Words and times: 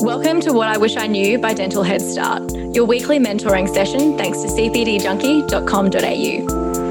Welcome 0.00 0.40
to 0.42 0.52
What 0.52 0.68
I 0.68 0.76
Wish 0.76 0.96
I 0.96 1.06
Knew 1.06 1.38
by 1.38 1.54
Dental 1.54 1.82
Head 1.82 2.02
Start, 2.02 2.52
your 2.52 2.84
weekly 2.84 3.18
mentoring 3.18 3.72
session 3.72 4.16
thanks 4.16 4.40
to 4.42 4.48
cpdjunkie.com.au. 4.48 6.85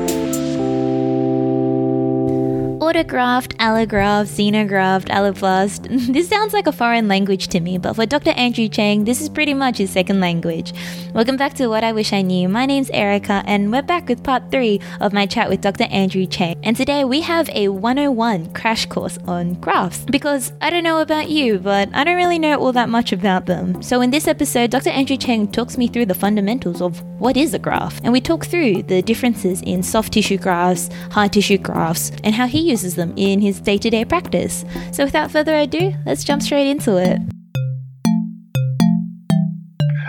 Autograft, 2.86 3.58
allograft, 3.58 4.30
xenograft, 4.30 5.06
alloplast. 5.10 5.90
This 6.14 6.30
sounds 6.30 6.54
like 6.54 6.68
a 6.68 6.72
foreign 6.72 7.08
language 7.08 7.48
to 7.48 7.60
me, 7.60 7.80
but 7.80 7.96
for 7.96 8.06
Dr. 8.06 8.30
Andrew 8.38 8.68
Cheng, 8.68 9.06
this 9.06 9.22
is 9.22 9.28
pretty 9.28 9.56
much 9.56 9.80
his 9.80 9.90
second 9.90 10.20
language. 10.20 10.72
Welcome 11.16 11.36
back 11.36 11.56
to 11.56 11.68
What 11.68 11.84
I 11.84 11.94
Wish 11.94 12.14
I 12.14 12.22
Knew. 12.22 12.48
My 12.48 12.68
name's 12.68 12.92
Erica, 12.92 13.42
and 13.48 13.72
we're 13.72 13.82
back 13.82 14.08
with 14.08 14.22
part 14.22 14.52
three 14.52 14.80
of 15.02 15.14
my 15.14 15.26
chat 15.26 15.50
with 15.50 15.62
Dr. 15.62 15.86
Andrew 15.86 16.28
Cheng. 16.28 16.58
And 16.62 16.78
today 16.78 17.04
we 17.06 17.22
have 17.22 17.50
a 17.50 17.70
101 17.70 18.54
crash 18.54 18.86
course 18.86 19.18
on 19.26 19.56
grafts. 19.56 20.06
Because 20.06 20.54
I 20.62 20.70
don't 20.70 20.84
know 20.84 21.00
about 21.00 21.28
you, 21.32 21.58
but 21.58 21.90
I 21.92 22.04
don't 22.04 22.18
really 22.18 22.38
know 22.38 22.60
all 22.60 22.74
that 22.74 22.90
much 22.90 23.12
about 23.12 23.48
them. 23.48 23.82
So 23.82 24.02
in 24.02 24.12
this 24.12 24.28
episode, 24.28 24.70
Dr. 24.70 24.92
Andrew 24.92 25.18
Cheng 25.18 25.48
talks 25.48 25.76
me 25.76 25.88
through 25.88 26.06
the 26.06 26.14
fundamentals 26.14 26.84
of 26.84 27.02
what 27.20 27.36
is 27.36 27.56
a 27.56 27.60
graft, 27.60 28.04
and 28.04 28.14
we 28.14 28.22
talk 28.22 28.46
through 28.46 28.84
the 28.84 29.02
differences 29.02 29.62
in 29.64 29.82
soft 29.82 30.14
tissue 30.14 30.38
grafts, 30.38 30.90
hard 31.10 31.34
tissue 31.34 31.58
grafts, 31.58 32.12
and 32.24 32.36
how 32.36 32.46
he 32.46 32.75
uses 32.76 32.96
them 32.96 33.14
in 33.16 33.40
his 33.40 33.62
day 33.62 33.78
to 33.78 33.90
day 33.90 34.04
practice. 34.04 34.66
So, 34.92 35.06
without 35.06 35.32
further 35.32 35.56
ado, 35.56 35.94
let's 36.06 36.26
jump 36.26 36.42
straight 36.42 36.70
into 36.70 36.98
it. 36.98 37.20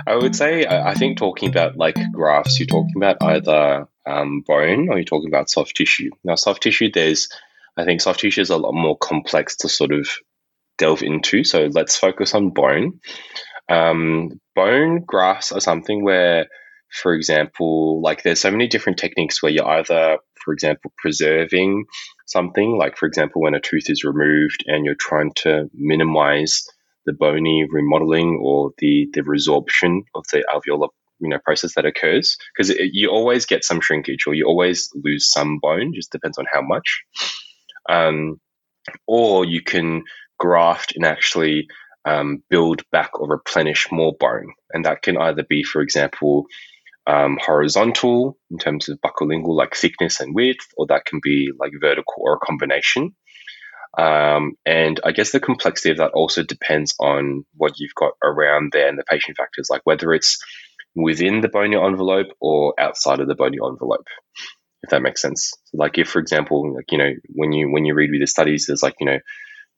I 0.08 0.16
would 0.16 0.34
say, 0.34 0.66
I 0.66 0.94
think 0.94 1.18
talking 1.18 1.48
about 1.48 1.76
like 1.76 1.96
grafts, 2.12 2.58
you're 2.58 2.66
talking 2.66 2.96
about 2.96 3.16
either 3.22 3.88
um, 4.04 4.42
bone 4.46 4.88
or 4.88 4.96
you're 4.96 5.04
talking 5.04 5.28
about 5.28 5.50
soft 5.50 5.76
tissue. 5.76 6.10
Now, 6.24 6.34
soft 6.36 6.62
tissue, 6.62 6.90
there's, 6.92 7.28
I 7.76 7.84
think 7.84 8.00
soft 8.00 8.20
tissue 8.20 8.40
is 8.40 8.50
a 8.50 8.56
lot 8.56 8.72
more 8.72 8.96
complex 8.96 9.56
to 9.58 9.68
sort 9.68 9.92
of 9.92 10.08
delve 10.78 11.02
into. 11.02 11.44
So 11.44 11.68
let's 11.72 11.96
focus 11.96 12.34
on 12.34 12.50
bone. 12.50 13.00
Um, 13.68 14.40
bone 14.54 15.02
grafts 15.04 15.50
are 15.52 15.60
something 15.60 16.04
where, 16.04 16.46
for 16.92 17.14
example, 17.14 18.00
like 18.00 18.22
there's 18.22 18.40
so 18.40 18.50
many 18.50 18.68
different 18.68 18.98
techniques 18.98 19.42
where 19.42 19.50
you're 19.50 19.68
either, 19.68 20.18
for 20.44 20.52
example, 20.52 20.92
preserving 20.98 21.84
something, 22.26 22.76
like 22.78 22.96
for 22.96 23.06
example, 23.06 23.42
when 23.42 23.54
a 23.54 23.60
tooth 23.60 23.88
is 23.88 24.04
removed 24.04 24.64
and 24.66 24.84
you're 24.84 24.94
trying 24.94 25.32
to 25.36 25.70
minimize 25.74 26.66
the 27.06 27.12
bony 27.12 27.64
remodeling 27.70 28.40
or 28.42 28.72
the, 28.78 29.08
the 29.12 29.22
resorption 29.22 30.00
of 30.14 30.24
the 30.32 30.44
alveolar 30.52 30.88
you 31.20 31.28
know 31.28 31.38
process 31.44 31.74
that 31.74 31.86
occurs 31.86 32.36
because 32.54 32.68
you 32.92 33.08
always 33.08 33.46
get 33.46 33.64
some 33.64 33.80
shrinkage 33.80 34.26
or 34.26 34.34
you 34.34 34.44
always 34.46 34.90
lose 35.02 35.30
some 35.30 35.58
bone 35.62 35.92
just 35.94 36.12
depends 36.12 36.38
on 36.38 36.44
how 36.52 36.60
much. 36.60 37.04
Um, 37.88 38.40
or 39.06 39.44
you 39.44 39.62
can 39.62 40.04
graft 40.38 40.94
and 40.94 41.04
actually 41.04 41.68
um, 42.04 42.42
build 42.50 42.82
back 42.92 43.18
or 43.18 43.28
replenish 43.28 43.88
more 43.90 44.12
bone 44.18 44.52
and 44.72 44.84
that 44.84 45.02
can 45.02 45.16
either 45.16 45.44
be 45.48 45.62
for 45.62 45.80
example 45.80 46.46
um, 47.06 47.38
horizontal 47.40 48.38
in 48.50 48.58
terms 48.58 48.88
of 48.88 48.98
buccolingual, 49.00 49.56
like 49.56 49.74
thickness 49.74 50.20
and 50.20 50.34
width, 50.34 50.66
or 50.76 50.86
that 50.88 51.04
can 51.04 51.20
be 51.22 51.50
like 51.58 51.72
vertical 51.80 52.14
or 52.18 52.34
a 52.34 52.46
combination. 52.46 53.14
Um, 53.98 54.52
and 54.66 55.00
I 55.04 55.12
guess 55.12 55.32
the 55.32 55.40
complexity 55.40 55.90
of 55.90 55.98
that 55.98 56.12
also 56.12 56.42
depends 56.42 56.94
on 57.00 57.46
what 57.54 57.78
you've 57.78 57.94
got 57.94 58.12
around 58.22 58.72
there 58.72 58.88
and 58.88 58.98
the 58.98 59.04
patient 59.04 59.36
factors, 59.36 59.68
like 59.70 59.80
whether 59.84 60.12
it's 60.12 60.38
within 60.94 61.40
the 61.40 61.48
bony 61.48 61.76
envelope 61.76 62.28
or 62.40 62.74
outside 62.78 63.20
of 63.20 63.28
the 63.28 63.34
bony 63.34 63.58
envelope, 63.64 64.06
if 64.82 64.90
that 64.90 65.02
makes 65.02 65.22
sense. 65.22 65.52
Like 65.72 65.98
if, 65.98 66.08
for 66.08 66.18
example, 66.18 66.74
like 66.74 66.90
you 66.90 66.98
know, 66.98 67.12
when 67.34 67.52
you 67.52 67.70
when 67.70 67.84
you 67.84 67.94
read 67.94 68.10
with 68.10 68.20
the 68.20 68.26
studies, 68.26 68.66
there's 68.66 68.82
like 68.82 68.96
you 69.00 69.06
know 69.06 69.18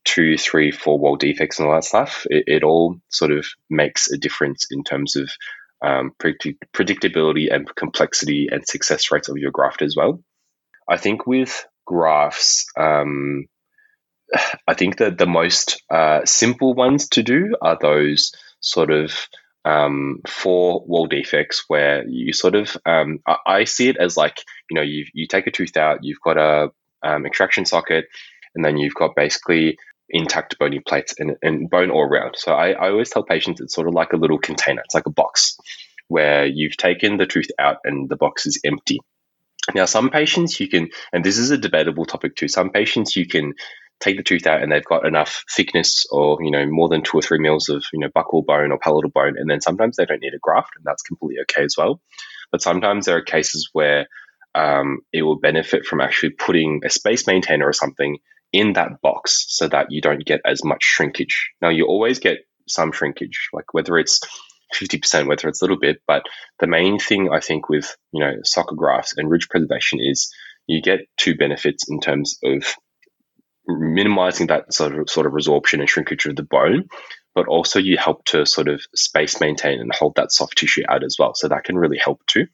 two, 0.04 0.38
three, 0.38 0.72
four 0.72 0.98
wall 0.98 1.16
defects 1.16 1.58
and 1.58 1.68
all 1.68 1.74
that 1.74 1.84
stuff. 1.84 2.26
It, 2.30 2.44
it 2.46 2.62
all 2.64 2.96
sort 3.10 3.30
of 3.30 3.46
makes 3.68 4.10
a 4.10 4.16
difference 4.16 4.66
in 4.70 4.82
terms 4.82 5.16
of 5.16 5.30
um, 5.82 6.12
predict- 6.18 6.72
predictability 6.72 7.52
and 7.52 7.72
complexity 7.74 8.48
and 8.50 8.66
success 8.66 9.10
rates 9.10 9.28
of 9.28 9.36
your 9.36 9.50
graft 9.50 9.82
as 9.82 9.94
well. 9.96 10.22
I 10.88 10.96
think 10.96 11.26
with 11.26 11.66
grafts, 11.86 12.66
um, 12.76 13.46
I 14.66 14.74
think 14.74 14.98
that 14.98 15.18
the 15.18 15.26
most 15.26 15.82
uh, 15.90 16.24
simple 16.24 16.74
ones 16.74 17.08
to 17.10 17.22
do 17.22 17.56
are 17.60 17.78
those 17.80 18.32
sort 18.60 18.90
of 18.90 19.12
um, 19.64 20.20
four 20.26 20.82
wall 20.86 21.06
defects 21.06 21.64
where 21.68 22.06
you 22.08 22.32
sort 22.32 22.54
of 22.54 22.76
um, 22.86 23.18
I, 23.26 23.36
I, 23.46 23.64
see 23.64 23.88
it 23.88 23.96
as 23.98 24.16
like 24.16 24.42
you 24.70 24.74
know 24.74 24.82
you 24.82 25.04
you 25.12 25.26
take 25.26 25.46
a 25.46 25.50
tooth 25.50 25.76
out, 25.76 25.98
you've 26.02 26.20
got 26.24 26.38
a 26.38 26.70
um, 27.02 27.26
extraction 27.26 27.66
socket, 27.66 28.06
and 28.54 28.64
then 28.64 28.76
you've 28.76 28.94
got 28.94 29.14
basically 29.14 29.76
intact 30.10 30.58
bony 30.58 30.80
plates 30.80 31.14
and, 31.18 31.36
and 31.42 31.70
bone 31.70 31.90
all 31.90 32.02
around. 32.02 32.36
So 32.36 32.52
I, 32.52 32.70
I 32.70 32.90
always 32.90 33.10
tell 33.10 33.22
patients 33.22 33.60
it's 33.60 33.74
sort 33.74 33.88
of 33.88 33.94
like 33.94 34.12
a 34.12 34.16
little 34.16 34.38
container. 34.38 34.82
It's 34.84 34.94
like 34.94 35.06
a 35.06 35.10
box 35.10 35.58
where 36.08 36.46
you've 36.46 36.76
taken 36.76 37.16
the 37.16 37.26
tooth 37.26 37.50
out 37.58 37.78
and 37.84 38.08
the 38.08 38.16
box 38.16 38.46
is 38.46 38.60
empty. 38.64 39.00
Now, 39.74 39.84
some 39.84 40.08
patients 40.08 40.58
you 40.58 40.68
can, 40.68 40.88
and 41.12 41.22
this 41.22 41.36
is 41.36 41.50
a 41.50 41.58
debatable 41.58 42.06
topic 42.06 42.36
too. 42.36 42.48
Some 42.48 42.70
patients 42.70 43.16
you 43.16 43.26
can 43.26 43.52
take 44.00 44.16
the 44.16 44.22
tooth 44.22 44.46
out 44.46 44.62
and 44.62 44.70
they've 44.70 44.84
got 44.84 45.06
enough 45.06 45.44
thickness 45.54 46.06
or 46.10 46.38
you 46.40 46.50
know 46.50 46.64
more 46.66 46.88
than 46.88 47.02
two 47.02 47.18
or 47.18 47.22
three 47.22 47.38
mils 47.38 47.68
of 47.68 47.84
you 47.92 47.98
know 47.98 48.08
buccal 48.08 48.46
bone 48.46 48.72
or 48.72 48.78
palatal 48.78 49.10
bone, 49.10 49.34
and 49.36 49.50
then 49.50 49.60
sometimes 49.60 49.96
they 49.96 50.06
don't 50.06 50.22
need 50.22 50.34
a 50.34 50.38
graft, 50.40 50.70
and 50.76 50.84
that's 50.84 51.02
completely 51.02 51.42
okay 51.42 51.64
as 51.64 51.74
well. 51.76 52.00
But 52.50 52.62
sometimes 52.62 53.06
there 53.06 53.16
are 53.16 53.22
cases 53.22 53.68
where 53.72 54.06
um, 54.54 55.00
it 55.12 55.22
will 55.22 55.38
benefit 55.38 55.84
from 55.84 56.00
actually 56.00 56.30
putting 56.30 56.80
a 56.84 56.90
space 56.90 57.26
maintainer 57.26 57.66
or 57.66 57.74
something 57.74 58.18
in 58.52 58.74
that 58.74 59.00
box 59.02 59.44
so 59.48 59.68
that 59.68 59.86
you 59.90 60.00
don't 60.00 60.24
get 60.24 60.40
as 60.44 60.64
much 60.64 60.82
shrinkage. 60.82 61.50
Now, 61.60 61.68
you 61.68 61.86
always 61.86 62.18
get 62.18 62.38
some 62.66 62.92
shrinkage, 62.92 63.48
like 63.52 63.72
whether 63.72 63.98
it's 63.98 64.20
50%, 64.74 65.26
whether 65.26 65.48
it's 65.48 65.62
a 65.62 65.64
little 65.64 65.78
bit, 65.78 66.02
but 66.06 66.22
the 66.60 66.66
main 66.66 66.98
thing 66.98 67.30
I 67.32 67.40
think 67.40 67.68
with, 67.68 67.96
you 68.12 68.20
know, 68.20 68.34
socket 68.44 68.76
grafts 68.76 69.14
and 69.16 69.30
ridge 69.30 69.48
preservation 69.48 69.98
is 70.00 70.32
you 70.66 70.82
get 70.82 71.00
two 71.16 71.34
benefits 71.34 71.88
in 71.88 72.00
terms 72.00 72.38
of 72.44 72.74
minimizing 73.66 74.46
that 74.48 74.72
sort 74.72 74.98
of 74.98 75.10
sort 75.10 75.26
of 75.26 75.32
resorption 75.32 75.80
and 75.80 75.88
shrinkage 75.88 76.26
of 76.26 76.36
the 76.36 76.42
bone, 76.42 76.88
but 77.34 77.46
also 77.48 77.78
you 77.78 77.96
help 77.96 78.24
to 78.26 78.46
sort 78.46 78.68
of 78.68 78.82
space 78.94 79.40
maintain 79.40 79.80
and 79.80 79.94
hold 79.94 80.14
that 80.16 80.32
soft 80.32 80.56
tissue 80.56 80.82
out 80.88 81.04
as 81.04 81.16
well. 81.18 81.34
So 81.34 81.48
that 81.48 81.64
can 81.64 81.76
really 81.76 81.98
help 81.98 82.20
too. 82.26 82.46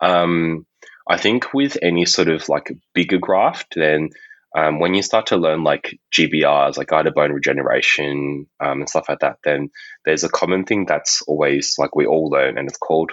Um, 0.00 0.66
I 1.08 1.16
think 1.16 1.52
with 1.52 1.76
any 1.82 2.06
sort 2.06 2.28
of 2.28 2.48
like 2.48 2.72
bigger 2.94 3.18
graft, 3.18 3.74
then 3.76 4.10
um, 4.56 4.80
when 4.80 4.94
you 4.94 5.02
start 5.02 5.26
to 5.26 5.36
learn 5.36 5.64
like 5.64 5.98
GBRs, 6.12 6.76
like 6.76 6.88
guided 6.88 7.14
bone 7.14 7.32
regeneration 7.32 8.46
um, 8.60 8.80
and 8.80 8.88
stuff 8.88 9.06
like 9.08 9.20
that, 9.20 9.38
then 9.44 9.70
there's 10.04 10.24
a 10.24 10.28
common 10.28 10.64
thing 10.64 10.84
that's 10.86 11.22
always 11.22 11.74
like 11.78 11.96
we 11.96 12.06
all 12.06 12.28
learn, 12.28 12.58
and 12.58 12.68
it's 12.68 12.78
called 12.78 13.12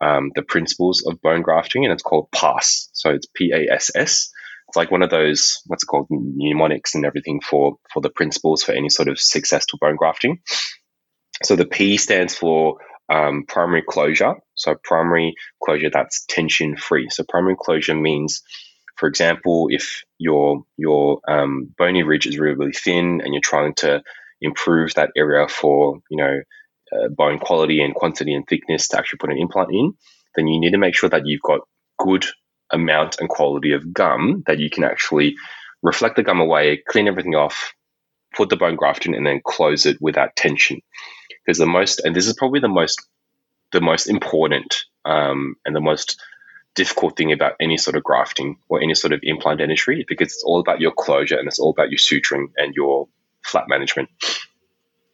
um, 0.00 0.30
the 0.34 0.42
principles 0.42 1.04
of 1.06 1.20
bone 1.22 1.42
grafting, 1.42 1.84
and 1.84 1.92
it's 1.92 2.02
called 2.02 2.30
PASS. 2.32 2.90
So 2.92 3.10
it's 3.10 3.26
P 3.34 3.52
A 3.52 3.72
S 3.72 3.90
S. 3.94 4.30
It's 4.68 4.76
like 4.76 4.90
one 4.90 5.02
of 5.02 5.10
those 5.10 5.62
what's 5.66 5.84
called 5.84 6.06
mnemonics 6.10 6.94
and 6.94 7.06
everything 7.06 7.40
for 7.40 7.76
for 7.92 8.00
the 8.00 8.10
principles 8.10 8.62
for 8.62 8.72
any 8.72 8.90
sort 8.90 9.08
of 9.08 9.18
successful 9.18 9.78
bone 9.80 9.96
grafting. 9.96 10.40
So 11.42 11.56
the 11.56 11.66
P 11.66 11.96
stands 11.96 12.34
for 12.34 12.76
um, 13.12 13.44
primary 13.46 13.82
closure. 13.86 14.34
So 14.54 14.74
primary 14.82 15.34
closure 15.62 15.90
that's 15.92 16.24
tension 16.26 16.76
free. 16.76 17.08
So 17.10 17.24
primary 17.28 17.56
closure 17.58 17.94
means 17.94 18.42
for 18.96 19.08
example, 19.08 19.68
if 19.70 20.02
your 20.18 20.64
your 20.76 21.20
um, 21.28 21.74
bony 21.76 22.02
ridge 22.02 22.26
is 22.26 22.38
really, 22.38 22.56
really 22.56 22.72
thin 22.72 23.20
and 23.22 23.34
you're 23.34 23.40
trying 23.40 23.74
to 23.74 24.02
improve 24.40 24.94
that 24.94 25.10
area 25.16 25.48
for 25.48 26.00
you 26.10 26.16
know 26.16 26.40
uh, 26.92 27.08
bone 27.08 27.38
quality 27.38 27.80
and 27.82 27.94
quantity 27.94 28.34
and 28.34 28.46
thickness 28.46 28.88
to 28.88 28.98
actually 28.98 29.18
put 29.18 29.30
an 29.30 29.38
implant 29.38 29.70
in, 29.72 29.94
then 30.36 30.46
you 30.46 30.60
need 30.60 30.70
to 30.70 30.78
make 30.78 30.94
sure 30.94 31.08
that 31.08 31.26
you've 31.26 31.42
got 31.42 31.60
good 31.98 32.24
amount 32.70 33.16
and 33.20 33.28
quality 33.28 33.72
of 33.72 33.92
gum 33.92 34.42
that 34.46 34.58
you 34.58 34.70
can 34.70 34.84
actually 34.84 35.34
reflect 35.82 36.16
the 36.16 36.22
gum 36.22 36.40
away, 36.40 36.82
clean 36.88 37.08
everything 37.08 37.34
off, 37.34 37.74
put 38.34 38.48
the 38.48 38.56
bone 38.56 38.76
graft 38.76 39.06
in, 39.06 39.14
and 39.14 39.26
then 39.26 39.40
close 39.44 39.86
it 39.86 39.96
without 40.00 40.36
tension. 40.36 40.80
Because 41.44 41.58
the 41.58 41.66
most, 41.66 42.00
and 42.04 42.16
this 42.16 42.26
is 42.26 42.34
probably 42.34 42.60
the 42.60 42.68
most, 42.68 43.00
the 43.72 43.80
most 43.80 44.06
important 44.08 44.76
um, 45.04 45.56
and 45.64 45.74
the 45.74 45.80
most 45.80 46.20
difficult 46.74 47.16
thing 47.16 47.32
about 47.32 47.54
any 47.60 47.76
sort 47.76 47.96
of 47.96 48.02
grafting 48.02 48.58
or 48.68 48.82
any 48.82 48.94
sort 48.94 49.12
of 49.12 49.20
implant 49.22 49.58
dentistry 49.58 50.04
because 50.08 50.28
it's 50.28 50.44
all 50.44 50.60
about 50.60 50.80
your 50.80 50.92
closure 50.92 51.38
and 51.38 51.46
it's 51.46 51.58
all 51.58 51.70
about 51.70 51.90
your 51.90 51.98
suturing 51.98 52.46
and 52.56 52.74
your 52.74 53.08
flap 53.42 53.66
management. 53.68 54.08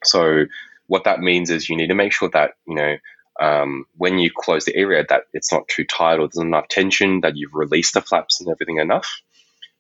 So 0.05 0.47
what 0.87 1.05
that 1.05 1.21
means 1.21 1.51
is 1.51 1.69
you 1.69 1.77
need 1.77 1.89
to 1.89 1.95
make 1.95 2.13
sure 2.13 2.31
that 2.31 2.53
you 2.67 2.75
know 2.75 2.97
um, 3.41 3.87
when 3.97 4.19
you 4.19 4.31
close 4.35 4.65
the 4.65 4.77
area 4.77 5.05
that 5.09 5.23
it's 5.33 5.53
not 5.53 5.69
too 5.69 5.85
tight 5.85 6.19
or 6.19 6.29
there's 6.29 6.45
enough 6.45 6.69
tension 6.69 7.21
that 7.23 7.37
you've 7.37 7.55
released 7.55 7.95
the 7.95 8.01
flaps 8.01 8.41
and 8.41 8.51
everything 8.51 8.79
enough 8.79 9.21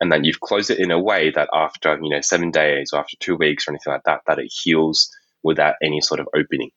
and 0.00 0.10
then 0.10 0.24
you've 0.24 0.40
closed 0.40 0.70
it 0.70 0.78
in 0.78 0.90
a 0.90 0.98
way 0.98 1.30
that 1.30 1.48
after 1.52 1.98
you 2.02 2.10
know 2.10 2.20
seven 2.20 2.50
days 2.50 2.92
or 2.92 3.00
after 3.00 3.16
two 3.18 3.36
weeks 3.36 3.66
or 3.66 3.72
anything 3.72 3.92
like 3.92 4.04
that 4.04 4.22
that 4.26 4.38
it 4.38 4.50
heals 4.50 5.10
without 5.42 5.74
any 5.82 6.00
sort 6.00 6.20
of 6.20 6.28
opening 6.34 6.70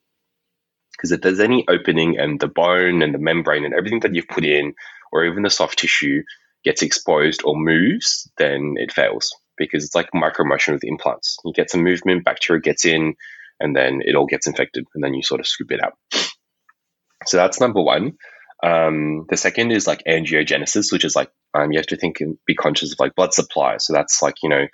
because 0.94 1.12
if 1.12 1.22
there's 1.22 1.40
any 1.40 1.66
opening 1.68 2.18
and 2.18 2.40
the 2.40 2.48
bone 2.48 3.01
and 3.01 3.13
the 3.13 3.19
membrane 3.19 3.66
and 3.66 3.74
everything 3.74 4.01
that 4.01 4.13
you've 4.13 4.28
put 4.28 4.45
in, 4.45 4.74
or 5.12 5.25
even 5.25 5.44
the 5.44 5.50
soft 5.50 5.80
tissue 5.80 6.24
gets 6.63 6.81
exposed 6.81 7.42
or 7.44 7.56
moves, 7.56 8.30
then 8.38 8.75
it 8.78 8.92
fails 8.92 9.36
because 9.57 9.84
it's 9.84 9.95
like 9.95 10.10
micromotion 10.16 10.74
with 10.74 10.84
implants. 10.84 11.38
You 11.45 11.54
get 11.54 11.69
some 11.69 11.84
movement, 11.84 12.25
bacteria 12.25 12.62
gets 12.62 12.86
in, 12.86 13.16
and 13.60 13.75
then 13.75 14.01
it 14.04 14.16
all 14.16 14.25
gets 14.25 14.48
infected, 14.48 14.86
and 14.95 15.04
then 15.04 15.13
you 15.13 15.24
sort 15.24 15.40
of 15.40 15.48
scoop 15.48 15.72
it 15.72 15.84
out. 15.84 15.94
So 17.25 17.38
that's 17.38 17.60
number 17.60 17.81
one. 17.81 18.13
Um, 18.63 19.25
the 19.30 19.38
second 19.38 19.72
is 19.72 19.88
like 19.88 20.04
angiogenesis, 20.07 20.92
which 20.92 21.06
is 21.06 21.16
like 21.16 21.30
um, 21.54 21.72
you 21.72 21.80
have 21.80 21.88
to 21.88 21.98
think 21.98 22.22
and 22.22 22.38
be 22.45 22.56
conscious 22.56 22.94
of 22.94 23.00
like 23.00 23.16
blood 23.16 23.34
supply. 23.34 23.78
So 23.78 23.94
that's 23.94 24.22
like 24.22 24.36
you 24.42 24.50
know 24.50 24.68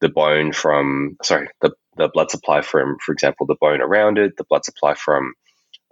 the 0.00 0.08
bone 0.08 0.52
from 0.52 1.16
sorry 1.22 1.48
the 1.60 1.70
the 1.96 2.08
blood 2.12 2.30
supply 2.30 2.60
from, 2.60 2.98
for 3.04 3.12
example, 3.12 3.46
the 3.46 3.56
bone 3.60 3.80
around 3.80 4.18
it, 4.18 4.36
the 4.36 4.44
blood 4.44 4.64
supply 4.64 4.94
from 4.94 5.32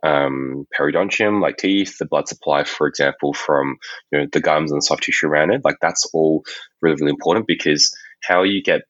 um, 0.05 0.67
periodontium, 0.79 1.41
like 1.41 1.57
teeth, 1.57 1.99
the 1.99 2.07
blood 2.07 2.29
supply, 2.29 2.65
for 2.65 2.87
example, 2.87 3.33
from 3.33 3.79
you 4.13 4.19
know 4.19 4.27
the 4.31 4.41
gums 4.41 4.71
and 4.71 4.81
the 4.81 4.85
soft 4.85 5.05
tissue 5.05 5.27
around 5.27 5.51
it. 5.53 5.65
Like 5.65 5.79
that's 5.81 6.09
all 6.13 6.45
really 6.83 6.97
really 7.01 7.11
important 7.11 7.47
because 7.47 7.95
how 8.23 8.43
you 8.43 8.63
get 8.63 8.83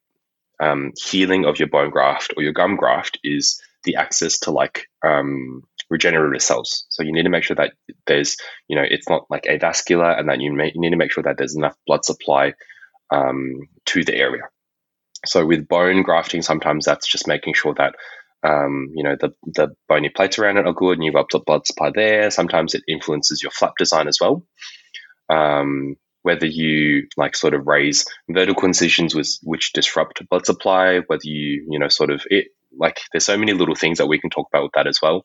um, 0.61 0.93
healing 0.97 1.45
of 1.45 1.59
your 1.59 1.69
bone 1.69 1.91
graft 1.91 2.35
or 2.37 2.43
your 2.43 2.53
gum 2.53 2.77
graft 2.77 3.19
is 3.23 3.61
the 3.85 3.97
access 3.97 4.39
to 4.41 4.51
like 4.51 4.89
um, 5.07 5.63
regenerative 5.91 6.43
cells. 6.43 6.87
So 6.89 7.03
you 7.03 7.13
need 7.13 7.25
to 7.25 7.31
make 7.31 7.45
sure 7.45 7.57
that 7.57 7.75
there's 8.07 8.37
you 8.69 8.77
know 8.77 8.85
it's 8.89 9.09
not 9.09 9.27
like 9.31 9.45
avascular 9.45 10.19
and 10.19 10.29
that 10.29 10.41
you, 10.41 10.53
may, 10.53 10.73
you 10.75 10.81
need 10.81 10.91
to 10.91 10.97
make 10.97 11.13
sure 11.13 11.23
that 11.23 11.39
there's 11.39 11.57
enough 11.57 11.77
blood 11.87 12.05
supply 12.05 12.55
um, 13.13 13.69
to 13.87 14.05
the 14.05 14.15
area. 14.15 14.43
So 15.27 15.47
with 15.47 15.69
bone 15.69 16.03
grafting, 16.03 16.43
sometimes 16.43 16.85
that's 16.85 17.07
just 17.07 17.29
making 17.29 17.55
sure 17.55 17.75
that 17.75 17.95
um, 18.45 18.91
you 18.95 19.03
know 19.03 19.17
the 19.19 19.33
the 19.47 19.69
bony 19.89 20.11
plates 20.11 20.39
around 20.39 20.59
it 20.59 20.67
are 20.67 20.73
good 20.73 20.99
and 20.99 21.05
you've 21.05 21.15
got 21.15 21.47
blood 21.47 21.67
supply 21.67 21.91
there. 21.95 22.31
Sometimes 22.31 22.75
it 22.75 22.83
influences 22.89 23.43
your 23.43 23.51
flap 23.51 23.73
design 23.79 24.07
as 24.07 24.19
well. 24.21 24.45
Um, 25.31 25.97
whether 26.23 26.47
you 26.47 27.07
like 27.17 27.37
sort 27.37 27.55
of 27.55 27.67
raise 27.67 28.05
vertical 28.31 28.65
incisions 28.65 29.15
with, 29.15 29.29
which 29.43 29.73
disrupt 29.73 30.27
blood 30.29 30.47
supply, 30.47 31.01
whether 31.07 31.23
you 31.25 31.67
you 31.69 31.79
know 31.79 31.89
sort 31.89 32.11
of 32.11 32.23
it 32.31 32.49
like 32.79 33.01
there's 33.13 33.25
so 33.27 33.37
many 33.37 33.53
little 33.53 33.75
things 33.75 33.99
that 33.99 34.07
we 34.07 34.21
can 34.21 34.31
talk 34.31 34.49
about 34.53 34.65
with 34.65 34.73
that 34.75 34.87
as 34.87 35.01
well. 35.03 35.25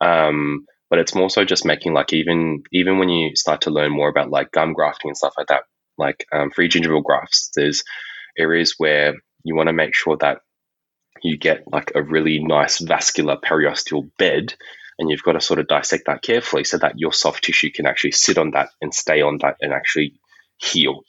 Um, 0.00 0.66
but 0.88 0.98
it's 0.98 1.14
more 1.14 1.30
so 1.30 1.44
just 1.44 1.64
making 1.64 1.92
like 1.92 2.12
even 2.12 2.62
even 2.72 2.98
when 2.98 3.08
you 3.08 3.36
start 3.36 3.62
to 3.62 3.70
learn 3.70 3.92
more 3.92 4.08
about 4.08 4.30
like 4.30 4.50
gum 4.50 4.72
grafting 4.72 5.10
and 5.10 5.16
stuff 5.16 5.34
like 5.36 5.48
that, 5.48 5.64
like 5.98 6.26
um, 6.32 6.50
free 6.50 6.68
gingival 6.68 7.02
grafts, 7.02 7.50
there's 7.54 7.84
areas 8.38 8.74
where 8.78 9.14
you 9.44 9.54
want 9.54 9.68
to 9.68 9.72
make 9.72 9.94
sure 9.94 10.16
that 10.20 10.38
you 11.22 11.36
get 11.36 11.64
like 11.70 11.92
a 11.94 12.02
really 12.02 12.38
nice 12.38 12.78
vascular 12.78 13.36
periosteal 13.36 14.10
bed 14.18 14.54
and 14.98 15.10
you've 15.10 15.22
got 15.22 15.32
to 15.32 15.40
sort 15.40 15.58
of 15.58 15.66
dissect 15.66 16.04
that 16.06 16.22
carefully 16.22 16.64
so 16.64 16.78
that 16.78 16.98
your 16.98 17.12
soft 17.12 17.44
tissue 17.44 17.70
can 17.70 17.86
actually 17.86 18.12
sit 18.12 18.38
on 18.38 18.50
that 18.52 18.68
and 18.82 18.94
stay 18.94 19.22
on 19.22 19.38
that 19.38 19.56
and 19.60 19.72
actually 19.72 20.14
heal. 20.58 21.02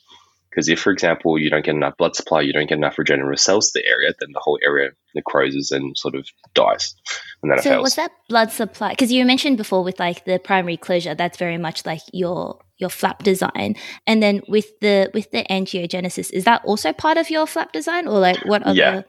Because 0.50 0.68
if, 0.68 0.82
for 0.82 0.92
example, 0.92 1.40
you 1.40 1.50
don't 1.50 1.64
get 1.64 1.76
enough 1.76 1.96
blood 1.98 2.16
supply, 2.16 2.42
you 2.42 2.52
don't 2.52 2.68
get 2.68 2.78
enough 2.78 2.98
regenerative 2.98 3.40
cells 3.40 3.72
to 3.72 3.80
the 3.80 3.88
area, 3.88 4.12
then 4.20 4.30
the 4.34 4.42
whole 4.42 4.60
area 4.62 4.90
necroses 5.16 5.72
and 5.72 5.98
sort 5.98 6.14
of 6.14 6.28
dies. 6.54 6.94
And 7.42 7.52
then 7.52 7.60
so 7.60 7.70
it 7.70 7.74
fails. 7.74 7.84
was 7.84 7.96
that 7.96 8.12
blood 8.28 8.52
supply? 8.52 8.90
Because 8.90 9.14
you 9.14 9.26
mentioned 9.26 9.58
before 9.58 9.82
with 9.84 9.98
like 9.98 10.26
the 10.26 10.40
primary 10.40 10.76
closure, 10.76 11.16
that's 11.16 11.38
very 11.38 11.58
much 11.58 11.86
like 11.86 12.02
your 12.12 12.60
your 12.78 12.90
flap 12.90 13.24
design. 13.24 13.76
And 14.06 14.22
then 14.22 14.42
with 14.50 14.78
the 14.82 15.10
with 15.14 15.32
the 15.32 15.46
angiogenesis, 15.50 16.32
is 16.32 16.44
that 16.44 16.64
also 16.66 16.92
part 16.92 17.18
of 17.18 17.30
your 17.30 17.48
flap 17.48 17.72
design, 17.72 18.08
or 18.08 18.20
like 18.20 18.44
what 18.46 18.64
other? 18.64 18.78
Yeah. 18.78 19.02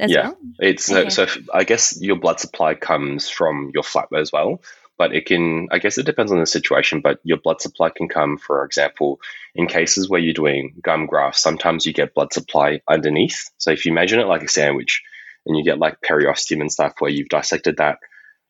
Yeah, 0.00 0.28
well? 0.28 0.38
it's 0.60 0.90
uh, 0.90 0.98
okay. 0.98 1.10
so, 1.10 1.26
so. 1.26 1.40
I 1.52 1.64
guess 1.64 2.00
your 2.00 2.16
blood 2.16 2.40
supply 2.40 2.74
comes 2.74 3.28
from 3.28 3.70
your 3.74 3.82
flap 3.82 4.08
as 4.14 4.32
well, 4.32 4.62
but 4.98 5.14
it 5.14 5.26
can. 5.26 5.68
I 5.70 5.78
guess 5.78 5.98
it 5.98 6.06
depends 6.06 6.32
on 6.32 6.40
the 6.40 6.46
situation. 6.46 7.00
But 7.00 7.20
your 7.24 7.38
blood 7.38 7.60
supply 7.60 7.90
can 7.90 8.08
come, 8.08 8.38
for 8.38 8.64
example, 8.64 9.20
in 9.54 9.66
cases 9.66 10.08
where 10.08 10.20
you're 10.20 10.34
doing 10.34 10.74
gum 10.82 11.06
grafts. 11.06 11.42
Sometimes 11.42 11.86
you 11.86 11.92
get 11.92 12.14
blood 12.14 12.32
supply 12.32 12.80
underneath. 12.88 13.50
So 13.58 13.70
if 13.70 13.84
you 13.84 13.92
imagine 13.92 14.20
it 14.20 14.26
like 14.26 14.42
a 14.42 14.48
sandwich, 14.48 15.02
and 15.46 15.56
you 15.56 15.64
get 15.64 15.78
like 15.78 16.00
periosteum 16.00 16.60
and 16.60 16.72
stuff 16.72 16.94
where 16.98 17.10
you've 17.10 17.28
dissected 17.28 17.76
that, 17.78 17.98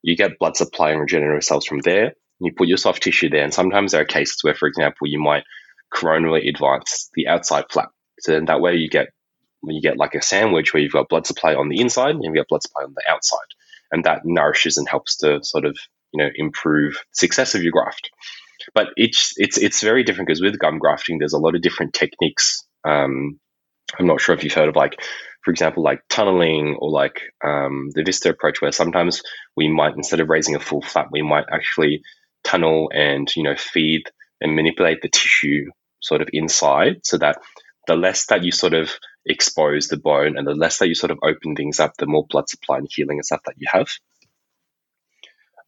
you 0.03 0.17
get 0.17 0.39
blood 0.39 0.57
supply 0.57 0.91
and 0.91 1.01
regenerative 1.01 1.45
cells 1.45 1.67
from 1.67 1.81
there 1.81 2.15
you 2.41 2.53
put 2.53 2.69
your 2.69 2.77
soft 2.77 3.03
tissue 3.03 3.31
there. 3.31 3.45
And 3.45 3.55
sometimes 3.55 3.93
there 3.93 4.03
are 4.03 4.07
cases 4.07 4.43
where, 4.43 4.55
for 4.55 4.67
example, 4.67 5.07
you 5.07 5.21
might 5.21 5.45
coronally 5.93 6.49
advance 6.49 7.11
the 7.15 7.29
outside 7.29 7.65
flap. 7.71 7.91
So 8.21 8.33
then 8.33 8.47
that 8.47 8.61
way 8.61 8.77
you 8.77 8.89
get 8.89 9.09
you 9.69 9.81
get 9.81 9.97
like 9.97 10.15
a 10.15 10.23
sandwich 10.23 10.73
where 10.73 10.83
you've 10.83 10.93
got 10.93 11.09
blood 11.09 11.27
supply 11.27 11.55
on 11.55 11.69
the 11.69 11.81
inside 11.81 12.15
and 12.15 12.25
you've 12.25 12.35
got 12.35 12.49
blood 12.49 12.63
supply 12.63 12.83
on 12.83 12.95
the 12.95 13.13
outside. 13.13 13.39
And 13.93 14.05
that 14.05 14.23
nourishes 14.25 14.77
and 14.77 14.89
helps 14.89 15.17
to 15.19 15.43
sort 15.43 15.65
of, 15.65 15.79
you 16.13 16.23
know, 16.23 16.31
improve 16.35 17.03
success 17.13 17.55
of 17.55 17.63
your 17.63 17.73
graft. 17.73 18.11
But 18.75 18.89
it's 18.97 19.35
it's 19.37 19.59
it's 19.59 19.83
very 19.83 20.05
different 20.05 20.29
because 20.29 20.41
with 20.41 20.59
gum 20.59 20.79
grafting, 20.79 21.19
there's 21.19 21.33
a 21.33 21.39
lot 21.39 21.55
of 21.55 21.63
different 21.63 21.93
techniques. 21.93 22.65
Um, 22.85 23.39
I'm 23.99 24.07
not 24.07 24.21
sure 24.21 24.35
if 24.35 24.43
you've 24.43 24.55
heard 24.55 24.69
of 24.69 24.77
like 24.77 24.97
for 25.45 25.51
example, 25.51 25.83
like 25.83 26.01
tunneling 26.09 26.77
or 26.79 26.91
like 26.91 27.21
um, 27.45 27.91
the 27.95 28.03
Vista 28.03 28.31
approach, 28.31 28.63
where 28.63 28.73
sometimes 28.73 29.23
we 29.57 29.69
might, 29.69 29.95
instead 29.95 30.21
of 30.21 30.31
raising 30.31 30.55
a 30.55 30.61
full 30.61 30.81
flap, 30.81 31.09
we 31.13 31.21
might 31.21 31.45
actually 31.53 32.03
tunnel 32.45 32.91
and 32.95 33.35
you 33.37 33.43
know 33.43 33.55
feed 33.57 34.03
and 34.41 34.55
manipulate 34.55 35.03
the 35.03 35.09
tissue 35.09 35.71
sort 36.01 36.21
of 36.21 36.29
inside 36.33 37.01
so 37.03 37.17
that 37.19 37.39
the 37.87 37.97
less 37.97 38.27
that 38.27 38.45
you 38.45 38.53
sort 38.53 38.75
of 38.75 38.91
expose 39.27 39.89
the 39.89 39.97
bone 39.97 40.37
and 40.37 40.47
the 40.47 40.55
less 40.55 40.79
that 40.79 40.89
you 40.89 40.95
sort 40.95 41.11
of 41.11 41.19
open 41.23 41.57
things 41.57 41.81
up 41.81 41.97
the 41.97 42.07
more 42.07 42.27
blood 42.29 42.49
supply 42.49 42.79
and 42.79 42.89
healing 42.91 43.19
and 43.19 43.27
stuff 43.27 43.43
that 43.47 43.55
you 43.59 43.67
have. 43.71 43.89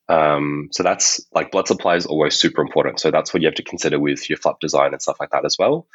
Um, 0.08 0.68
so 0.72 0.82
that's 0.82 1.20
like 1.34 1.50
blood 1.50 1.66
supply 1.66 1.96
is 1.96 2.06
always 2.06 2.36
super 2.36 2.62
important. 2.62 3.00
So 3.00 3.10
that's 3.10 3.34
what 3.34 3.42
you 3.42 3.48
have 3.48 3.56
to 3.56 3.64
consider 3.64 3.98
with 3.98 4.28
your 4.30 4.38
flap 4.38 4.60
design 4.60 4.92
and 4.92 5.02
stuff 5.02 5.18
like 5.18 5.30
that 5.30 5.44
as 5.44 5.56
well. 5.58 5.86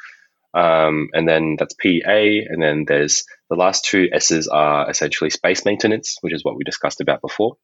Um, 0.54 1.08
and 1.14 1.26
then 1.26 1.56
that's 1.58 1.74
pa 1.74 1.88
and 2.04 2.62
then 2.62 2.84
there's 2.86 3.24
the 3.48 3.56
last 3.56 3.86
two 3.86 4.10
s's 4.12 4.48
are 4.48 4.90
essentially 4.90 5.30
space 5.30 5.64
maintenance 5.64 6.18
which 6.20 6.34
is 6.34 6.44
what 6.44 6.56
we 6.56 6.64
discussed 6.64 7.00
about 7.00 7.22
before. 7.22 7.56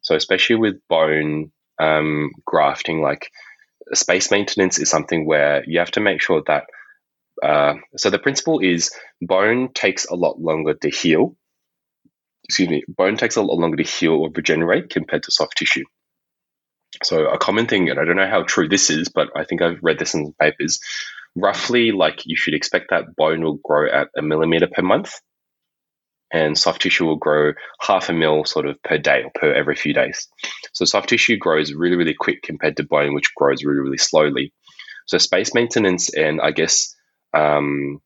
So 0.00 0.16
especially 0.16 0.56
with 0.56 0.80
bone 0.88 1.52
um, 1.78 2.32
grafting, 2.44 3.00
like 3.02 3.30
space 3.92 4.32
maintenance 4.32 4.80
is 4.80 4.90
something 4.90 5.26
where 5.26 5.62
you 5.68 5.78
have 5.78 5.92
to 5.92 6.00
make 6.00 6.20
sure 6.20 6.42
that. 6.46 6.64
Uh, 7.44 7.74
so 7.96 8.08
the 8.08 8.18
principle 8.18 8.60
is 8.60 8.90
bone 9.20 9.70
takes 9.74 10.06
a 10.06 10.14
lot 10.14 10.40
longer 10.40 10.72
to 10.72 10.88
heal. 10.88 11.36
Excuse 12.44 12.68
me, 12.70 12.84
bone 12.88 13.16
takes 13.16 13.36
a 13.36 13.42
lot 13.42 13.58
longer 13.58 13.76
to 13.76 13.82
heal 13.82 14.12
or 14.12 14.30
regenerate 14.34 14.88
compared 14.88 15.24
to 15.24 15.30
soft 15.30 15.58
tissue. 15.58 15.84
So 17.02 17.26
a 17.26 17.38
common 17.38 17.66
thing, 17.66 17.90
and 17.90 18.00
I 18.00 18.04
don't 18.04 18.16
know 18.16 18.28
how 18.28 18.44
true 18.44 18.68
this 18.68 18.88
is, 18.88 19.08
but 19.08 19.28
I 19.36 19.44
think 19.44 19.60
I've 19.60 19.82
read 19.82 19.98
this 19.98 20.14
in 20.14 20.32
papers. 20.40 20.80
Roughly, 21.36 21.90
like 21.90 22.22
you 22.24 22.36
should 22.36 22.54
expect 22.54 22.90
that 22.90 23.16
bone 23.16 23.42
will 23.42 23.58
grow 23.62 23.90
at 23.90 24.08
a 24.16 24.22
millimeter 24.22 24.68
per 24.72 24.82
month, 24.82 25.12
and 26.32 26.56
soft 26.56 26.82
tissue 26.82 27.04
will 27.04 27.16
grow 27.16 27.52
half 27.80 28.08
a 28.08 28.12
mil 28.12 28.44
sort 28.44 28.66
of 28.66 28.82
per 28.82 28.96
day 28.98 29.22
or 29.24 29.30
per 29.34 29.52
every 29.52 29.76
few 29.76 29.92
days. 29.92 30.28
So 30.72 30.84
soft 30.84 31.08
tissue 31.08 31.36
grows 31.36 31.74
really, 31.74 31.96
really 31.96 32.14
quick 32.14 32.42
compared 32.42 32.76
to 32.78 32.84
bone, 32.84 33.14
which 33.14 33.34
grows 33.36 33.64
really, 33.64 33.80
really 33.80 33.98
slowly. 33.98 34.52
So 35.06 35.18
space 35.18 35.52
maintenance 35.52 36.14
and 36.14 36.40
I 36.40 36.52
guess 36.52 36.93
um, 37.34 38.00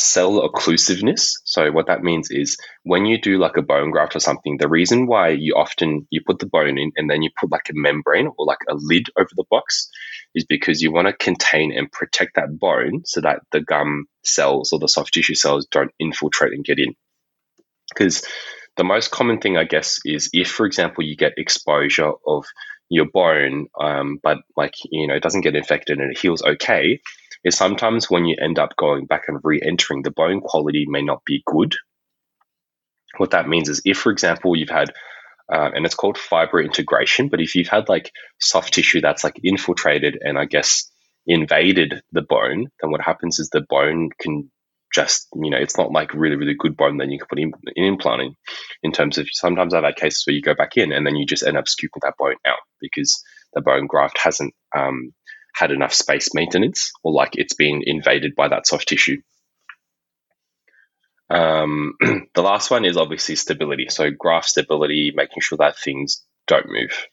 cell 0.00 0.48
occlusiveness. 0.48 1.32
So 1.44 1.70
what 1.70 1.86
that 1.86 2.02
means 2.02 2.30
is 2.30 2.56
when 2.84 3.04
you 3.04 3.20
do 3.20 3.38
like 3.38 3.56
a 3.56 3.62
bone 3.62 3.90
graft 3.90 4.16
or 4.16 4.20
something, 4.20 4.56
the 4.56 4.68
reason 4.68 5.06
why 5.06 5.28
you 5.28 5.54
often 5.54 6.06
you 6.10 6.20
put 6.26 6.38
the 6.38 6.46
bone 6.46 6.78
in 6.78 6.92
and 6.96 7.08
then 7.10 7.22
you 7.22 7.30
put 7.38 7.50
like 7.50 7.68
a 7.68 7.74
membrane 7.74 8.28
or 8.38 8.46
like 8.46 8.58
a 8.68 8.74
lid 8.74 9.08
over 9.18 9.28
the 9.36 9.44
box 9.50 9.88
is 10.34 10.44
because 10.44 10.80
you 10.80 10.92
want 10.92 11.06
to 11.06 11.12
contain 11.12 11.76
and 11.76 11.92
protect 11.92 12.36
that 12.36 12.58
bone 12.58 13.02
so 13.04 13.20
that 13.20 13.40
the 13.52 13.60
gum 13.60 14.06
cells 14.24 14.72
or 14.72 14.78
the 14.78 14.88
soft 14.88 15.12
tissue 15.12 15.34
cells 15.34 15.66
don't 15.70 15.92
infiltrate 15.98 16.52
and 16.52 16.64
get 16.64 16.78
in. 16.78 16.94
Because 17.92 18.24
the 18.76 18.84
most 18.84 19.10
common 19.10 19.40
thing, 19.40 19.56
I 19.56 19.64
guess, 19.64 19.98
is 20.04 20.30
if, 20.32 20.48
for 20.48 20.64
example, 20.64 21.04
you 21.04 21.16
get 21.16 21.34
exposure 21.36 22.12
of 22.26 22.46
your 22.88 23.06
bone, 23.12 23.66
um, 23.80 24.18
but 24.22 24.38
like, 24.56 24.74
you 24.90 25.06
know, 25.06 25.14
it 25.14 25.22
doesn't 25.22 25.42
get 25.42 25.56
infected 25.56 25.98
and 25.98 26.10
it 26.10 26.18
heals 26.18 26.42
okay, 26.42 27.00
is 27.44 27.56
sometimes 27.56 28.10
when 28.10 28.26
you 28.26 28.36
end 28.40 28.58
up 28.58 28.76
going 28.76 29.06
back 29.06 29.24
and 29.28 29.40
re 29.42 29.60
entering, 29.64 30.02
the 30.02 30.10
bone 30.10 30.40
quality 30.40 30.86
may 30.88 31.02
not 31.02 31.24
be 31.24 31.42
good. 31.46 31.74
What 33.16 33.32
that 33.32 33.48
means 33.48 33.68
is 33.68 33.82
if, 33.84 33.98
for 33.98 34.12
example, 34.12 34.56
you've 34.56 34.70
had 34.70 34.92
uh, 35.52 35.70
and 35.74 35.84
it's 35.84 35.94
called 35.94 36.16
fiber 36.16 36.60
integration. 36.60 37.28
But 37.28 37.40
if 37.40 37.54
you've 37.54 37.68
had 37.68 37.88
like 37.88 38.12
soft 38.38 38.74
tissue 38.74 39.00
that's 39.00 39.24
like 39.24 39.40
infiltrated 39.42 40.18
and 40.20 40.38
I 40.38 40.44
guess 40.44 40.90
invaded 41.26 42.02
the 42.12 42.22
bone, 42.22 42.68
then 42.80 42.90
what 42.90 43.00
happens 43.00 43.38
is 43.38 43.50
the 43.50 43.64
bone 43.68 44.10
can 44.20 44.50
just 44.92 45.28
you 45.36 45.50
know 45.50 45.56
it's 45.56 45.78
not 45.78 45.92
like 45.92 46.12
really 46.14 46.34
really 46.34 46.56
good 46.58 46.76
bone 46.76 46.96
then 46.96 47.10
you 47.10 47.18
can 47.18 47.28
put 47.28 47.38
in, 47.38 47.52
an 47.76 47.84
implant 47.84 48.22
in 48.22 48.34
in 48.82 48.90
terms 48.90 49.18
of 49.18 49.28
sometimes 49.30 49.72
I've 49.72 49.84
had 49.84 49.94
cases 49.94 50.24
where 50.26 50.34
you 50.34 50.42
go 50.42 50.54
back 50.54 50.76
in 50.76 50.90
and 50.90 51.06
then 51.06 51.14
you 51.14 51.24
just 51.24 51.44
end 51.44 51.56
up 51.56 51.68
scooping 51.68 52.00
that 52.02 52.16
bone 52.18 52.34
out 52.44 52.58
because 52.80 53.22
the 53.54 53.60
bone 53.60 53.86
graft 53.86 54.18
hasn't 54.18 54.52
um, 54.76 55.12
had 55.60 55.70
enough 55.70 55.92
space 55.92 56.32
maintenance 56.34 56.90
or 57.04 57.12
like 57.12 57.32
it's 57.34 57.54
been 57.54 57.82
invaded 57.84 58.34
by 58.34 58.48
that 58.48 58.66
soft 58.66 58.88
tissue. 58.88 59.18
Um, 61.28 61.92
the 62.34 62.42
last 62.42 62.70
one 62.70 62.86
is 62.86 62.96
obviously 62.96 63.36
stability. 63.36 63.88
So 63.90 64.10
graft 64.10 64.48
stability, 64.48 65.12
making 65.14 65.42
sure 65.42 65.58
that 65.58 65.78
things 65.78 66.24
don't 66.46 66.66
move. 66.66 67.06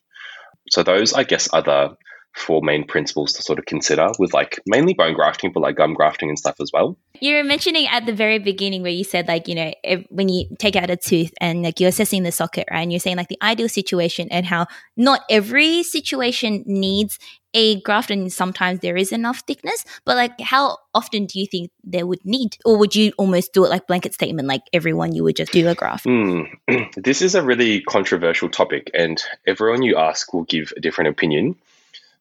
So 0.70 0.84
those, 0.84 1.14
I 1.14 1.24
guess, 1.24 1.50
are 1.50 1.62
the 1.62 1.96
four 2.38 2.62
main 2.62 2.86
principles 2.86 3.34
to 3.34 3.42
sort 3.42 3.60
of 3.60 3.66
consider 3.66 4.10
with 4.20 4.34
like 4.34 4.60
mainly 4.66 4.94
bone 4.94 5.14
grafting, 5.14 5.52
but 5.52 5.62
like 5.62 5.76
gum 5.76 5.94
grafting 5.94 6.30
and 6.30 6.38
stuff 6.38 6.56
as 6.62 6.72
well. 6.72 6.98
You 7.20 7.36
were 7.36 7.44
mentioning 7.44 7.88
at 7.88 8.06
the 8.06 8.14
very 8.14 8.38
beginning 8.38 8.84
where 8.84 8.92
you 8.92 9.04
said 9.04 9.28
like, 9.28 9.48
you 9.48 9.56
know, 9.56 9.74
if, 9.84 10.06
when 10.10 10.30
you 10.30 10.46
take 10.60 10.76
out 10.76 10.90
a 10.90 10.96
tooth 10.96 11.34
and 11.42 11.64
like 11.64 11.80
you're 11.80 11.90
assessing 11.90 12.24
the 12.24 12.32
socket, 12.32 12.68
right? 12.72 12.82
And 12.82 12.92
you're 12.92 13.00
saying 13.00 13.18
like 13.18 13.28
the 13.28 13.40
ideal 13.42 13.68
situation 13.70 14.28
and 14.30 14.46
how 14.46 14.68
not 14.96 15.22
every 15.30 15.84
situation 15.84 16.64
needs 16.68 17.18
a 17.54 17.82
graft 17.82 18.12
and 18.12 18.32
sometimes 18.32 18.82
there 18.82 18.96
is 18.96 19.12
enough 19.12 19.42
thickness, 19.48 19.84
but 20.06 20.16
like 20.16 20.40
how 20.40 20.78
often 20.94 21.26
do 21.26 21.40
you 21.40 21.48
think 21.48 21.72
there 21.84 22.06
would 22.06 22.24
need 22.24 22.58
or 22.66 22.78
would 22.78 22.96
you 22.96 23.12
almost 23.18 23.54
do 23.54 23.66
it 23.66 23.70
like 23.70 23.88
blanket 23.88 24.14
statement 24.14 24.48
like 24.48 24.62
everyone 24.74 25.16
you 25.16 25.24
would 25.24 25.36
just 25.36 25.52
do 25.52 25.68
a 25.68 25.74
graft? 25.74 26.06
Mm. 26.06 26.48
this 26.96 27.24
is 27.24 27.34
a 27.34 27.42
really 27.42 27.82
controversial 27.82 28.50
topic 28.50 28.92
and 28.94 29.24
everyone 29.48 29.82
you 29.82 29.98
ask 29.98 30.34
will 30.34 30.44
give 30.44 30.72
a 30.78 30.82
different 30.82 31.10
opinion 31.10 31.56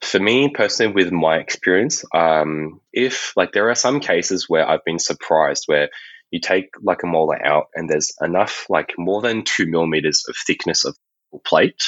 for 0.03 0.19
me 0.19 0.49
personally, 0.49 0.93
with 0.93 1.13
my 1.13 1.39
experience, 1.39 2.05
um, 2.15 2.81
if 2.93 3.33
like 3.37 3.53
there 3.53 3.71
are 3.71 3.75
some 3.75 4.01
cases 4.01 4.49
where 4.49 4.69
I've 4.69 4.85
been 4.85 4.99
surprised 4.99 5.65
where 5.67 5.89
you 6.31 6.41
take 6.41 6.71
like 6.83 7.03
a 7.03 7.07
molar 7.07 7.45
out 7.45 7.67
and 7.75 7.89
there's 7.89 8.15
enough 8.21 8.67
like 8.69 8.95
more 8.99 9.23
than 9.23 9.45
two 9.45 9.67
millimeters 9.67 10.25
of 10.29 10.37
thickness 10.47 10.85
of 10.85 10.97
plate, 11.45 11.83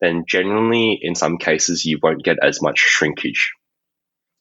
then 0.00 0.24
generally 0.26 0.98
in 1.00 1.14
some 1.14 1.38
cases 1.38 1.84
you 1.84 1.98
won't 2.02 2.24
get 2.24 2.38
as 2.42 2.62
much 2.62 2.78
shrinkage. 2.78 3.52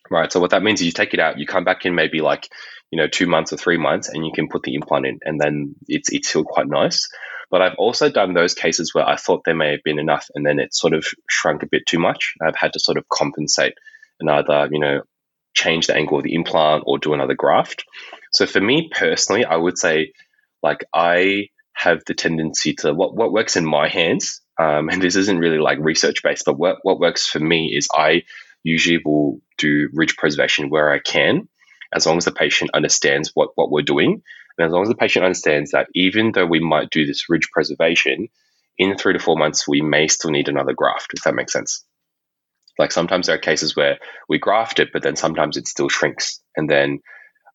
Right. 0.10 0.32
So 0.32 0.39
what 0.39 0.51
that 0.51 0.63
means 0.63 0.82
is 0.82 0.88
you 0.88 0.91
take 0.91 1.13
it 1.13 1.20
out, 1.20 1.39
you 1.39 1.46
come 1.46 1.63
back 1.63 1.86
in 1.86 1.96
maybe 1.96 2.22
like, 2.22 2.50
you 2.91 2.98
know, 2.98 3.08
two 3.08 3.27
months 3.27 3.53
or 3.53 3.58
three 3.58 3.77
months 3.77 4.10
and 4.10 4.25
you 4.25 4.32
can 4.34 4.50
put 4.50 4.63
the 4.63 4.75
implant 4.75 5.06
in 5.06 5.20
and 5.24 5.39
then 5.39 5.75
it's 5.88 6.12
it's 6.12 6.27
still 6.27 6.44
quite 6.44 6.68
nice. 6.68 7.08
But 7.51 7.62
I've 7.62 7.75
also 7.77 8.10
done 8.10 8.34
those 8.34 8.53
cases 8.53 8.96
where 8.96 9.08
I 9.08 9.17
thought 9.17 9.43
there 9.43 9.55
may 9.55 9.72
have 9.72 9.84
been 9.84 10.00
enough 10.00 10.27
and 10.34 10.46
then 10.46 10.60
it 10.60 10.74
sort 10.74 10.93
of 10.93 11.05
shrunk 11.29 11.62
a 11.63 11.67
bit 11.67 11.86
too 11.86 12.00
much. 12.00 12.34
I've 12.41 12.55
had 12.55 12.74
to 12.74 12.79
sort 12.79 12.98
of 12.98 13.08
compensate 13.10 13.74
and 14.20 14.29
either, 14.29 14.70
you 14.72 14.79
know, 14.79 15.01
change 15.53 15.88
the 15.88 15.96
angle 15.96 16.17
of 16.17 16.24
the 16.24 16.34
implant 16.34 16.84
or 16.88 16.98
do 16.98 17.13
another 17.13 17.36
graft. 17.36 17.84
So 18.31 18.46
for 18.46 18.62
me 18.62 18.89
personally, 18.93 19.43
I 19.43 19.58
would 19.58 19.77
say 19.77 20.13
like 20.63 20.86
I 20.93 21.50
have 21.74 22.03
the 22.05 22.13
tendency 22.13 22.74
to 22.75 22.93
what 22.93 23.15
what 23.15 23.31
works 23.31 23.55
in 23.55 23.65
my 23.65 23.88
hands, 23.89 24.41
um, 24.60 24.89
and 24.89 25.01
this 25.01 25.15
isn't 25.15 25.39
really 25.39 25.58
like 25.58 25.79
research 25.79 26.24
based, 26.24 26.46
but 26.46 26.58
what 26.58 26.77
what 26.84 27.00
works 27.00 27.27
for 27.27 27.39
me 27.39 27.75
is 27.75 27.88
I 27.93 28.24
usually 28.63 29.01
will 29.03 29.41
do 29.58 29.89
ridge 29.93 30.15
preservation 30.17 30.70
where 30.70 30.91
I 30.91 31.00
can, 31.00 31.50
as 31.93 32.05
long 32.05 32.17
as 32.17 32.25
the 32.25 32.31
patient 32.31 32.72
understands 32.74 33.31
what 33.34 33.50
what 33.55 33.72
we're 33.72 33.81
doing. 33.81 34.22
And 34.58 34.65
as 34.65 34.72
long 34.72 34.84
as 34.84 34.89
the 34.89 34.96
patient 34.96 35.25
understands 35.25 35.72
that 35.72 35.88
even 35.96 36.31
though 36.34 36.46
we 36.46 36.60
might 36.60 36.89
do 36.89 37.05
this 37.05 37.29
ridge 37.29 37.50
preservation, 37.51 38.27
in 38.77 38.98
three 38.98 39.13
to 39.13 39.20
four 39.20 39.38
months, 39.38 39.67
we 39.67 39.81
may 39.81 40.08
still 40.08 40.31
need 40.31 40.48
another 40.48 40.74
graft, 40.74 41.12
if 41.13 41.24
that 41.24 41.36
makes 41.36 41.53
sense. 41.53 41.86
Like 42.79 42.91
sometimes 42.91 43.27
there 43.27 43.36
are 43.36 43.39
cases 43.39 43.75
where 43.75 44.00
we 44.27 44.39
graft 44.39 44.79
it, 44.79 44.89
but 44.91 45.03
then 45.03 45.15
sometimes 45.15 45.58
it 45.58 45.67
still 45.67 45.89
shrinks. 45.89 46.41
And 46.55 46.70
then 46.70 47.00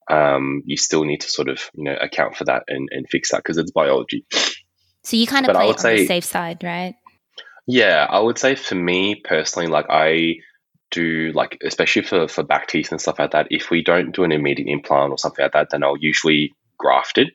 um, 0.08 0.62
you 0.66 0.76
still 0.76 1.04
need 1.04 1.22
to 1.22 1.28
sort 1.28 1.48
of, 1.48 1.60
you 1.74 1.84
know, 1.84 1.96
account 2.00 2.36
for 2.36 2.44
that 2.44 2.62
and, 2.68 2.88
and 2.92 3.06
fix 3.10 3.32
that 3.32 3.38
because 3.38 3.58
it's 3.58 3.72
biology. 3.72 4.24
So 5.02 5.16
you 5.16 5.26
kind 5.26 5.46
of 5.46 5.52
but 5.52 5.58
play 5.58 5.68
on 5.68 5.78
say, 5.78 5.96
the 5.98 6.06
safe 6.06 6.24
side, 6.24 6.62
right? 6.62 6.94
Yeah, 7.66 8.06
I 8.08 8.20
would 8.20 8.38
say 8.38 8.54
for 8.54 8.76
me 8.76 9.16
personally, 9.16 9.68
like 9.68 9.86
I 9.88 10.36
do 10.92 11.32
like 11.34 11.58
especially 11.64 12.02
for 12.02 12.28
for 12.28 12.44
back 12.44 12.68
teeth 12.68 12.92
and 12.92 13.00
stuff 13.00 13.18
like 13.18 13.32
that. 13.32 13.48
If 13.50 13.70
we 13.70 13.82
don't 13.82 14.14
do 14.14 14.22
an 14.22 14.30
immediate 14.30 14.68
implant 14.68 15.10
or 15.10 15.18
something 15.18 15.42
like 15.42 15.52
that, 15.52 15.70
then 15.70 15.82
I'll 15.82 15.96
usually 15.98 16.52
grafted. 16.78 17.30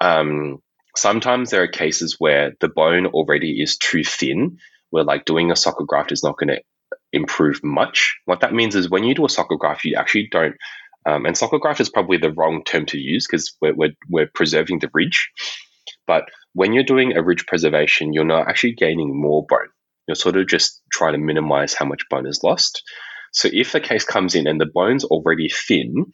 Um, 0.00 0.58
sometimes 0.96 1.50
there 1.50 1.62
are 1.62 1.68
cases 1.68 2.16
where 2.18 2.52
the 2.60 2.68
bone 2.68 3.06
already 3.06 3.60
is 3.62 3.76
too 3.76 4.04
thin, 4.04 4.58
where 4.90 5.04
like 5.04 5.24
doing 5.24 5.50
a 5.50 5.56
socket 5.56 5.86
graft 5.86 6.12
is 6.12 6.24
not 6.24 6.38
going 6.38 6.48
to 6.48 6.60
improve 7.12 7.60
much. 7.62 8.16
What 8.24 8.40
that 8.40 8.54
means 8.54 8.74
is 8.74 8.90
when 8.90 9.04
you 9.04 9.14
do 9.14 9.24
a 9.24 9.30
socket 9.30 9.58
graft, 9.58 9.84
you 9.84 9.96
actually 9.96 10.28
don't. 10.30 10.56
Um, 11.06 11.24
and 11.24 11.36
socket 11.36 11.62
graft 11.62 11.80
is 11.80 11.88
probably 11.88 12.18
the 12.18 12.32
wrong 12.32 12.62
term 12.64 12.86
to 12.86 12.98
use 12.98 13.26
because 13.26 13.56
we're, 13.60 13.74
we're, 13.74 13.94
we're 14.08 14.30
preserving 14.34 14.80
the 14.80 14.90
ridge. 14.92 15.30
But 16.06 16.24
when 16.52 16.72
you're 16.72 16.84
doing 16.84 17.16
a 17.16 17.22
ridge 17.22 17.46
preservation, 17.46 18.12
you're 18.12 18.24
not 18.24 18.48
actually 18.48 18.72
gaining 18.72 19.18
more 19.18 19.46
bone. 19.48 19.68
You're 20.06 20.14
sort 20.14 20.36
of 20.36 20.46
just 20.46 20.82
trying 20.92 21.12
to 21.12 21.18
minimize 21.18 21.72
how 21.72 21.86
much 21.86 22.02
bone 22.10 22.26
is 22.26 22.40
lost. 22.42 22.82
So 23.32 23.48
if 23.52 23.72
the 23.72 23.80
case 23.80 24.04
comes 24.04 24.34
in 24.34 24.46
and 24.46 24.60
the 24.60 24.66
bone's 24.66 25.04
already 25.04 25.48
thin, 25.48 26.12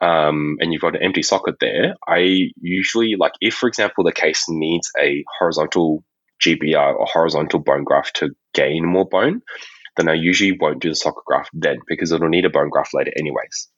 um, 0.00 0.56
and 0.60 0.72
you've 0.72 0.82
got 0.82 0.96
an 0.96 1.02
empty 1.02 1.22
socket 1.22 1.56
there, 1.60 1.94
I 2.06 2.50
usually 2.60 3.16
like 3.18 3.32
if, 3.40 3.54
for 3.54 3.68
example, 3.68 4.04
the 4.04 4.12
case 4.12 4.46
needs 4.48 4.90
a 4.98 5.24
horizontal 5.38 6.04
GBR 6.44 6.94
or 6.94 7.06
horizontal 7.06 7.60
bone 7.60 7.84
graft 7.84 8.16
to 8.16 8.30
gain 8.54 8.84
more 8.84 9.06
bone, 9.06 9.42
then 9.96 10.08
I 10.08 10.14
usually 10.14 10.56
won't 10.58 10.80
do 10.80 10.88
the 10.88 10.94
socket 10.94 11.24
graft 11.26 11.50
then 11.52 11.78
because 11.86 12.12
it'll 12.12 12.28
need 12.28 12.46
a 12.46 12.50
bone 12.50 12.70
graft 12.70 12.94
later 12.94 13.12
anyways. 13.18 13.68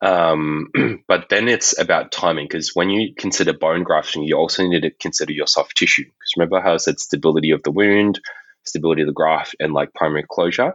Um, 0.00 0.68
but 1.08 1.28
then 1.30 1.48
it's 1.48 1.78
about 1.78 2.12
timing 2.12 2.46
because 2.48 2.72
when 2.74 2.90
you 2.90 3.14
consider 3.18 3.52
bone 3.52 3.82
grafting, 3.82 4.22
you 4.22 4.36
also 4.36 4.66
need 4.66 4.82
to 4.82 4.90
consider 4.90 5.32
your 5.32 5.46
soft 5.46 5.76
tissue. 5.76 6.04
Because 6.04 6.32
remember 6.36 6.60
how 6.60 6.74
I 6.74 6.76
said 6.76 7.00
stability 7.00 7.50
of 7.50 7.62
the 7.64 7.72
wound, 7.72 8.20
stability 8.64 9.02
of 9.02 9.06
the 9.06 9.12
graft, 9.12 9.56
and 9.58 9.72
like 9.72 9.94
primary 9.94 10.24
closure. 10.30 10.74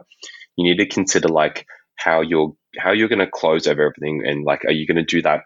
You 0.56 0.64
need 0.64 0.78
to 0.78 0.86
consider 0.86 1.28
like 1.28 1.66
how 1.96 2.20
you're 2.20 2.54
how 2.78 2.92
you're 2.92 3.08
going 3.08 3.18
to 3.18 3.26
close 3.26 3.66
over 3.66 3.82
everything 3.82 4.22
and 4.26 4.44
like 4.44 4.64
are 4.64 4.72
you 4.72 4.86
going 4.86 4.96
to 4.96 5.02
do 5.02 5.22
that 5.22 5.42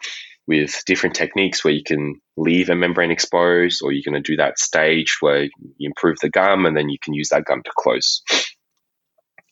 with 0.46 0.82
different 0.84 1.16
techniques 1.16 1.64
where 1.64 1.72
you 1.72 1.82
can 1.82 2.20
leave 2.36 2.68
a 2.68 2.74
membrane 2.74 3.10
exposed 3.10 3.80
or 3.82 3.92
you're 3.92 4.02
going 4.04 4.22
to 4.22 4.32
do 4.32 4.36
that 4.36 4.58
stage 4.58 5.16
where 5.20 5.44
you 5.44 5.50
improve 5.80 6.16
the 6.20 6.28
gum 6.28 6.66
and 6.66 6.76
then 6.76 6.88
you 6.88 6.98
can 7.02 7.14
use 7.14 7.30
that 7.30 7.44
gum 7.44 7.62
to 7.62 7.70
close 7.76 8.22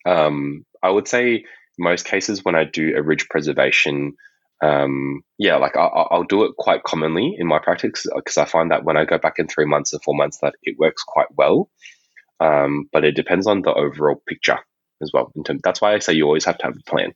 um, 0.06 0.64
i 0.82 0.90
would 0.90 1.08
say 1.08 1.44
most 1.78 2.04
cases 2.04 2.44
when 2.44 2.54
i 2.54 2.64
do 2.64 2.94
a 2.96 3.02
ridge 3.02 3.28
preservation 3.28 4.12
um, 4.62 5.22
yeah 5.38 5.56
like 5.56 5.76
I'll, 5.76 6.08
I'll, 6.10 6.22
do 6.24 6.44
it 6.44 6.52
quite 6.56 6.84
commonly 6.84 7.34
in 7.36 7.48
my 7.48 7.58
practice 7.58 8.04
because 8.14 8.38
i 8.38 8.44
find 8.44 8.70
that 8.70 8.84
when 8.84 8.96
i 8.96 9.04
go 9.04 9.18
back 9.18 9.38
in 9.38 9.48
three 9.48 9.64
months 9.64 9.92
or 9.92 9.98
four 10.04 10.14
months 10.14 10.38
that 10.42 10.54
it 10.62 10.76
works 10.78 11.02
quite 11.02 11.26
well 11.36 11.68
um, 12.42 12.88
but 12.92 13.04
it 13.04 13.16
depends 13.16 13.46
on 13.46 13.62
the 13.62 13.72
overall 13.72 14.20
picture 14.28 14.58
as 15.02 15.10
well. 15.12 15.30
In 15.36 15.44
terms, 15.44 15.60
that's 15.62 15.80
why 15.80 15.94
I 15.94 15.98
say 15.98 16.14
you 16.14 16.24
always 16.24 16.44
have 16.44 16.58
to 16.58 16.66
have 16.66 16.76
a 16.76 16.90
plan. 16.90 17.12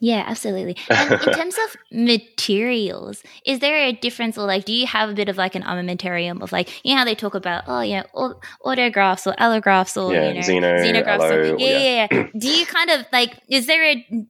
Yeah, 0.00 0.24
absolutely. 0.26 0.76
And 0.90 1.12
in 1.12 1.32
terms 1.32 1.56
of 1.64 1.76
materials, 1.90 3.22
is 3.44 3.58
there 3.60 3.76
a 3.76 3.92
difference 3.92 4.38
or 4.38 4.46
like 4.46 4.64
do 4.64 4.72
you 4.72 4.86
have 4.86 5.10
a 5.10 5.14
bit 5.14 5.28
of 5.28 5.36
like 5.36 5.54
an 5.54 5.62
armamentarium 5.62 6.42
of 6.42 6.52
like 6.52 6.68
you 6.84 6.92
know 6.92 6.98
how 6.98 7.04
they 7.04 7.14
talk 7.14 7.34
about 7.34 7.64
oh 7.66 7.80
yeah 7.80 8.04
autografts 8.14 9.26
or 9.26 9.34
allografts 9.34 10.00
or 10.00 10.12
yeah, 10.12 10.28
you 10.28 10.34
know 10.34 10.40
xeno, 10.40 10.78
xenografts 10.78 11.20
allo, 11.20 11.54
or, 11.54 11.58
yeah, 11.58 11.78
yeah, 11.78 12.06
yeah. 12.10 12.26
do 12.38 12.48
you 12.48 12.66
kind 12.66 12.90
of 12.90 13.06
like 13.12 13.40
is 13.48 13.66
there 13.66 13.84
a 13.84 14.26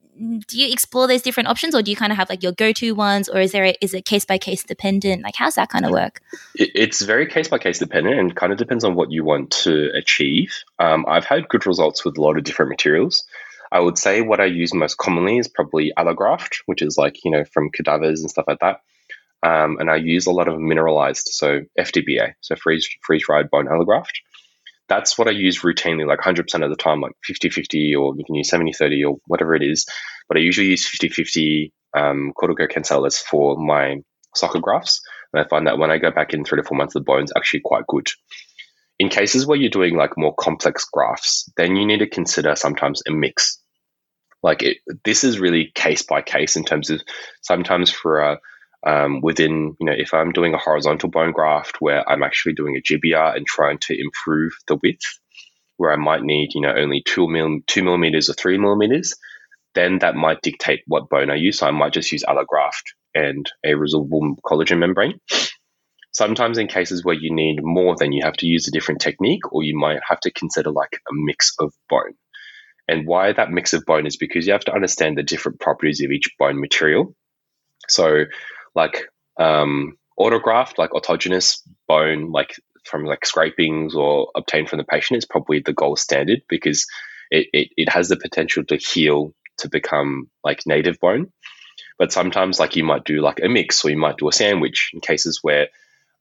do 0.48 0.58
you 0.58 0.72
explore 0.72 1.06
those 1.06 1.22
different 1.22 1.48
options 1.48 1.76
or 1.76 1.82
do 1.82 1.92
you 1.92 1.96
kind 1.96 2.10
of 2.10 2.18
have 2.18 2.28
like 2.28 2.42
your 2.42 2.50
go-to 2.50 2.92
ones 2.92 3.28
or 3.28 3.38
is 3.38 3.52
there 3.52 3.66
a, 3.66 3.76
is 3.80 3.94
it 3.94 4.04
case 4.04 4.24
by 4.24 4.36
case 4.36 4.64
dependent? 4.64 5.22
Like 5.22 5.36
how's 5.36 5.54
that 5.54 5.68
kind 5.68 5.84
of 5.84 5.92
work 5.92 6.20
it's 6.54 7.02
very 7.02 7.26
case 7.26 7.46
by 7.46 7.58
case 7.58 7.78
dependent 7.78 8.18
and 8.18 8.34
kind 8.34 8.52
of 8.52 8.58
depends 8.58 8.82
on 8.82 8.96
what 8.96 9.12
you 9.12 9.22
want 9.24 9.50
to 9.50 9.90
achieve. 9.94 10.64
Um, 10.78 11.04
i've 11.08 11.24
had 11.24 11.48
good 11.48 11.66
results 11.66 12.04
with 12.04 12.18
a 12.18 12.20
lot 12.20 12.36
of 12.36 12.44
different 12.44 12.70
materials 12.70 13.24
I 13.70 13.80
would 13.80 13.98
say 13.98 14.20
what 14.20 14.40
I 14.40 14.46
use 14.46 14.72
most 14.72 14.96
commonly 14.96 15.38
is 15.38 15.48
probably 15.48 15.92
allograft, 15.96 16.56
which 16.66 16.82
is 16.82 16.96
like, 16.96 17.16
you 17.24 17.30
know, 17.30 17.44
from 17.44 17.70
cadavers 17.70 18.20
and 18.20 18.30
stuff 18.30 18.46
like 18.48 18.60
that. 18.60 18.80
Um, 19.42 19.76
and 19.78 19.90
I 19.90 19.96
use 19.96 20.26
a 20.26 20.32
lot 20.32 20.48
of 20.48 20.58
mineralized, 20.58 21.28
so 21.28 21.60
FDBA, 21.78 22.32
so 22.40 22.56
freeze 22.56 22.88
freeze 23.02 23.24
dried 23.24 23.50
bone 23.50 23.66
allograft. 23.66 24.20
That's 24.88 25.18
what 25.18 25.28
I 25.28 25.32
use 25.32 25.60
routinely, 25.60 26.06
like 26.06 26.20
100% 26.20 26.64
of 26.64 26.70
the 26.70 26.76
time, 26.76 27.00
like 27.00 27.12
50 27.24 27.50
50, 27.50 27.94
or 27.94 28.14
you 28.16 28.24
can 28.24 28.34
use 28.34 28.48
70 28.48 28.72
30 28.72 29.04
or 29.04 29.16
whatever 29.26 29.54
it 29.54 29.62
is. 29.62 29.86
But 30.28 30.38
I 30.38 30.40
usually 30.40 30.68
use 30.68 30.88
50 30.88 31.10
50 31.10 31.72
um, 31.94 32.32
cortico 32.36 32.68
cancellous 32.68 33.20
for 33.20 33.56
my 33.56 33.98
socket 34.34 34.62
grafts. 34.62 35.00
And 35.32 35.44
I 35.44 35.48
find 35.48 35.66
that 35.66 35.78
when 35.78 35.90
I 35.90 35.98
go 35.98 36.10
back 36.10 36.32
in 36.32 36.44
three 36.44 36.60
to 36.60 36.66
four 36.66 36.76
months, 36.76 36.94
the 36.94 37.00
bone's 37.00 37.32
actually 37.36 37.60
quite 37.64 37.86
good. 37.86 38.08
In 38.98 39.08
cases 39.08 39.46
where 39.46 39.58
you're 39.58 39.70
doing 39.70 39.96
like 39.96 40.16
more 40.16 40.34
complex 40.34 40.84
grafts, 40.84 41.48
then 41.56 41.76
you 41.76 41.86
need 41.86 42.00
to 42.00 42.08
consider 42.08 42.56
sometimes 42.56 43.02
a 43.06 43.12
mix. 43.12 43.60
Like 44.42 44.62
it, 44.62 44.78
this 45.04 45.24
is 45.24 45.40
really 45.40 45.70
case 45.74 46.02
by 46.02 46.22
case 46.22 46.56
in 46.56 46.64
terms 46.64 46.90
of 46.90 47.00
sometimes 47.42 47.90
for 47.90 48.20
a 48.20 48.38
um, 48.86 49.20
within, 49.20 49.76
you 49.80 49.86
know, 49.86 49.94
if 49.96 50.14
I'm 50.14 50.32
doing 50.32 50.54
a 50.54 50.58
horizontal 50.58 51.10
bone 51.10 51.32
graft 51.32 51.80
where 51.80 52.08
I'm 52.08 52.22
actually 52.22 52.54
doing 52.54 52.76
a 52.76 52.82
GBR 52.82 53.36
and 53.36 53.46
trying 53.46 53.78
to 53.82 54.00
improve 54.00 54.52
the 54.68 54.78
width, 54.80 55.18
where 55.76 55.92
I 55.92 55.96
might 55.96 56.22
need, 56.22 56.50
you 56.54 56.60
know, 56.60 56.74
only 56.76 57.02
two, 57.04 57.28
mil, 57.28 57.58
two 57.66 57.82
millimeters 57.82 58.28
or 58.28 58.34
three 58.34 58.58
millimeters, 58.58 59.14
then 59.74 59.98
that 60.00 60.16
might 60.16 60.42
dictate 60.42 60.80
what 60.86 61.08
bone 61.08 61.30
I 61.30 61.36
use. 61.36 61.58
So 61.58 61.66
I 61.66 61.70
might 61.70 61.92
just 61.92 62.12
use 62.12 62.24
allograft 62.24 62.82
and 63.14 63.50
a 63.64 63.70
resorbable 63.70 64.36
collagen 64.44 64.78
membrane. 64.78 65.20
Sometimes 66.18 66.58
in 66.58 66.66
cases 66.66 67.04
where 67.04 67.14
you 67.14 67.32
need 67.32 67.62
more, 67.62 67.94
then 67.96 68.10
you 68.10 68.24
have 68.24 68.36
to 68.38 68.46
use 68.46 68.66
a 68.66 68.72
different 68.72 69.00
technique, 69.00 69.52
or 69.52 69.62
you 69.62 69.78
might 69.78 70.00
have 70.08 70.18
to 70.22 70.32
consider 70.32 70.72
like 70.72 71.00
a 71.08 71.12
mix 71.12 71.54
of 71.60 71.72
bone. 71.88 72.14
And 72.88 73.06
why 73.06 73.32
that 73.32 73.52
mix 73.52 73.72
of 73.72 73.84
bone 73.86 74.04
is 74.04 74.16
because 74.16 74.44
you 74.44 74.52
have 74.52 74.64
to 74.64 74.74
understand 74.74 75.16
the 75.16 75.22
different 75.22 75.60
properties 75.60 76.02
of 76.02 76.10
each 76.10 76.28
bone 76.36 76.60
material. 76.60 77.14
So, 77.86 78.24
like 78.74 79.06
um, 79.38 79.96
autograft, 80.18 80.76
like 80.76 80.90
autogenous 80.90 81.60
bone, 81.86 82.32
like 82.32 82.56
from 82.82 83.04
like 83.04 83.24
scrapings 83.24 83.94
or 83.94 84.32
obtained 84.34 84.68
from 84.68 84.78
the 84.78 84.84
patient, 84.84 85.18
is 85.18 85.24
probably 85.24 85.60
the 85.60 85.72
gold 85.72 86.00
standard 86.00 86.40
because 86.48 86.84
it, 87.30 87.46
it, 87.52 87.68
it 87.76 87.88
has 87.90 88.08
the 88.08 88.16
potential 88.16 88.64
to 88.64 88.76
heal 88.76 89.32
to 89.58 89.68
become 89.68 90.28
like 90.42 90.66
native 90.66 90.98
bone. 90.98 91.30
But 91.96 92.10
sometimes, 92.10 92.58
like 92.58 92.74
you 92.74 92.82
might 92.82 93.04
do 93.04 93.20
like 93.20 93.38
a 93.40 93.48
mix, 93.48 93.84
or 93.84 93.90
you 93.90 93.98
might 93.98 94.16
do 94.16 94.28
a 94.28 94.32
sandwich 94.32 94.90
in 94.92 95.00
cases 95.00 95.38
where, 95.42 95.68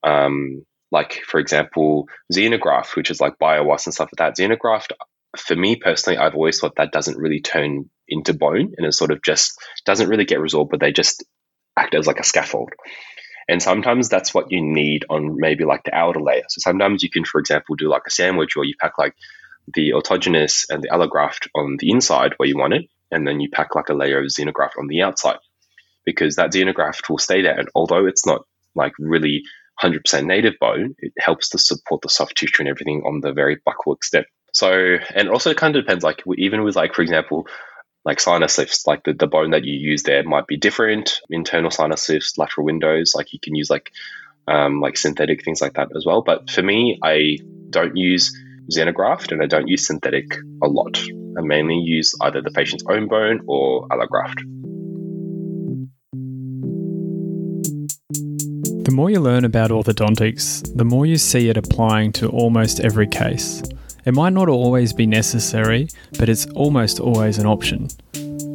um, 0.04 0.66
like 0.92 1.22
for 1.26 1.40
example, 1.40 2.08
xenograft, 2.34 2.96
which 2.96 3.12
is 3.12 3.22
like 3.22 3.38
Bio-Oss 3.40 3.88
and 3.88 3.94
stuff 3.94 4.10
like 4.18 4.36
that. 4.36 4.38
Xenograft, 4.38 4.92
for 5.38 5.56
me 5.56 5.76
personally, 5.76 6.18
I've 6.18 6.36
always 6.36 6.60
thought 6.60 6.76
that 6.78 6.92
doesn't 6.92 7.18
really 7.18 7.42
turn 7.42 7.90
into 8.08 8.34
bone, 8.34 8.74
and 8.78 8.86
it 8.86 8.94
sort 8.94 9.12
of 9.12 9.22
just 9.24 9.60
doesn't 9.86 10.10
really 10.10 10.26
get 10.26 10.40
resolved, 10.40 10.72
but 10.72 10.80
they 10.80 10.92
just 10.92 11.26
act 11.78 11.94
as 11.94 12.08
like 12.08 12.20
a 12.20 12.24
scaffold. 12.24 12.72
And 13.50 13.62
sometimes 13.62 14.10
that's 14.10 14.34
what 14.34 14.52
you 14.52 14.62
need 14.62 15.06
on 15.10 15.38
maybe 15.38 15.64
like 15.64 15.84
the 15.84 15.96
outer 15.96 16.20
layer. 16.20 16.44
So 16.50 16.60
sometimes 16.60 17.02
you 17.02 17.10
can, 17.10 17.24
for 17.24 17.40
example, 17.40 17.76
do 17.76 17.88
like 17.88 18.02
a 18.06 18.12
sandwich 18.12 18.58
or 18.58 18.66
you 18.66 18.74
pack 18.80 18.98
like 18.98 19.16
the 19.74 19.92
autogenous 19.92 20.66
and 20.70 20.84
the 20.84 20.90
allograft 20.90 21.48
on 21.56 21.78
the 21.80 21.92
inside 21.92 22.34
where 22.38 22.50
you 22.50 22.58
want 22.58 22.74
it, 22.74 22.90
and 23.12 23.28
then 23.28 23.40
you 23.40 23.50
pack 23.50 23.76
like 23.76 23.90
a 23.90 23.94
layer 23.94 24.20
of 24.20 24.26
xenograft 24.26 24.78
on 24.78 24.88
the 24.88 25.02
outside 25.02 25.40
because 26.06 26.36
that 26.36 26.52
xenograft 26.52 27.10
will 27.10 27.18
stay 27.18 27.42
there. 27.42 27.58
And 27.58 27.70
although 27.76 28.06
it's 28.06 28.26
not 28.26 28.42
like 28.76 28.94
really 29.00 29.44
100% 29.82 30.26
native 30.26 30.56
bone, 30.60 30.96
it 31.00 31.14
helps 31.18 31.50
to 31.50 31.58
support 31.58 32.02
the 32.02 32.10
soft 32.10 32.38
tissue 32.38 32.62
and 32.62 32.70
everything 32.70 33.04
on 33.06 33.22
the 33.22 33.32
very 33.32 33.58
buccal 33.58 33.96
extent. 33.96 34.26
So, 34.54 34.98
and 35.14 35.30
also 35.30 35.52
it 35.52 35.58
kind 35.58 35.76
of 35.76 35.84
depends, 35.84 36.04
like 36.04 36.24
even 36.38 36.64
with 36.64 36.76
like, 36.76 36.94
for 36.94 37.02
example, 37.02 37.48
like 38.06 38.20
sinus 38.20 38.58
lifts, 38.58 38.88
like 38.88 39.04
the, 39.04 39.14
the 39.14 39.28
bone 39.28 39.52
that 39.52 39.66
you 39.66 39.74
use 39.74 40.04
there 40.04 40.24
might 40.24 40.48
be 40.48 40.58
different. 40.58 41.20
Internal 41.30 41.70
sinus 41.70 42.08
lifts, 42.10 42.38
lateral 42.38 42.66
windows, 42.66 43.14
like 43.16 43.34
you 43.34 43.40
can 43.40 43.54
use 43.54 43.70
like 43.70 43.92
um, 44.48 44.80
like 44.80 44.98
synthetic 44.98 45.44
things 45.44 45.62
like 45.62 45.74
that 45.74 45.90
as 45.96 46.06
well. 46.06 46.22
But 46.22 46.50
for 46.50 46.64
me, 46.64 46.98
I 47.04 47.38
don't 47.70 47.98
use 47.98 48.36
xenograft 48.72 49.32
and 49.32 49.42
I 49.44 49.46
don't 49.46 49.68
use 49.68 49.86
synthetic 49.86 50.26
a 50.64 50.68
lot. 50.68 50.98
I 51.38 51.42
mainly 51.42 51.76
use 51.76 52.16
either 52.22 52.42
the 52.42 52.52
patient's 52.52 52.86
own 52.90 53.08
bone 53.08 53.42
or 53.46 53.88
allograft. 53.90 54.42
The 58.88 58.94
more 58.94 59.10
you 59.10 59.20
learn 59.20 59.44
about 59.44 59.70
orthodontics, 59.70 60.74
the 60.78 60.86
more 60.86 61.06
you 61.06 61.18
see 61.18 61.50
it 61.50 61.58
applying 61.58 62.14
to 62.14 62.30
almost 62.30 62.80
every 62.80 63.06
case. 63.06 63.62
It 64.06 64.14
might 64.14 64.32
not 64.32 64.48
always 64.48 64.94
be 64.94 65.06
necessary, 65.06 65.90
but 66.18 66.30
it's 66.30 66.46
almost 66.52 67.02
always 67.02 67.38
an 67.38 67.46
option. 67.46 67.90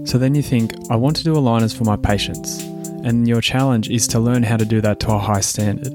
So 0.07 0.17
then 0.17 0.35
you 0.35 0.41
think, 0.41 0.73
I 0.89 0.97
want 0.97 1.17
to 1.17 1.25
do 1.25 1.35
aligners 1.35 1.77
for 1.77 1.85
my 1.85 1.97
patients, 1.97 2.62
and 3.05 3.29
your 3.29 3.43
challenge 3.43 3.91
is 3.91 4.09
to 4.09 4.21
learn 4.21 4.43
how 4.43 4.57
to 4.57 4.65
do 4.65 4.81
that 4.81 5.01
to 5.01 5.12
a 5.12 5.19
high 5.19 5.43
standard. 5.43 5.93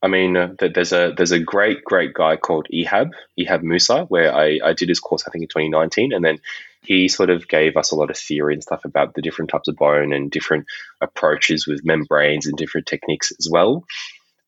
I 0.01 0.07
mean, 0.07 0.37
uh, 0.37 0.53
there's 0.59 0.93
a 0.93 1.13
there's 1.17 1.31
a 1.31 1.39
great 1.39 1.83
great 1.83 2.13
guy 2.13 2.37
called 2.37 2.67
Ehab 2.71 3.11
Ehab 3.39 3.63
Musa, 3.63 4.03
where 4.05 4.33
I, 4.33 4.59
I 4.63 4.73
did 4.73 4.89
his 4.89 4.99
course 4.99 5.23
I 5.27 5.31
think 5.31 5.43
in 5.43 5.47
2019, 5.47 6.13
and 6.13 6.23
then 6.23 6.39
he 6.81 7.07
sort 7.07 7.31
of 7.31 7.47
gave 7.47 7.75
us 7.75 7.91
a 7.91 7.95
lot 7.95 8.11
of 8.11 8.17
theory 8.17 8.53
and 8.53 8.61
stuff 8.61 8.85
about 8.85 9.15
the 9.15 9.23
different 9.23 9.49
types 9.49 9.67
of 9.67 9.75
bone 9.75 10.13
and 10.13 10.29
different 10.29 10.65
approaches 11.01 11.65
with 11.65 11.83
membranes 11.83 12.45
and 12.45 12.57
different 12.57 12.85
techniques 12.85 13.33
as 13.39 13.49
well. 13.51 13.83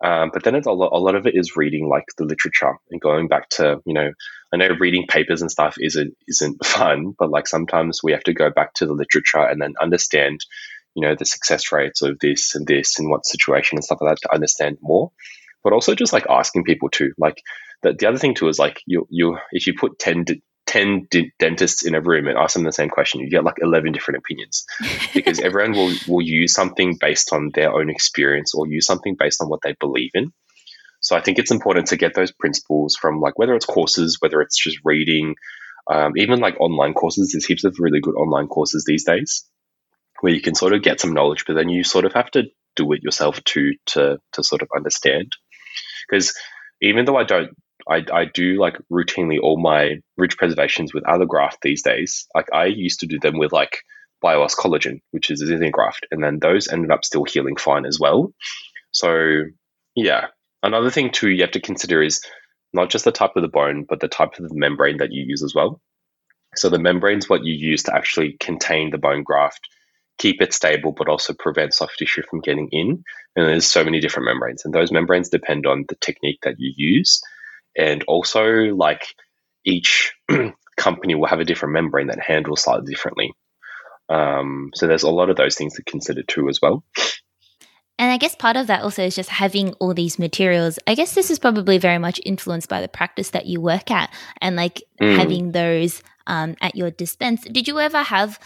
Um, 0.03 0.31
but 0.33 0.43
then 0.43 0.55
a 0.55 0.71
lot, 0.71 0.91
a 0.93 0.99
lot 0.99 1.15
of 1.15 1.27
it 1.27 1.35
is 1.35 1.57
reading 1.57 1.89
like 1.89 2.05
the 2.17 2.23
literature 2.23 2.75
and 2.89 3.01
going 3.01 3.27
back 3.27 3.49
to 3.49 3.81
you 3.85 3.93
know 3.93 4.11
I 4.53 4.57
know 4.57 4.69
reading 4.79 5.07
papers 5.07 5.41
and 5.41 5.51
stuff 5.51 5.75
isn't 5.79 6.15
isn't 6.27 6.65
fun, 6.65 7.13
but 7.17 7.29
like 7.29 7.47
sometimes 7.47 8.01
we 8.03 8.13
have 8.13 8.23
to 8.23 8.33
go 8.33 8.49
back 8.49 8.73
to 8.75 8.85
the 8.85 8.93
literature 8.93 9.39
and 9.39 9.61
then 9.61 9.73
understand 9.81 10.45
you 10.95 11.01
know 11.01 11.15
the 11.15 11.25
success 11.25 11.71
rates 11.71 12.01
of 12.01 12.17
this 12.19 12.55
and 12.55 12.65
this 12.65 12.99
and 12.99 13.09
what 13.09 13.25
situation 13.25 13.77
and 13.77 13.83
stuff 13.83 13.99
like 14.01 14.15
that 14.15 14.21
to 14.27 14.33
understand 14.33 14.77
more 14.81 15.11
but 15.63 15.73
also 15.73 15.95
just 15.95 16.13
like 16.13 16.25
asking 16.29 16.63
people 16.63 16.89
too. 16.89 17.11
Like 17.17 17.41
the, 17.81 17.93
the 17.93 18.07
other 18.07 18.17
thing 18.17 18.35
too 18.35 18.47
is 18.47 18.59
like 18.59 18.81
you 18.85 19.07
you 19.09 19.37
if 19.51 19.67
you 19.67 19.73
put 19.77 19.99
10, 19.99 20.25
10 20.69 21.07
dentists 21.39 21.83
in 21.83 21.95
a 21.95 22.01
room 22.01 22.27
and 22.27 22.37
ask 22.37 22.53
them 22.53 22.63
the 22.63 22.71
same 22.71 22.89
question, 22.89 23.21
you 23.21 23.29
get 23.29 23.43
like 23.43 23.57
11 23.59 23.91
different 23.91 24.19
opinions 24.19 24.65
because 25.15 25.39
everyone 25.39 25.71
will, 25.71 25.95
will 26.07 26.21
use 26.21 26.53
something 26.53 26.95
based 26.99 27.33
on 27.33 27.49
their 27.55 27.73
own 27.73 27.89
experience 27.89 28.53
or 28.53 28.67
use 28.67 28.85
something 28.85 29.15
based 29.17 29.41
on 29.41 29.49
what 29.49 29.61
they 29.63 29.75
believe 29.79 30.11
in. 30.13 30.31
So 31.01 31.15
I 31.15 31.21
think 31.21 31.39
it's 31.39 31.49
important 31.49 31.87
to 31.87 31.97
get 31.97 32.13
those 32.13 32.31
principles 32.31 32.95
from 32.95 33.19
like 33.19 33.39
whether 33.39 33.55
it's 33.55 33.65
courses, 33.65 34.17
whether 34.19 34.41
it's 34.41 34.61
just 34.61 34.77
reading, 34.85 35.35
um, 35.89 36.13
even 36.17 36.39
like 36.39 36.59
online 36.59 36.93
courses. 36.93 37.31
There's 37.31 37.45
heaps 37.45 37.63
of 37.63 37.77
really 37.79 37.99
good 37.99 38.15
online 38.15 38.47
courses 38.47 38.83
these 38.85 39.05
days 39.05 39.45
where 40.21 40.33
you 40.33 40.41
can 40.41 40.53
sort 40.53 40.73
of 40.73 40.83
get 40.83 40.99
some 40.99 41.13
knowledge, 41.13 41.45
but 41.47 41.55
then 41.55 41.69
you 41.69 41.83
sort 41.83 42.05
of 42.05 42.13
have 42.13 42.29
to 42.31 42.43
do 42.75 42.91
it 42.91 43.01
yourself 43.01 43.43
to 43.43 43.73
to 43.87 44.19
to 44.33 44.43
sort 44.43 44.61
of 44.61 44.69
understand 44.75 45.31
because 46.07 46.37
even 46.81 47.05
though 47.05 47.17
I 47.17 47.23
don't, 47.23 47.51
I, 47.89 48.05
I 48.13 48.25
do 48.25 48.59
like 48.59 48.77
routinely 48.91 49.39
all 49.41 49.59
my 49.59 49.97
ridge 50.17 50.37
preservations 50.37 50.93
with 50.93 51.03
allograft 51.03 51.57
these 51.61 51.81
days. 51.81 52.27
Like 52.35 52.47
I 52.53 52.65
used 52.65 52.99
to 53.01 53.07
do 53.07 53.19
them 53.19 53.37
with 53.37 53.51
like 53.51 53.81
Bio-Oss 54.21 54.55
collagen, 54.55 55.01
which 55.11 55.31
is 55.31 55.41
a 55.41 55.45
xenograft, 55.45 56.01
and 56.11 56.23
then 56.23 56.39
those 56.39 56.67
ended 56.67 56.91
up 56.91 57.05
still 57.05 57.23
healing 57.23 57.55
fine 57.55 57.85
as 57.85 57.99
well. 57.99 58.33
So 58.91 59.43
yeah, 59.95 60.27
another 60.61 60.91
thing 60.91 61.11
too 61.11 61.29
you 61.29 61.41
have 61.41 61.51
to 61.51 61.61
consider 61.61 62.01
is 62.01 62.21
not 62.73 62.89
just 62.89 63.05
the 63.05 63.11
type 63.11 63.31
of 63.35 63.41
the 63.41 63.47
bone, 63.47 63.85
but 63.87 63.99
the 63.99 64.07
type 64.07 64.37
of 64.37 64.47
the 64.47 64.55
membrane 64.55 64.97
that 64.97 65.11
you 65.11 65.23
use 65.25 65.41
as 65.41 65.55
well. 65.55 65.81
So 66.55 66.69
the 66.69 66.79
membrane 66.79 67.19
is 67.19 67.29
what 67.29 67.43
you 67.43 67.53
use 67.53 67.83
to 67.83 67.95
actually 67.95 68.37
contain 68.39 68.91
the 68.91 68.97
bone 68.97 69.23
graft 69.23 69.67
keep 70.19 70.41
it 70.41 70.53
stable, 70.53 70.91
but 70.91 71.07
also 71.07 71.33
prevent 71.33 71.73
soft 71.73 71.97
tissue 71.97 72.21
from 72.29 72.41
getting 72.41 72.67
in. 72.71 73.03
And 73.35 73.47
there's 73.47 73.65
so 73.65 73.83
many 73.83 73.99
different 73.99 74.25
membranes, 74.25 74.63
and 74.63 74.73
those 74.73 74.91
membranes 74.91 75.29
depend 75.29 75.65
on 75.65 75.85
the 75.87 75.95
technique 75.95 76.39
that 76.43 76.55
you 76.59 76.73
use. 76.75 77.21
And 77.79 78.03
also, 78.07 78.45
like 78.75 79.15
each 79.65 80.13
company 80.77 81.15
will 81.15 81.27
have 81.27 81.39
a 81.39 81.45
different 81.45 81.73
membrane 81.73 82.07
that 82.07 82.19
handles 82.19 82.63
slightly 82.63 82.91
differently. 82.91 83.31
Um, 84.09 84.71
so 84.73 84.87
there's 84.87 85.03
a 85.03 85.09
lot 85.09 85.29
of 85.29 85.37
those 85.37 85.55
things 85.55 85.75
to 85.75 85.83
consider 85.83 86.23
too 86.23 86.49
as 86.49 86.59
well. 86.61 86.83
And 87.99 88.11
I 88.11 88.17
guess 88.17 88.33
part 88.33 88.55
of 88.55 88.67
that 88.67 88.81
also 88.81 89.03
is 89.03 89.15
just 89.15 89.29
having 89.29 89.73
all 89.73 89.93
these 89.93 90.17
materials. 90.17 90.79
I 90.87 90.95
guess 90.95 91.15
this 91.15 91.29
is 91.29 91.37
probably 91.37 91.77
very 91.77 91.97
much 91.97 92.19
influenced 92.25 92.69
by 92.69 92.81
the 92.81 92.87
practice 92.87 93.31
that 93.31 93.45
you 93.45 93.59
work 93.59 93.91
at 93.91 94.11
and 94.41 94.55
like 94.55 94.81
mm. 95.01 95.15
having 95.17 95.51
those 95.51 96.01
um, 96.25 96.55
at 96.61 96.75
your 96.75 96.91
dispense. 96.91 97.43
Did 97.43 97.67
you 97.67 97.79
ever 97.79 98.01
have, 98.01 98.39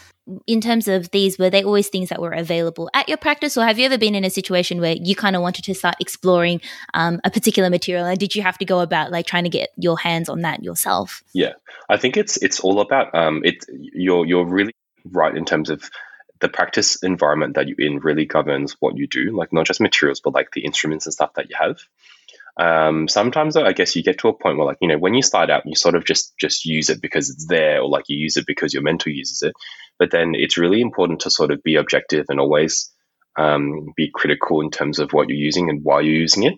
in 0.46 0.60
terms 0.60 0.88
of 0.88 1.10
these, 1.10 1.38
were 1.38 1.50
they 1.50 1.62
always 1.62 1.88
things 1.88 2.08
that 2.08 2.20
were 2.20 2.32
available 2.32 2.88
at 2.94 3.08
your 3.08 3.18
practice, 3.18 3.56
or 3.56 3.64
have 3.64 3.78
you 3.78 3.86
ever 3.86 3.98
been 3.98 4.14
in 4.14 4.24
a 4.24 4.30
situation 4.30 4.80
where 4.80 4.96
you 4.98 5.14
kind 5.14 5.36
of 5.36 5.42
wanted 5.42 5.64
to 5.64 5.74
start 5.74 5.96
exploring 6.00 6.60
um, 6.94 7.20
a 7.24 7.30
particular 7.30 7.70
material, 7.70 8.06
and 8.06 8.18
did 8.18 8.34
you 8.34 8.42
have 8.42 8.58
to 8.58 8.64
go 8.64 8.80
about 8.80 9.10
like 9.10 9.26
trying 9.26 9.44
to 9.44 9.50
get 9.50 9.70
your 9.76 9.98
hands 9.98 10.28
on 10.28 10.40
that 10.40 10.62
yourself? 10.62 11.22
Yeah, 11.32 11.52
I 11.88 11.96
think 11.96 12.16
it's 12.16 12.36
it's 12.38 12.60
all 12.60 12.80
about 12.80 13.14
um, 13.14 13.42
it. 13.44 13.64
You're 13.68 14.26
you're 14.26 14.46
really 14.46 14.74
right 15.10 15.36
in 15.36 15.44
terms 15.44 15.70
of 15.70 15.90
the 16.40 16.48
practice 16.48 17.02
environment 17.02 17.54
that 17.54 17.68
you're 17.68 17.80
in 17.80 17.98
really 17.98 18.26
governs 18.26 18.76
what 18.80 18.96
you 18.96 19.06
do, 19.06 19.36
like 19.36 19.52
not 19.52 19.66
just 19.66 19.80
materials, 19.80 20.20
but 20.20 20.34
like 20.34 20.50
the 20.52 20.64
instruments 20.64 21.06
and 21.06 21.12
stuff 21.12 21.34
that 21.34 21.48
you 21.48 21.56
have. 21.58 21.78
Um, 22.56 23.08
sometimes 23.08 23.54
though, 23.54 23.64
I 23.64 23.72
guess 23.72 23.96
you 23.96 24.02
get 24.02 24.18
to 24.18 24.28
a 24.28 24.32
point 24.38 24.58
where 24.58 24.66
like, 24.66 24.78
you 24.80 24.88
know, 24.88 24.98
when 24.98 25.14
you 25.14 25.22
start 25.22 25.50
out, 25.50 25.66
you 25.66 25.74
sort 25.74 25.96
of 25.96 26.04
just 26.04 26.34
just 26.38 26.64
use 26.64 26.88
it 26.88 27.02
because 27.02 27.30
it's 27.30 27.46
there 27.46 27.80
or 27.80 27.88
like 27.88 28.04
you 28.08 28.16
use 28.16 28.36
it 28.36 28.46
because 28.46 28.72
your 28.72 28.82
mentor 28.82 29.10
uses 29.10 29.42
it. 29.42 29.54
But 29.98 30.10
then 30.10 30.34
it's 30.34 30.58
really 30.58 30.80
important 30.80 31.20
to 31.20 31.30
sort 31.30 31.50
of 31.50 31.62
be 31.62 31.76
objective 31.76 32.26
and 32.28 32.38
always 32.38 32.92
um, 33.36 33.88
be 33.96 34.10
critical 34.12 34.60
in 34.60 34.70
terms 34.70 34.98
of 34.98 35.12
what 35.12 35.28
you're 35.28 35.38
using 35.38 35.68
and 35.68 35.80
why 35.82 36.00
you're 36.00 36.14
using 36.14 36.44
it. 36.44 36.54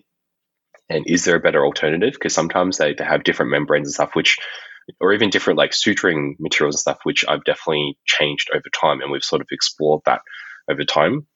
And 0.89 1.05
is 1.07 1.25
there 1.25 1.35
a 1.35 1.41
better 1.41 1.65
alternative? 1.65 2.13
Because 2.13 2.33
sometimes 2.33 2.77
they, 2.77 2.93
they 2.93 3.03
have 3.03 3.23
different 3.23 3.51
membranes 3.51 3.87
and 3.87 3.93
stuff, 3.93 4.15
which 4.15 4.37
or 5.01 5.13
even 5.13 5.29
different 5.29 5.57
like 5.57 5.71
suturing 5.71 6.35
materials 6.39 6.75
and 6.75 6.79
stuff, 6.79 6.99
which 7.03 7.25
I've 7.27 7.43
definitely 7.43 7.97
changed 8.05 8.49
over 8.53 8.69
time, 8.73 9.01
and 9.01 9.11
we've 9.11 9.23
sort 9.23 9.41
of 9.41 9.47
explored 9.51 10.01
that 10.05 10.21
over 10.69 10.85
time. 10.85 11.27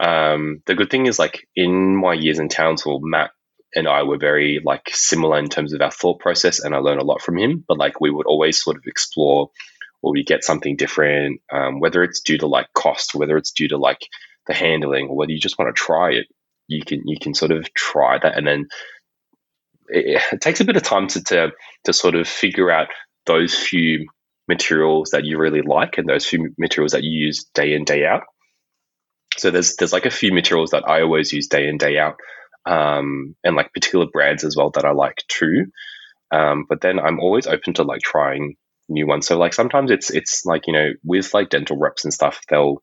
Um, 0.00 0.62
the 0.66 0.74
good 0.74 0.90
thing 0.90 1.06
is 1.06 1.18
like 1.18 1.46
in 1.56 1.96
my 1.96 2.14
years 2.14 2.38
in 2.38 2.48
Townsville, 2.48 3.00
Matt 3.02 3.30
and 3.74 3.88
I 3.88 4.02
were 4.02 4.18
very 4.18 4.60
like 4.64 4.88
similar 4.90 5.38
in 5.38 5.48
terms 5.48 5.72
of 5.72 5.80
our 5.80 5.90
thought 5.90 6.20
process, 6.20 6.60
and 6.60 6.74
I 6.74 6.78
learned 6.78 7.00
a 7.00 7.04
lot 7.04 7.22
from 7.22 7.38
him. 7.38 7.64
But 7.66 7.78
like 7.78 8.00
we 8.00 8.10
would 8.10 8.26
always 8.26 8.62
sort 8.62 8.76
of 8.76 8.82
explore, 8.86 9.50
or 10.02 10.12
we 10.12 10.24
get 10.24 10.44
something 10.44 10.76
different, 10.76 11.40
um, 11.52 11.80
whether 11.80 12.02
it's 12.02 12.20
due 12.20 12.38
to 12.38 12.46
like 12.46 12.72
cost, 12.74 13.14
whether 13.14 13.36
it's 13.36 13.52
due 13.52 13.68
to 13.68 13.76
like 13.76 14.08
the 14.46 14.54
handling, 14.54 15.08
or 15.08 15.16
whether 15.16 15.32
you 15.32 15.40
just 15.40 15.58
want 15.58 15.74
to 15.74 15.80
try 15.80 16.12
it. 16.12 16.26
You 16.66 16.82
can 16.84 17.06
you 17.06 17.16
can 17.20 17.34
sort 17.34 17.52
of 17.52 17.72
try 17.74 18.18
that, 18.18 18.36
and 18.36 18.46
then 18.46 18.68
it, 19.88 20.22
it 20.32 20.40
takes 20.40 20.60
a 20.60 20.64
bit 20.64 20.76
of 20.76 20.82
time 20.82 21.06
to, 21.08 21.22
to 21.24 21.50
to 21.84 21.92
sort 21.92 22.14
of 22.14 22.28
figure 22.28 22.70
out 22.70 22.88
those 23.26 23.54
few 23.54 24.06
materials 24.48 25.10
that 25.10 25.24
you 25.24 25.38
really 25.38 25.62
like 25.62 25.98
and 25.98 26.08
those 26.08 26.24
few 26.26 26.54
materials 26.58 26.92
that 26.92 27.04
you 27.04 27.26
use 27.26 27.44
day 27.54 27.74
in 27.74 27.84
day 27.84 28.06
out. 28.06 28.22
So 29.36 29.50
there's 29.50 29.76
there's 29.76 29.92
like 29.92 30.06
a 30.06 30.10
few 30.10 30.32
materials 30.32 30.70
that 30.70 30.88
I 30.88 31.02
always 31.02 31.32
use 31.32 31.46
day 31.46 31.68
in 31.68 31.78
day 31.78 31.98
out, 31.98 32.16
um, 32.66 33.34
and 33.44 33.56
like 33.56 33.72
particular 33.72 34.06
brands 34.12 34.44
as 34.44 34.56
well 34.56 34.70
that 34.70 34.84
I 34.84 34.92
like 34.92 35.24
too. 35.28 35.66
Um, 36.30 36.66
but 36.68 36.80
then 36.80 36.98
I'm 36.98 37.20
always 37.20 37.46
open 37.46 37.74
to 37.74 37.82
like 37.84 38.02
trying 38.02 38.56
new 38.88 39.06
ones. 39.06 39.26
So 39.26 39.38
like 39.38 39.54
sometimes 39.54 39.90
it's 39.90 40.10
it's 40.10 40.44
like 40.44 40.66
you 40.66 40.72
know 40.72 40.90
with 41.04 41.32
like 41.34 41.50
dental 41.50 41.78
reps 41.78 42.04
and 42.04 42.12
stuff, 42.12 42.40
they'll 42.48 42.82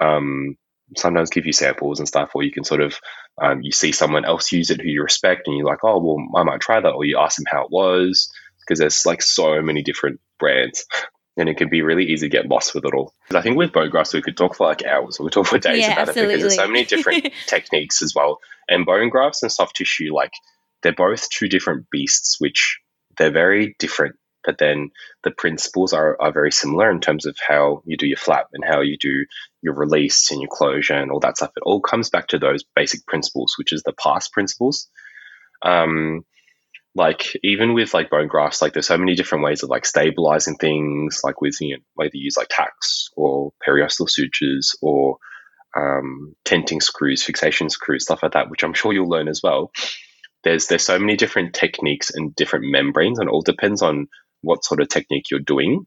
um, 0.00 0.56
sometimes 0.96 1.30
give 1.30 1.46
you 1.46 1.52
samples 1.52 1.98
and 1.98 2.08
stuff, 2.08 2.30
or 2.34 2.42
you 2.42 2.52
can 2.52 2.64
sort 2.64 2.80
of 2.80 2.98
um, 3.40 3.60
you 3.62 3.72
see 3.72 3.92
someone 3.92 4.24
else 4.24 4.52
use 4.52 4.70
it 4.70 4.80
who 4.80 4.88
you 4.88 5.02
respect, 5.02 5.46
and 5.46 5.56
you're 5.56 5.66
like, 5.66 5.84
oh 5.84 5.98
well, 5.98 6.26
I 6.36 6.44
might 6.44 6.60
try 6.60 6.80
that, 6.80 6.90
or 6.90 7.04
you 7.04 7.18
ask 7.18 7.36
them 7.36 7.46
how 7.48 7.64
it 7.64 7.70
was 7.70 8.30
because 8.60 8.78
there's 8.78 9.06
like 9.06 9.22
so 9.22 9.60
many 9.62 9.82
different 9.82 10.20
brands. 10.38 10.84
And 11.36 11.48
it 11.48 11.56
can 11.56 11.68
be 11.68 11.82
really 11.82 12.04
easy 12.04 12.28
to 12.28 12.32
get 12.36 12.48
lost 12.48 12.74
with 12.74 12.84
it 12.84 12.94
all. 12.94 13.12
Because 13.26 13.40
I 13.40 13.42
think 13.42 13.56
with 13.56 13.72
bone 13.72 13.90
grafts, 13.90 14.14
we 14.14 14.22
could 14.22 14.36
talk 14.36 14.54
for 14.54 14.68
like 14.68 14.84
hours 14.84 15.18
or 15.18 15.24
we 15.24 15.30
could 15.30 15.34
talk 15.34 15.46
for 15.46 15.58
days 15.58 15.80
Yeah, 15.80 15.92
about 15.92 16.08
absolutely. 16.10 16.34
it 16.34 16.36
because 16.36 16.56
there's 16.56 16.66
so 16.66 16.72
many 16.72 16.84
different 16.84 17.32
techniques 17.46 18.02
as 18.02 18.14
well. 18.14 18.38
And 18.68 18.86
bone 18.86 19.08
grafts 19.08 19.42
and 19.42 19.50
soft 19.50 19.76
tissue, 19.76 20.14
like 20.14 20.32
they're 20.82 20.92
both 20.92 21.28
two 21.30 21.48
different 21.48 21.90
beasts, 21.90 22.36
which 22.38 22.78
they're 23.18 23.32
very 23.32 23.74
different 23.80 24.16
but 24.44 24.58
then 24.58 24.90
the 25.24 25.30
principles 25.30 25.92
are, 25.92 26.20
are 26.20 26.32
very 26.32 26.52
similar 26.52 26.90
in 26.90 27.00
terms 27.00 27.26
of 27.26 27.36
how 27.46 27.82
you 27.86 27.96
do 27.96 28.06
your 28.06 28.18
flap 28.18 28.48
and 28.52 28.64
how 28.64 28.82
you 28.82 28.96
do 28.98 29.24
your 29.62 29.74
release 29.74 30.30
and 30.30 30.40
your 30.40 30.50
closure 30.52 30.94
and 30.94 31.10
all 31.10 31.20
that 31.20 31.38
stuff. 31.38 31.52
It 31.56 31.62
all 31.64 31.80
comes 31.80 32.10
back 32.10 32.28
to 32.28 32.38
those 32.38 32.62
basic 32.76 33.06
principles, 33.06 33.54
which 33.58 33.72
is 33.72 33.82
the 33.82 33.94
PASS 33.94 34.28
principles. 34.28 34.88
Um, 35.62 36.24
like 36.94 37.32
even 37.42 37.74
with 37.74 37.92
like 37.92 38.10
bone 38.10 38.28
grafts, 38.28 38.62
like 38.62 38.72
there's 38.72 38.86
so 38.86 38.98
many 38.98 39.14
different 39.14 39.44
ways 39.44 39.62
of 39.62 39.70
like 39.70 39.84
stabilizing 39.84 40.56
things, 40.56 41.20
like 41.24 41.40
with 41.40 41.60
you 41.60 41.76
know, 41.76 41.82
whether 41.94 42.10
you 42.14 42.24
use 42.24 42.36
like 42.36 42.48
tacks 42.50 43.08
or 43.16 43.52
periosteal 43.66 44.08
sutures 44.08 44.76
or 44.80 45.18
um, 45.76 46.34
tenting 46.44 46.80
screws, 46.80 47.24
fixation 47.24 47.68
screws, 47.68 48.04
stuff 48.04 48.22
like 48.22 48.32
that, 48.32 48.48
which 48.48 48.62
I'm 48.62 48.74
sure 48.74 48.92
you'll 48.92 49.08
learn 49.08 49.28
as 49.28 49.40
well. 49.42 49.72
There's 50.44 50.68
there's 50.68 50.86
so 50.86 50.98
many 50.98 51.16
different 51.16 51.54
techniques 51.54 52.10
and 52.14 52.34
different 52.34 52.66
membranes, 52.70 53.18
and 53.18 53.28
it 53.28 53.32
all 53.32 53.42
depends 53.42 53.82
on 53.82 54.06
what 54.42 54.64
sort 54.64 54.80
of 54.80 54.88
technique 54.88 55.30
you're 55.30 55.40
doing. 55.40 55.86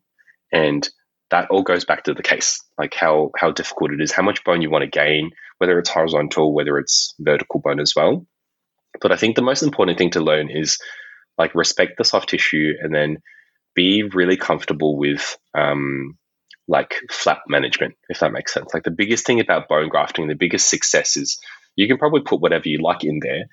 And 0.52 0.88
that 1.30 1.50
all 1.50 1.64
goes 1.64 1.86
back 1.86 2.04
to 2.06 2.14
the 2.14 2.24
case, 2.24 2.62
like 2.78 2.94
how 2.94 3.32
how 3.38 3.52
difficult 3.52 3.92
it 3.92 4.02
is, 4.02 4.12
how 4.12 4.24
much 4.24 4.44
bone 4.44 4.62
you 4.62 4.70
want 4.70 4.84
to 4.84 4.90
gain, 4.90 5.32
whether 5.58 5.80
it's 5.80 5.90
horizontal, 5.90 6.54
whether 6.54 6.78
it's 6.78 7.14
vertical 7.20 7.62
bone 7.62 7.80
as 7.80 7.94
well. 7.96 8.26
But 9.02 9.12
I 9.12 9.16
think 9.16 9.36
the 9.36 9.42
most 9.42 9.64
important 9.64 9.98
thing 9.98 10.12
to 10.12 10.22
learn 10.22 10.50
is 10.50 10.80
like 11.38 11.56
respect 11.56 11.98
the 11.98 12.04
soft 12.04 12.30
tissue 12.30 12.74
and 12.82 12.94
then 12.94 13.18
be 13.76 14.04
really 14.04 14.38
comfortable 14.38 14.98
with 14.98 15.38
um, 15.54 16.18
like 16.68 16.96
flap 17.12 17.42
management, 17.48 17.96
if 18.10 18.20
that 18.20 18.32
makes 18.32 18.54
sense. 18.54 18.74
Like 18.74 18.84
the 18.84 18.92
biggest 18.92 19.26
thing 19.26 19.40
about 19.40 19.68
bone 19.68 19.90
grafting, 19.90 20.28
the 20.28 20.36
biggest 20.36 20.70
success 20.70 21.16
is 21.16 21.38
you 21.76 21.88
can 21.88 21.98
probably 21.98 22.22
put 22.22 22.42
whatever 22.42 22.68
you 22.68 22.82
like 22.82 23.04
in 23.04 23.20
there. 23.22 23.46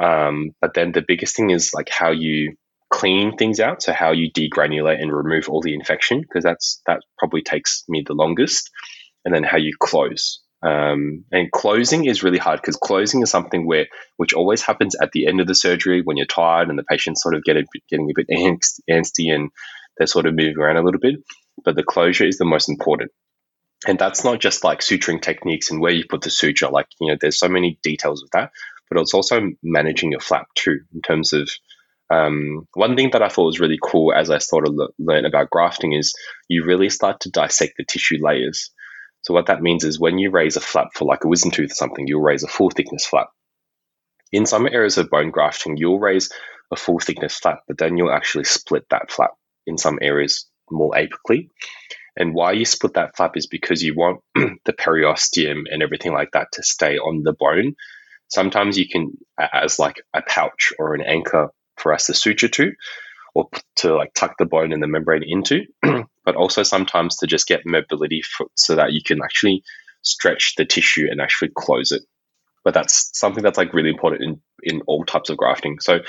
Um, 0.00 0.52
but 0.60 0.74
then 0.74 0.92
the 0.92 1.04
biggest 1.06 1.36
thing 1.36 1.50
is 1.50 1.74
like 1.74 1.88
how 1.88 2.12
you 2.12 2.54
clean 2.90 3.36
things 3.36 3.60
out. 3.60 3.82
So 3.82 3.92
how 3.92 4.12
you 4.12 4.30
degranulate 4.30 5.02
and 5.02 5.12
remove 5.12 5.48
all 5.48 5.60
the 5.60 5.74
infection, 5.74 6.20
because 6.20 6.44
that's 6.44 6.80
that 6.86 7.00
probably 7.18 7.42
takes 7.42 7.84
me 7.88 8.04
the 8.06 8.14
longest. 8.14 8.70
And 9.24 9.34
then 9.34 9.42
how 9.42 9.58
you 9.58 9.72
close. 9.78 10.40
Um, 10.60 11.24
and 11.30 11.52
closing 11.52 12.06
is 12.06 12.24
really 12.24 12.38
hard 12.38 12.60
because 12.60 12.76
closing 12.76 13.22
is 13.22 13.30
something 13.30 13.64
where 13.64 13.86
which 14.16 14.34
always 14.34 14.60
happens 14.60 14.96
at 15.00 15.12
the 15.12 15.28
end 15.28 15.40
of 15.40 15.46
the 15.46 15.54
surgery 15.54 16.02
when 16.02 16.16
you're 16.16 16.26
tired 16.26 16.68
and 16.68 16.76
the 16.76 16.84
patient's 16.84 17.22
sort 17.22 17.36
of 17.36 17.44
getting 17.44 17.64
getting 17.88 18.10
a 18.10 18.14
bit 18.14 18.26
angst, 18.28 18.80
angsty 18.90 19.32
and 19.32 19.50
they're 19.96 20.08
sort 20.08 20.26
of 20.26 20.34
moving 20.34 20.58
around 20.58 20.76
a 20.76 20.82
little 20.82 21.00
bit. 21.00 21.16
But 21.64 21.76
the 21.76 21.84
closure 21.84 22.26
is 22.26 22.38
the 22.38 22.44
most 22.44 22.68
important. 22.68 23.12
And 23.86 23.98
that's 23.98 24.24
not 24.24 24.40
just 24.40 24.64
like 24.64 24.80
suturing 24.80 25.22
techniques 25.22 25.70
and 25.70 25.80
where 25.80 25.92
you 25.92 26.04
put 26.08 26.22
the 26.22 26.30
suture. 26.30 26.68
Like, 26.68 26.86
you 27.00 27.12
know, 27.12 27.18
there's 27.20 27.38
so 27.38 27.48
many 27.48 27.78
details 27.82 28.22
of 28.22 28.30
that, 28.32 28.50
but 28.90 29.00
it's 29.00 29.14
also 29.14 29.40
managing 29.62 30.10
your 30.10 30.20
flap 30.20 30.48
too, 30.56 30.80
in 30.92 31.02
terms 31.02 31.32
of 31.32 31.48
um, 32.10 32.66
one 32.74 32.96
thing 32.96 33.10
that 33.12 33.22
I 33.22 33.28
thought 33.28 33.46
was 33.46 33.60
really 33.60 33.78
cool 33.82 34.12
as 34.12 34.30
I 34.30 34.38
sort 34.38 34.66
of 34.66 34.74
le- 34.74 34.88
learn 34.98 35.26
about 35.26 35.50
grafting 35.50 35.92
is 35.92 36.14
you 36.48 36.64
really 36.64 36.88
start 36.90 37.20
to 37.20 37.30
dissect 37.30 37.74
the 37.76 37.84
tissue 37.84 38.18
layers. 38.20 38.70
So 39.28 39.34
what 39.34 39.48
that 39.48 39.60
means 39.60 39.84
is 39.84 40.00
when 40.00 40.18
you 40.18 40.30
raise 40.30 40.56
a 40.56 40.60
flap 40.60 40.94
for 40.94 41.04
like 41.04 41.22
a 41.22 41.28
wisdom 41.28 41.50
tooth 41.50 41.70
or 41.70 41.74
something, 41.74 42.06
you'll 42.06 42.22
raise 42.22 42.44
a 42.44 42.48
full 42.48 42.70
thickness 42.70 43.04
flap. 43.04 43.28
In 44.32 44.46
some 44.46 44.66
areas 44.66 44.96
of 44.96 45.10
bone 45.10 45.30
grafting, 45.30 45.76
you'll 45.76 46.00
raise 46.00 46.32
a 46.72 46.76
full 46.76 46.98
thickness 46.98 47.38
flap, 47.38 47.60
but 47.68 47.76
then 47.76 47.98
you'll 47.98 48.10
actually 48.10 48.44
split 48.44 48.86
that 48.88 49.10
flap 49.10 49.32
in 49.66 49.76
some 49.76 49.98
areas 50.00 50.46
more 50.70 50.92
apically. 50.92 51.50
And 52.16 52.32
why 52.32 52.52
you 52.52 52.64
split 52.64 52.94
that 52.94 53.18
flap 53.18 53.36
is 53.36 53.46
because 53.46 53.82
you 53.82 53.94
want 53.94 54.22
the 54.34 54.72
periosteum 54.72 55.64
and 55.70 55.82
everything 55.82 56.14
like 56.14 56.30
that 56.32 56.48
to 56.52 56.62
stay 56.62 56.96
on 56.96 57.22
the 57.22 57.34
bone. 57.34 57.74
Sometimes 58.28 58.78
you 58.78 58.88
can, 58.88 59.12
as 59.38 59.78
like 59.78 60.00
a 60.14 60.22
pouch 60.22 60.72
or 60.78 60.94
an 60.94 61.02
anchor 61.02 61.50
for 61.76 61.92
us 61.92 62.06
to 62.06 62.14
suture 62.14 62.48
to 62.48 62.72
or 63.38 63.48
to 63.76 63.94
like 63.94 64.12
tuck 64.14 64.34
the 64.36 64.44
bone 64.44 64.72
and 64.72 64.82
the 64.82 64.88
membrane 64.88 65.22
into, 65.24 65.64
but 66.24 66.34
also 66.34 66.64
sometimes 66.64 67.18
to 67.18 67.26
just 67.28 67.46
get 67.46 67.64
mobility 67.64 68.20
for, 68.20 68.48
so 68.56 68.74
that 68.74 68.92
you 68.92 69.00
can 69.00 69.20
actually 69.22 69.62
stretch 70.02 70.56
the 70.56 70.64
tissue 70.64 71.06
and 71.08 71.20
actually 71.20 71.50
close 71.56 71.92
it. 71.92 72.02
But 72.64 72.74
that's 72.74 73.16
something 73.16 73.44
that's 73.44 73.56
like 73.56 73.72
really 73.74 73.90
important 73.90 74.22
in, 74.22 74.40
in 74.64 74.82
all 74.88 75.04
types 75.04 75.30
of 75.30 75.36
grafting. 75.36 75.78
So 75.78 76.00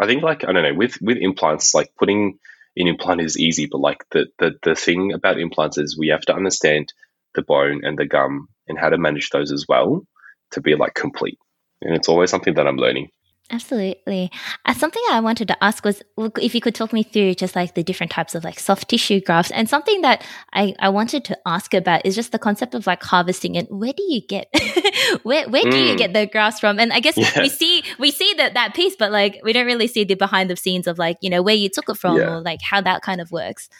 I 0.00 0.06
think 0.06 0.22
like 0.22 0.44
I 0.44 0.52
don't 0.52 0.62
know 0.62 0.72
with 0.72 0.96
with 1.02 1.18
implants 1.18 1.74
like 1.74 1.92
putting 1.98 2.38
an 2.74 2.86
implant 2.86 3.20
is 3.20 3.38
easy, 3.38 3.66
but 3.70 3.82
like 3.82 4.02
the 4.10 4.28
the 4.38 4.52
the 4.62 4.74
thing 4.74 5.12
about 5.12 5.38
implants 5.38 5.76
is 5.76 5.98
we 5.98 6.08
have 6.08 6.22
to 6.22 6.34
understand 6.34 6.94
the 7.34 7.42
bone 7.42 7.82
and 7.84 7.98
the 7.98 8.06
gum 8.06 8.48
and 8.66 8.78
how 8.78 8.88
to 8.88 8.96
manage 8.96 9.28
those 9.28 9.52
as 9.52 9.66
well 9.68 10.06
to 10.52 10.62
be 10.62 10.74
like 10.74 10.94
complete. 10.94 11.38
And 11.82 11.94
it's 11.94 12.08
always 12.08 12.30
something 12.30 12.54
that 12.54 12.66
I'm 12.66 12.78
learning. 12.78 13.10
Absolutely. 13.50 14.30
Uh, 14.66 14.74
something 14.74 15.02
I 15.10 15.20
wanted 15.20 15.48
to 15.48 15.64
ask 15.64 15.82
was 15.82 16.02
if 16.38 16.54
you 16.54 16.60
could 16.60 16.74
talk 16.74 16.92
me 16.92 17.02
through 17.02 17.34
just 17.34 17.56
like 17.56 17.74
the 17.74 17.82
different 17.82 18.12
types 18.12 18.34
of 18.34 18.44
like 18.44 18.58
soft 18.60 18.88
tissue 18.90 19.20
grafts. 19.22 19.50
And 19.52 19.68
something 19.70 20.02
that 20.02 20.22
I, 20.52 20.74
I 20.80 20.90
wanted 20.90 21.24
to 21.26 21.38
ask 21.46 21.72
about 21.72 22.04
is 22.04 22.14
just 22.14 22.32
the 22.32 22.38
concept 22.38 22.74
of 22.74 22.86
like 22.86 23.02
harvesting 23.02 23.56
and 23.56 23.66
where 23.70 23.94
do 23.94 24.02
you 24.02 24.20
get 24.20 24.48
where 25.22 25.48
where 25.48 25.62
do 25.62 25.78
you 25.78 25.94
Mm. 25.94 25.98
get 25.98 26.12
the 26.12 26.26
grafts 26.26 26.60
from? 26.60 26.78
And 26.78 26.92
I 26.92 27.00
guess 27.00 27.16
Yeah. 27.16 27.40
we 27.40 27.48
see 27.48 27.82
we 27.98 28.10
see 28.10 28.34
that 28.36 28.52
that 28.54 28.74
piece, 28.74 28.96
but 28.96 29.10
like 29.12 29.40
we 29.42 29.54
don't 29.54 29.66
really 29.66 29.86
see 29.86 30.04
the 30.04 30.14
behind 30.14 30.50
the 30.50 30.56
scenes 30.56 30.86
of 30.86 30.98
like, 30.98 31.16
you 31.22 31.30
know, 31.30 31.40
where 31.42 31.54
you 31.54 31.70
took 31.70 31.88
it 31.88 31.96
from 31.96 32.16
Yeah. 32.18 32.34
or 32.34 32.40
like 32.42 32.60
how 32.62 32.82
that 32.82 33.00
kind 33.00 33.20
of 33.20 33.32
works. 33.32 33.70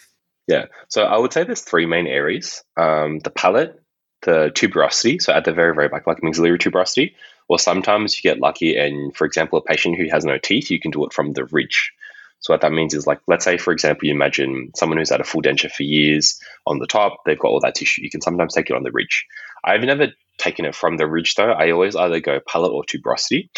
Yeah. 0.47 0.65
So 0.89 1.03
I 1.05 1.19
would 1.19 1.33
say 1.33 1.45
there's 1.45 1.61
three 1.61 1.85
main 1.85 2.07
areas: 2.07 2.63
um, 2.79 3.19
the 3.19 3.29
palate, 3.31 3.79
the 4.23 4.51
tuberosity, 4.55 5.21
so 5.21 5.35
at 5.35 5.45
the 5.45 5.53
very 5.53 5.75
very 5.75 5.89
back, 5.91 6.07
like 6.07 6.23
maxillary 6.23 6.59
tuberosity, 6.59 7.13
or 7.49 7.59
sometimes 7.59 8.17
you 8.17 8.23
get 8.23 8.41
lucky 8.41 8.77
and, 8.77 9.15
for 9.17 9.25
example, 9.25 9.59
a 9.59 9.63
patient 9.63 9.97
who 9.97 10.09
has 10.11 10.25
no 10.25 10.39
teeth, 10.39 10.71
you 10.71 10.81
can 10.81 10.91
do 10.91 11.05
it 11.05 11.13
from 11.13 11.33
the 11.33 11.45
ridge. 11.47 11.93
So 12.41 12.53
what 12.53 12.61
that 12.61 12.73
means 12.73 12.95
is 12.95 13.07
like, 13.07 13.21
let's 13.27 13.45
say, 13.45 13.57
for 13.57 13.73
example, 13.73 14.07
you 14.07 14.15
imagine 14.15 14.71
someone 14.77 14.99
who's 14.99 15.11
had 15.11 15.21
a 15.21 15.25
full 15.25 15.43
denture 15.43 15.71
for 15.71 15.83
years 15.83 16.39
on 16.67 16.79
the 16.79 16.87
top, 16.87 17.23
they've 17.27 17.39
got 17.39 17.49
all 17.49 17.61
that 17.61 17.75
tissue. 17.75 18.03
You 18.03 18.11
can 18.11 18.21
sometimes 18.21 18.55
take 18.55 18.71
it 18.71 18.77
on 18.77 18.85
the 18.85 18.93
ridge. 18.93 19.27
I've 19.65 19.83
never 19.83 20.09
taken 20.39 20.65
it 20.65 20.75
from 20.75 20.97
the 20.97 21.07
ridge 21.07 21.35
though. 21.35 21.51
I 21.51 21.73
always 21.73 21.97
either 21.97 22.21
go 22.21 22.39
palate 22.47 22.73
or 22.73 22.85
tuberosity. 22.85 23.49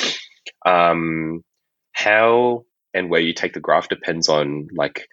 Um, 0.64 1.44
how 1.92 2.64
and 2.94 3.10
where 3.10 3.20
you 3.20 3.34
take 3.34 3.52
the 3.52 3.60
graft 3.60 3.90
depends 3.90 4.28
on 4.28 4.68
like 4.74 5.08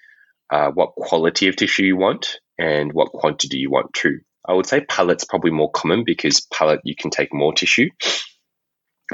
uh, 0.50 0.72
what 0.72 0.96
quality 0.96 1.48
of 1.48 1.56
tissue 1.56 1.84
you 1.84 1.98
want 1.98 2.40
and 2.58 2.94
what 2.94 3.12
quantity 3.12 3.58
you 3.58 3.70
want 3.70 3.94
too. 3.94 4.20
I 4.48 4.54
would 4.54 4.66
say 4.66 4.82
palate's 4.82 5.26
probably 5.26 5.52
more 5.52 5.70
common 5.70 6.04
because 6.06 6.48
palate 6.54 6.80
you 6.86 6.96
can 6.96 7.12
take 7.12 7.34
more 7.34 7.54
tissue, 7.54 7.90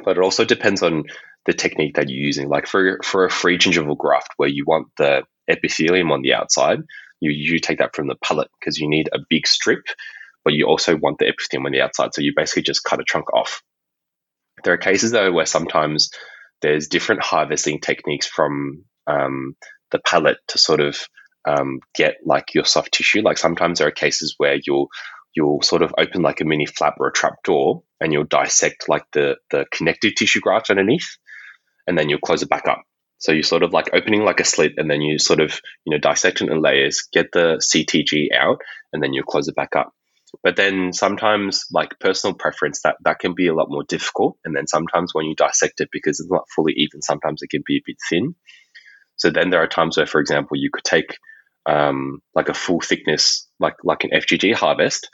but 0.03 0.17
it 0.17 0.23
also 0.23 0.45
depends 0.45 0.82
on 0.82 1.03
the 1.45 1.53
technique 1.53 1.95
that 1.95 2.10
you're 2.10 2.25
using. 2.25 2.49
Like 2.49 2.67
for 2.67 2.99
for 3.03 3.25
a 3.25 3.32
free 3.32 3.58
gingival 3.58 3.97
graft 3.97 4.29
where 4.38 4.49
you 4.49 4.65
want 4.65 4.88
the 4.97 5.23
epithelium 5.47 6.12
on 6.12 6.21
the 6.21 6.34
outside, 6.34 6.79
you 7.19 7.32
you 7.32 7.60
take 7.60 7.79
that 7.79 7.95
from 7.95 8.08
the 8.08 8.15
palate 8.23 8.49
because 8.60 8.77
you 8.77 8.89
need 8.89 9.10
a 9.13 9.19
big 9.29 9.47
strip, 9.47 9.84
but 10.43 10.53
you 10.53 10.65
also 10.65 10.95
want 10.95 11.17
the 11.19 11.27
epithelium 11.27 11.65
on 11.65 11.71
the 11.71 11.82
outside. 11.82 12.13
So 12.13 12.21
you 12.21 12.34
basically 12.36 12.63
just 12.63 12.84
cut 12.84 12.99
a 12.99 13.03
chunk 13.06 13.34
off. 13.34 13.62
There 14.63 14.73
are 14.73 14.77
cases 14.77 15.12
though 15.12 15.32
where 15.32 15.45
sometimes 15.45 16.10
there's 16.62 16.88
different 16.88 17.21
harvesting 17.21 17.82
techniques 17.82 18.25
from 18.27 18.86
um, 19.06 19.56
the 19.91 19.99
palate 19.99 20.38
to 20.49 20.58
sort 20.58 20.79
of 20.79 20.97
um, 21.45 21.79
get 21.93 22.15
like 22.25 22.53
your 22.53 22.65
soft 22.65 22.93
tissue. 22.93 23.21
Like 23.21 23.38
sometimes 23.38 23.79
there 23.79 23.88
are 23.88 23.91
cases 23.91 24.36
where 24.38 24.58
you'll 24.63 24.88
you'll 25.35 25.61
sort 25.61 25.81
of 25.81 25.93
open 25.97 26.21
like 26.21 26.41
a 26.41 26.45
mini 26.45 26.65
flap 26.65 26.95
or 26.99 27.07
a 27.07 27.13
trap 27.13 27.43
door 27.43 27.83
and 27.99 28.13
you'll 28.13 28.23
dissect 28.23 28.87
like 28.87 29.05
the 29.13 29.37
the 29.51 29.65
connective 29.71 30.15
tissue 30.15 30.39
graft 30.39 30.69
underneath 30.69 31.17
and 31.87 31.97
then 31.97 32.09
you'll 32.09 32.19
close 32.19 32.41
it 32.41 32.49
back 32.49 32.67
up. 32.67 32.83
So 33.17 33.31
you're 33.31 33.43
sort 33.43 33.63
of 33.63 33.71
like 33.71 33.89
opening 33.93 34.23
like 34.23 34.39
a 34.39 34.45
slit 34.45 34.73
and 34.77 34.89
then 34.89 35.01
you 35.01 35.17
sort 35.17 35.39
of, 35.39 35.59
you 35.85 35.91
know, 35.91 35.97
dissect 35.97 36.41
it 36.41 36.49
in 36.49 36.61
layers, 36.61 37.07
get 37.13 37.27
the 37.31 37.61
CTG 37.61 38.27
out, 38.37 38.57
and 38.91 39.01
then 39.01 39.13
you 39.13 39.23
close 39.23 39.47
it 39.47 39.55
back 39.55 39.75
up. 39.77 39.93
But 40.41 40.55
then 40.55 40.91
sometimes 40.93 41.65
like 41.71 41.99
personal 41.99 42.33
preference 42.33 42.81
that 42.81 42.97
that 43.05 43.19
can 43.19 43.33
be 43.33 43.47
a 43.47 43.53
lot 43.53 43.69
more 43.69 43.83
difficult. 43.87 44.37
And 44.43 44.55
then 44.55 44.67
sometimes 44.67 45.13
when 45.13 45.25
you 45.25 45.35
dissect 45.35 45.79
it 45.79 45.89
because 45.91 46.19
it's 46.19 46.31
not 46.31 46.49
fully 46.53 46.73
even, 46.75 47.01
sometimes 47.01 47.41
it 47.41 47.49
can 47.49 47.63
be 47.65 47.77
a 47.77 47.83
bit 47.85 47.97
thin. 48.09 48.35
So 49.15 49.29
then 49.29 49.51
there 49.51 49.61
are 49.61 49.67
times 49.67 49.95
where, 49.95 50.07
for 50.07 50.19
example, 50.19 50.57
you 50.57 50.69
could 50.73 50.83
take 50.83 51.17
um, 51.65 52.21
like 52.36 52.49
a 52.49 52.54
full 52.54 52.82
thickness, 52.82 53.47
like 53.60 53.76
like 53.84 54.04
an 54.04 54.12
FGG 54.12 54.54
harvest, 54.54 55.10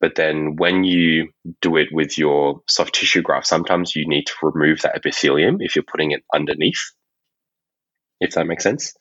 but 0.00 0.14
then 0.14 0.56
when 0.56 0.82
you 0.82 1.28
do 1.60 1.76
it 1.76 1.88
with 1.92 2.16
your 2.16 2.62
soft 2.66 2.94
tissue 2.94 3.22
graft, 3.22 3.46
sometimes 3.46 3.94
you 3.94 4.08
need 4.08 4.26
to 4.26 4.32
remove 4.42 4.80
that 4.82 4.96
epithelium 4.96 5.58
if 5.60 5.76
you're 5.76 5.84
putting 5.84 6.12
it 6.12 6.24
underneath, 6.34 6.92
if 8.18 8.32
that 8.32 8.46
makes 8.46 8.64
sense. 8.64 8.94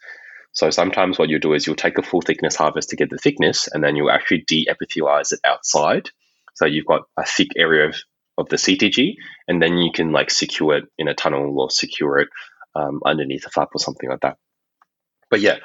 So 0.52 0.69
sometimes 0.71 1.17
what 1.17 1.30
you'll 1.30 1.39
do 1.39 1.54
is 1.54 1.65
you'll 1.65 1.78
take 1.78 1.97
a 1.97 2.04
full 2.04 2.21
thickness 2.21 2.56
harvest 2.56 2.89
to 2.89 2.97
get 2.97 3.10
the 3.10 3.17
thickness, 3.17 3.69
and 3.71 3.82
then 3.82 3.95
you'll 3.95 4.12
actually 4.12 4.43
de-epithelialize 4.45 5.32
it 5.32 5.39
outside. 5.45 6.10
So 6.56 6.65
you've 6.65 6.86
got 6.86 7.04
a 7.15 7.25
thick 7.25 7.49
area 7.56 7.88
of, 7.88 7.95
of 8.38 8.49
the 8.49 8.58
CTG, 8.58 9.13
and 9.47 9.62
then 9.62 9.78
you 9.78 9.91
can 9.93 10.12
like 10.12 10.30
secure 10.30 10.75
it 10.78 10.86
in 10.97 11.08
a 11.08 11.13
tunnel 11.13 11.58
or 11.62 11.69
secure 11.69 12.19
it 12.19 12.30
um, 12.75 12.99
underneath 13.06 13.45
a 13.45 13.49
flap 13.49 13.69
or 13.73 13.80
something 13.80 14.10
like 14.10 14.21
that. 14.21 14.38
But 15.30 15.39
yeah, 15.39 15.58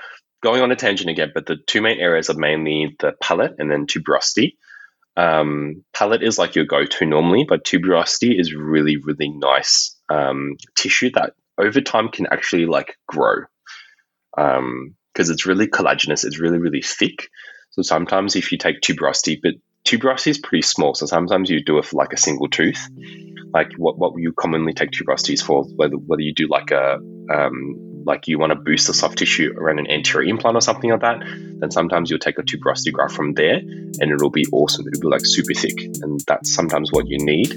going 0.44 0.62
on 0.62 0.70
a 0.70 0.76
tangent 0.76 1.08
again, 1.08 1.32
but 1.34 1.46
the 1.46 1.56
two 1.56 1.80
main 1.80 1.98
areas 1.98 2.28
are 2.28 2.36
mainly 2.36 2.94
the 3.00 3.12
palate 3.20 3.54
and 3.58 3.70
then 3.70 3.86
tuberosity. 3.86 4.56
Um, 5.16 5.84
palate 5.94 6.22
is 6.22 6.38
like 6.38 6.54
your 6.54 6.66
go-to 6.66 7.06
normally, 7.06 7.44
but 7.48 7.64
tuberosity 7.64 8.38
is 8.38 8.54
really, 8.54 8.98
really 8.98 9.30
nice 9.30 9.96
um, 10.10 10.56
tissue 10.76 11.10
that 11.14 11.32
over 11.56 11.80
time 11.80 12.10
can 12.10 12.26
actually 12.30 12.66
like 12.66 12.98
grow 13.06 13.44
because 14.36 14.58
um, 14.58 14.94
it's 15.16 15.46
really 15.46 15.66
collagenous. 15.66 16.26
It's 16.26 16.38
really, 16.38 16.58
really 16.58 16.82
thick. 16.82 17.28
So 17.70 17.80
sometimes 17.80 18.36
if 18.36 18.52
you 18.52 18.58
take 18.58 18.82
tuberosity, 18.82 19.40
but 19.42 19.54
tuberosity 19.86 20.28
is 20.28 20.38
pretty 20.38 20.62
small, 20.62 20.94
so 20.94 21.06
sometimes 21.06 21.48
you 21.48 21.64
do 21.64 21.78
it 21.78 21.86
for 21.86 21.96
like 21.96 22.12
a 22.12 22.18
single 22.18 22.48
tooth. 22.48 22.86
Like 23.54 23.72
what 23.78 23.98
what 23.98 24.12
you 24.18 24.34
commonly 24.34 24.74
take 24.74 24.90
tuberosities 24.90 25.42
for, 25.42 25.64
whether 25.64 25.96
whether 25.96 26.22
you 26.22 26.34
do 26.34 26.48
like 26.48 26.70
a 26.70 26.98
um, 27.32 27.83
like 28.04 28.28
you 28.28 28.38
want 28.38 28.50
to 28.50 28.56
boost 28.56 28.86
the 28.86 28.94
soft 28.94 29.18
tissue 29.18 29.54
around 29.56 29.78
an 29.78 29.90
anterior 29.90 30.28
implant 30.28 30.56
or 30.56 30.60
something 30.60 30.90
like 30.90 31.00
that, 31.00 31.20
then 31.58 31.70
sometimes 31.70 32.10
you'll 32.10 32.18
take 32.18 32.38
a 32.38 32.42
tuberosity 32.42 32.92
graft 32.92 33.14
from 33.14 33.34
there 33.34 33.56
and 33.56 34.02
it'll 34.02 34.30
be 34.30 34.46
awesome. 34.52 34.86
It'll 34.86 35.00
be 35.00 35.08
like 35.08 35.24
super 35.24 35.54
thick. 35.54 35.78
And 36.02 36.20
that's 36.26 36.54
sometimes 36.54 36.92
what 36.92 37.06
you 37.08 37.18
need. 37.18 37.52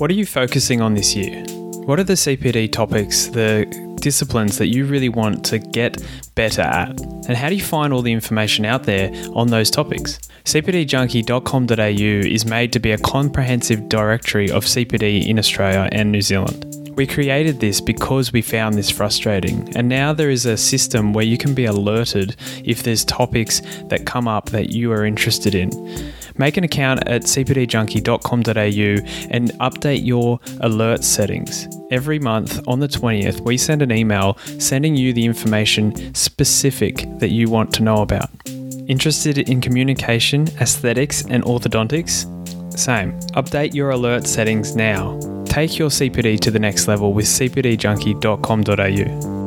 What 0.00 0.10
are 0.10 0.14
you 0.14 0.26
focusing 0.26 0.80
on 0.80 0.94
this 0.94 1.14
year? 1.14 1.44
What 1.84 1.98
are 1.98 2.04
the 2.04 2.14
CPD 2.14 2.70
topics, 2.70 3.26
the 3.26 3.66
disciplines 4.08 4.56
that 4.56 4.68
you 4.68 4.86
really 4.86 5.10
want 5.10 5.44
to 5.44 5.58
get 5.58 6.02
better 6.34 6.62
at? 6.62 6.98
And 7.28 7.36
how 7.36 7.50
do 7.50 7.56
you 7.56 7.62
find 7.62 7.92
all 7.92 8.00
the 8.00 8.12
information 8.20 8.64
out 8.64 8.84
there 8.84 9.12
on 9.34 9.48
those 9.48 9.70
topics? 9.70 10.18
CPDjunkie.com.au 10.44 12.28
is 12.36 12.46
made 12.46 12.72
to 12.72 12.78
be 12.78 12.92
a 12.92 12.96
comprehensive 12.98 13.86
directory 13.90 14.50
of 14.50 14.64
CPD 14.64 15.26
in 15.26 15.38
Australia 15.38 15.90
and 15.92 16.10
New 16.10 16.22
Zealand. 16.22 16.64
We 16.96 17.06
created 17.06 17.60
this 17.60 17.82
because 17.82 18.32
we 18.32 18.40
found 18.40 18.74
this 18.74 18.90
frustrating, 18.90 19.76
and 19.76 19.90
now 19.90 20.14
there 20.14 20.30
is 20.30 20.46
a 20.46 20.56
system 20.56 21.12
where 21.12 21.24
you 21.24 21.36
can 21.36 21.54
be 21.54 21.66
alerted 21.66 22.34
if 22.64 22.82
there's 22.82 23.04
topics 23.04 23.60
that 23.90 24.06
come 24.06 24.26
up 24.26 24.50
that 24.50 24.70
you 24.70 24.90
are 24.90 25.04
interested 25.04 25.54
in. 25.54 25.70
Make 26.38 26.56
an 26.56 26.64
account 26.64 27.06
at 27.06 27.22
cpdjunkie.com.au 27.22 29.28
and 29.30 29.50
update 29.58 30.06
your 30.06 30.40
alert 30.60 31.04
settings. 31.04 31.68
Every 31.90 32.18
month 32.18 32.66
on 32.68 32.80
the 32.80 32.88
20th, 32.88 33.40
we 33.40 33.58
send 33.58 33.82
an 33.82 33.92
email 33.92 34.38
sending 34.58 34.96
you 34.96 35.12
the 35.12 35.24
information 35.24 36.14
specific 36.14 37.06
that 37.18 37.30
you 37.30 37.50
want 37.50 37.72
to 37.74 37.82
know 37.82 38.02
about. 38.02 38.30
Interested 38.88 39.38
in 39.38 39.60
communication, 39.60 40.48
aesthetics, 40.60 41.24
and 41.26 41.44
orthodontics? 41.44 42.26
Same. 42.78 43.18
Update 43.32 43.74
your 43.74 43.90
alert 43.90 44.26
settings 44.26 44.74
now. 44.76 45.18
Take 45.44 45.78
your 45.78 45.90
CPD 45.90 46.40
to 46.40 46.50
the 46.50 46.58
next 46.58 46.88
level 46.88 47.12
with 47.12 47.26
cpdjunkie.com.au. 47.26 49.38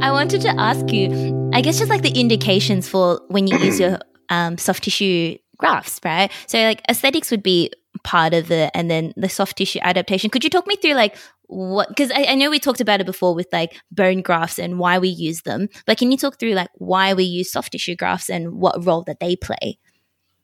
I 0.00 0.12
wanted 0.12 0.40
to 0.42 0.50
ask 0.50 0.92
you 0.92 1.37
I 1.52 1.60
guess 1.60 1.78
just 1.78 1.90
like 1.90 2.02
the 2.02 2.12
indications 2.18 2.88
for 2.88 3.20
when 3.28 3.46
you 3.46 3.58
use 3.58 3.80
your 3.80 3.98
um, 4.28 4.58
soft 4.58 4.84
tissue 4.84 5.38
grafts, 5.56 6.00
right? 6.04 6.30
So 6.46 6.58
like 6.58 6.82
aesthetics 6.88 7.30
would 7.30 7.42
be 7.42 7.70
part 8.04 8.34
of 8.34 8.50
it, 8.50 8.70
and 8.74 8.90
then 8.90 9.12
the 9.16 9.28
soft 9.28 9.56
tissue 9.56 9.80
adaptation. 9.82 10.30
Could 10.30 10.44
you 10.44 10.50
talk 10.50 10.66
me 10.66 10.76
through 10.76 10.94
like 10.94 11.16
what? 11.46 11.88
Because 11.88 12.10
I, 12.10 12.24
I, 12.28 12.34
know 12.34 12.50
we 12.50 12.58
talked 12.58 12.80
about 12.80 13.00
it 13.00 13.06
before 13.06 13.34
with 13.34 13.48
like 13.52 13.80
bone 13.90 14.22
grafts 14.22 14.58
and 14.58 14.78
why 14.78 14.98
we 14.98 15.08
use 15.08 15.42
them, 15.42 15.68
but 15.86 15.98
can 15.98 16.12
you 16.12 16.18
talk 16.18 16.38
through 16.38 16.52
like 16.52 16.70
why 16.74 17.14
we 17.14 17.24
use 17.24 17.50
soft 17.50 17.72
tissue 17.72 17.96
grafts 17.96 18.30
and 18.30 18.52
what 18.52 18.84
role 18.84 19.02
that 19.04 19.18
they 19.18 19.34
play? 19.34 19.78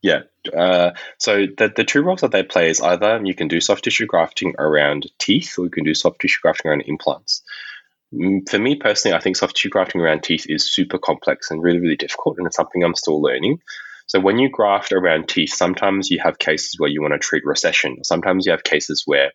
Yeah. 0.03 0.23
Uh, 0.55 0.91
so 1.19 1.47
the, 1.47 1.73
the 1.75 1.85
two 1.85 2.03
roles 2.03 2.21
that 2.21 2.31
they 2.31 2.43
play 2.43 2.69
is 2.69 2.81
either 2.81 3.21
you 3.25 3.35
can 3.35 3.49
do 3.49 3.61
soft 3.61 3.85
tissue 3.85 4.05
grafting 4.05 4.55
around 4.59 5.11
teeth 5.19 5.59
or 5.59 5.65
you 5.65 5.71
can 5.71 5.85
do 5.85 5.95
soft 5.95 6.21
tissue 6.21 6.41
grafting 6.43 6.71
around 6.71 6.83
implants. 6.83 7.43
Mm, 8.15 8.49
for 8.49 8.59
me 8.59 8.77
personally, 8.77 9.17
I 9.17 9.21
think 9.21 9.37
soft 9.37 9.57
tissue 9.57 9.71
grafting 9.71 10.01
around 10.01 10.23
teeth 10.23 10.47
is 10.49 10.73
super 10.73 10.99
complex 10.99 11.51
and 11.51 11.63
really, 11.63 11.81
really 11.81 11.97
difficult, 11.97 12.39
and 12.39 12.47
it's 12.47 12.57
something 12.57 12.83
I'm 12.83 12.95
still 12.95 13.21
learning. 13.21 13.59
So 14.07 14.21
when 14.21 14.39
you 14.39 14.51
graft 14.51 14.93
around 14.93 15.29
teeth, 15.29 15.53
sometimes 15.55 16.11
you 16.11 16.21
have 16.23 16.39
cases 16.39 16.75
where 16.79 16.91
you 16.91 17.01
want 17.01 17.15
to 17.15 17.19
treat 17.19 17.45
recession. 17.45 18.05
Sometimes 18.05 18.45
you 18.45 18.53
have 18.53 18.63
cases 18.63 19.03
where 19.07 19.33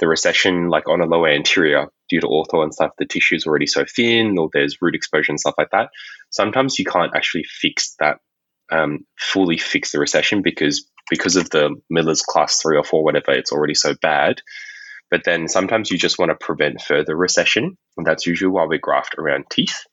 the 0.00 0.08
recession, 0.08 0.68
like 0.68 0.88
on 0.88 1.00
a 1.00 1.06
lower 1.06 1.28
anterior, 1.28 1.86
due 2.08 2.20
to 2.20 2.26
ortho 2.26 2.62
and 2.62 2.74
stuff, 2.74 2.90
the 2.98 3.06
tissue 3.06 3.36
is 3.36 3.46
already 3.46 3.66
so 3.66 3.84
thin, 3.84 4.36
or 4.38 4.48
there's 4.52 4.82
root 4.82 4.94
exposure 4.96 5.30
and 5.30 5.38
stuff 5.40 5.54
like 5.56 5.70
that. 5.70 5.90
Sometimes 6.30 6.78
you 6.78 6.84
can't 6.84 7.14
actually 7.14 7.44
fix 7.44 7.94
that, 8.00 8.18
um, 8.72 9.06
fully 9.18 9.58
fix 9.58 9.92
the 9.92 10.00
recession 10.00 10.42
because 10.42 10.86
because 11.08 11.36
of 11.36 11.50
the 11.50 11.74
Miller's 11.88 12.22
class 12.22 12.60
three 12.60 12.76
or 12.76 12.84
four, 12.84 13.04
whatever, 13.04 13.32
it's 13.32 13.52
already 13.52 13.74
so 13.74 13.94
bad 14.00 14.40
but 15.10 15.22
then 15.24 15.48
sometimes 15.48 15.90
you 15.90 15.98
just 15.98 16.18
want 16.18 16.30
to 16.30 16.36
prevent 16.36 16.80
further 16.80 17.16
recession. 17.16 17.76
And 17.96 18.06
that's 18.06 18.26
usually 18.26 18.50
why 18.50 18.64
we 18.66 18.78
graft 18.78 19.16
around 19.18 19.46
teeth, 19.50 19.84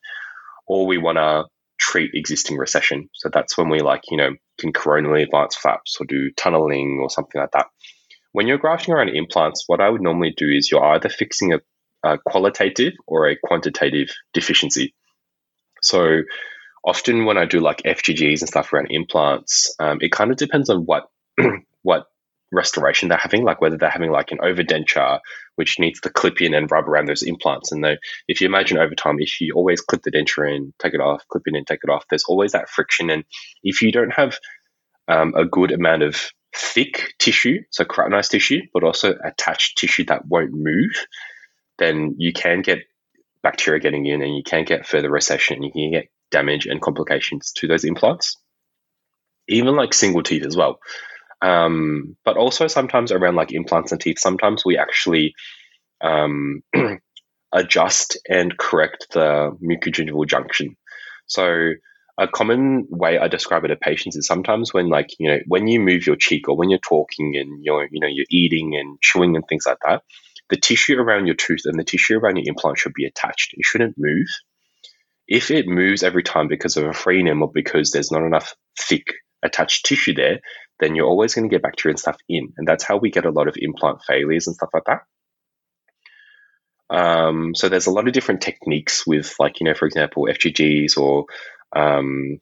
or 0.68 0.86
we 0.86 0.98
want 0.98 1.18
to 1.18 1.46
treat 1.80 2.12
existing 2.14 2.58
recession. 2.58 3.10
So 3.14 3.30
that's 3.32 3.58
when 3.58 3.70
we 3.70 3.80
like, 3.80 4.04
you 4.10 4.18
know, 4.18 4.32
can 4.60 4.74
coronally 4.74 5.24
advance 5.24 5.56
flaps 5.56 5.98
or 6.00 6.06
do 6.06 6.32
tunneling 6.36 7.00
or 7.02 7.10
something 7.10 7.40
like 7.40 7.52
that. 7.52 7.68
When 8.32 8.48
you're 8.48 8.58
grafting 8.58 8.94
around 8.94 9.10
implants, 9.10 9.64
what 9.68 9.82
I 9.82 9.90
would 9.90 10.02
normally 10.02 10.34
do 10.36 10.48
is 10.48 10.70
you're 10.72 10.84
either 10.84 11.10
fixing 11.10 11.54
a, 11.54 11.60
a 12.04 12.18
qualitative 12.20 12.94
or 13.08 13.28
a 13.28 13.36
quantitative 13.36 14.10
deficiency. 14.34 14.94
So 15.82 16.22
often 16.86 17.26
when 17.26 17.38
I 17.38 17.46
do 17.46 17.60
like 17.60 17.84
FGGs 17.84 18.42
and 18.42 18.50
stuff 18.50 18.72
around 18.74 18.88
implants, 18.90 19.74
um, 19.80 20.00
it 20.02 20.12
kind 20.12 20.32
of 20.32 20.38
depends 20.38 20.70
on 20.70 20.86
what 20.86 21.08
what 21.82 22.06
restoration 22.52 23.10
they're 23.10 23.18
having, 23.18 23.44
like 23.44 23.62
whether 23.62 23.78
they're 23.78 23.90
having 23.90 24.12
like 24.12 24.32
an 24.32 24.38
overdenture, 24.40 25.20
which 25.56 25.80
needs 25.80 26.00
to 26.02 26.10
clip 26.10 26.42
in 26.42 26.54
and 26.54 26.72
rub 26.72 26.88
around 26.88 27.08
those 27.08 27.24
implants. 27.24 27.72
And 27.72 27.86
if 28.28 28.42
you 28.42 28.48
imagine 28.48 28.78
over 28.78 28.96
time, 28.96 29.18
if 29.20 29.42
you 29.42 29.54
always 29.56 29.82
clip 29.82 30.04
the 30.04 30.12
denture 30.12 30.56
in, 30.56 30.74
take 30.80 30.94
it 30.94 31.02
off, 31.02 31.28
clip 31.30 31.44
in, 31.48 31.66
take 31.66 31.82
it 31.84 31.90
off, 31.90 32.06
there's 32.10 32.24
always 32.28 32.54
that 32.54 32.70
friction. 32.70 33.10
And 33.10 33.24
if 33.64 33.82
you 33.82 33.92
don't 33.92 34.14
have 34.14 34.40
um, 35.08 35.34
a 35.36 35.46
good 35.46 35.72
amount 35.72 36.04
of 36.04 36.32
thick 36.56 37.14
tissue, 37.20 37.60
so 37.72 37.84
keratinized 37.84 38.30
tissue, 38.30 38.62
but 38.74 38.84
also 38.84 39.16
attached 39.24 39.78
tissue 39.78 40.06
that 40.06 40.26
won't 40.26 40.52
move, 40.54 41.06
then 41.78 42.16
you 42.18 42.34
can 42.34 42.62
get 42.62 42.80
bacteria 43.44 43.80
getting 43.80 44.06
in 44.06 44.22
and 44.22 44.36
you 44.36 44.44
can 44.44 44.66
get 44.66 44.88
further 44.88 45.10
recession. 45.10 45.58
And 45.58 45.66
you 45.66 45.72
can 45.72 45.92
get 45.92 46.10
damage 46.32 46.66
and 46.66 46.82
complications 46.82 47.52
to 47.58 47.68
those 47.68 47.84
implants. 47.84 48.38
Even 49.48 49.76
like 49.76 49.94
single 49.94 50.24
teeth 50.24 50.46
as 50.46 50.58
well. 50.58 50.80
Um, 51.42 52.18
but 52.26 52.38
also 52.38 52.68
sometimes 52.68 53.12
around 53.12 53.36
like 53.36 53.54
implants 53.54 53.92
and 53.92 54.02
teeth, 54.02 54.20
sometimes 54.20 54.64
we 54.66 54.78
actually 54.78 55.34
um, 56.02 56.64
adjust 57.52 58.18
and 58.28 58.58
correct 58.58 59.08
the 59.14 59.56
mucogingival 59.62 60.28
junction. 60.28 60.76
So 61.28 61.74
a 62.18 62.28
common 62.28 62.88
way 62.90 63.20
I 63.20 63.28
describe 63.28 63.64
it 63.66 63.68
to 63.68 63.76
patients 63.76 64.16
is 64.16 64.26
sometimes 64.26 64.74
when 64.74 64.90
like 64.90 65.10
you 65.20 65.30
know 65.30 65.40
when 65.48 65.68
you 65.68 65.80
move 65.80 66.08
your 66.08 66.16
cheek 66.16 66.50
or 66.50 66.56
when 66.58 66.70
you're 66.70 66.80
talking 66.80 67.36
and 67.38 67.64
you're 67.64 67.88
you 67.92 68.00
know 68.00 68.08
you're 68.08 68.26
eating 68.32 68.76
and 68.76 69.00
chewing 69.02 69.36
and 69.36 69.46
things 69.48 69.66
like 69.68 69.78
that, 69.86 70.02
the 70.50 70.58
tissue 70.58 70.98
around 70.98 71.28
your 71.28 71.36
tooth 71.36 71.62
and 71.66 71.80
the 71.80 71.84
tissue 71.84 72.18
around 72.18 72.38
your 72.38 72.46
implant 72.48 72.80
should 72.80 72.94
be 72.94 73.06
attached. 73.06 73.54
It 73.54 73.64
shouldn't 73.66 73.96
move. 73.98 74.28
If 75.28 75.52
it 75.52 75.68
moves 75.68 76.04
every 76.04 76.24
time 76.24 76.48
because 76.48 76.78
of 76.78 76.86
a 76.86 76.92
frenum 76.92 77.42
or 77.42 77.52
because 77.52 77.92
there's 77.92 78.12
not 78.12 78.24
enough 78.24 78.56
thick 78.80 79.08
attached 79.44 79.86
tissue 79.86 80.14
there, 80.14 80.40
then 80.80 80.96
you're 80.96 81.08
always 81.08 81.34
going 81.34 81.50
to 81.50 81.54
get 81.54 81.64
bacteria 81.64 81.94
and 81.94 82.00
stuff 82.00 82.18
in, 82.30 82.54
and 82.58 82.68
that's 82.68 82.84
how 82.84 82.98
we 82.98 83.12
get 83.12 83.26
a 83.26 83.32
lot 83.32 83.48
of 83.48 83.56
implant 83.58 84.02
failures 84.04 84.48
and 84.48 84.56
stuff 84.56 84.70
like 84.74 84.84
that. 84.86 85.02
Um, 86.90 87.54
so 87.56 87.68
there's 87.68 87.88
a 87.88 87.92
lot 87.92 88.08
of 88.08 88.14
different 88.14 88.42
techniques 88.42 89.06
with, 89.06 89.36
like 89.40 89.60
you 89.60 89.66
know, 89.66 89.74
for 89.74 89.86
example, 89.86 90.28
FGGs 90.30 90.98
or 90.98 91.26
um, 91.76 92.40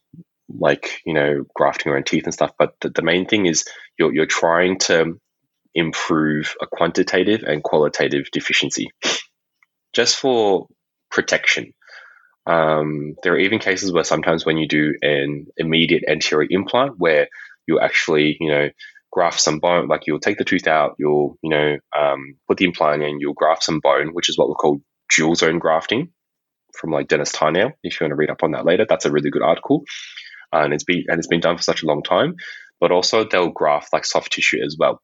like 0.50 1.02
you 1.06 1.14
know 1.14 1.44
grafting 1.56 1.92
around 1.92 2.06
teeth 2.06 2.26
and 2.26 2.34
stuff. 2.34 2.52
But 2.58 2.76
the, 2.82 2.90
the 2.90 3.02
main 3.02 3.26
thing 3.26 3.46
is 3.46 3.66
you're 3.98 4.14
you're 4.14 4.26
trying 4.26 4.80
to 4.80 5.20
improve 5.74 6.56
a 6.62 6.68
quantitative 6.68 7.44
and 7.44 7.64
qualitative 7.64 8.26
deficiency, 8.32 8.90
just 9.94 10.18
for 10.18 10.68
protection. 11.12 11.74
Um, 12.48 13.16
there 13.24 13.34
are 13.34 13.40
even 13.40 13.58
cases 13.58 13.92
where 13.92 14.04
sometimes 14.04 14.46
when 14.46 14.58
you 14.58 14.68
do 14.68 14.94
an 15.02 15.48
immediate 15.58 16.04
anterior 16.08 16.48
implant, 16.52 17.00
where 17.00 17.28
you 17.68 17.80
actually 17.80 18.38
you 18.40 18.50
know 18.50 18.70
graft 19.12 19.40
some 19.40 19.60
bone, 19.60 19.88
like 19.88 20.02
you'll 20.06 20.20
take 20.20 20.38
the 20.38 20.44
tooth 20.44 20.68
out, 20.68 20.96
you'll 21.00 21.38
you 21.42 21.50
know 21.50 21.78
um, 21.98 22.36
put 22.48 22.58
the 22.58 22.66
implant 22.66 23.02
in, 23.02 23.20
you'll 23.20 23.34
graft 23.34 23.64
some 23.64 23.80
bone, 23.80 24.10
which 24.14 24.30
is 24.30 24.38
what 24.38 24.50
we 24.50 24.56
call 24.56 24.82
dual 25.16 25.36
zone 25.36 25.60
grafting 25.60 26.10
from 26.80 26.92
like 26.92 27.08
Dennis 27.08 27.32
Tarnow. 27.32 27.72
If 27.84 28.00
you 28.00 28.06
want 28.06 28.12
to 28.12 28.16
read 28.16 28.30
up 28.30 28.44
on 28.44 28.52
that 28.52 28.66
later, 28.66 28.86
that's 28.88 29.06
a 29.06 29.12
really 29.12 29.30
good 29.30 29.42
article, 29.42 29.84
and 30.52 30.74
it's 30.74 30.84
been 30.84 31.04
and 31.08 31.18
it's 31.18 31.28
been 31.28 31.40
done 31.40 31.58
for 31.58 31.64
such 31.64 31.84
a 31.84 31.86
long 31.86 32.04
time. 32.04 32.36
But 32.80 32.92
also 32.92 33.24
they'll 33.24 33.50
graft 33.52 33.94
like 33.94 34.06
soft 34.06 34.34
tissue 34.34 34.62
as 34.64 34.76
well, 34.78 35.00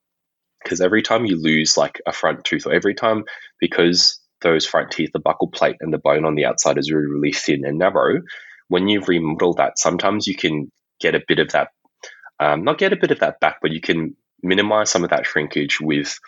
because 0.63 0.81
every 0.81 1.01
time 1.01 1.25
you 1.25 1.41
lose 1.41 1.77
like 1.77 2.01
a 2.05 2.11
front 2.11 2.43
tooth, 2.43 2.67
or 2.67 2.73
every 2.73 2.93
time 2.93 3.23
because 3.59 4.19
those 4.41 4.65
front 4.65 4.91
teeth, 4.91 5.11
the 5.13 5.19
buccal 5.19 5.53
plate 5.53 5.77
and 5.79 5.93
the 5.93 5.99
bone 5.99 6.25
on 6.25 6.35
the 6.35 6.45
outside 6.45 6.77
is 6.77 6.91
really 6.91 7.07
really 7.07 7.31
thin 7.31 7.63
and 7.65 7.77
narrow. 7.77 8.21
When 8.67 8.87
you 8.87 9.01
remodel 9.01 9.53
that, 9.53 9.77
sometimes 9.77 10.27
you 10.27 10.35
can 10.35 10.71
get 10.99 11.15
a 11.15 11.21
bit 11.27 11.39
of 11.39 11.51
that, 11.51 11.69
um, 12.41 12.63
not 12.65 12.77
get 12.77 12.91
a 12.91 12.97
bit 12.97 13.11
of 13.11 13.19
that 13.19 13.39
back, 13.39 13.59
but 13.61 13.71
you 13.71 13.79
can 13.79 14.17
minimize 14.43 14.89
some 14.89 15.03
of 15.05 15.11
that 15.11 15.25
shrinkage 15.25 15.79
with 15.79 16.19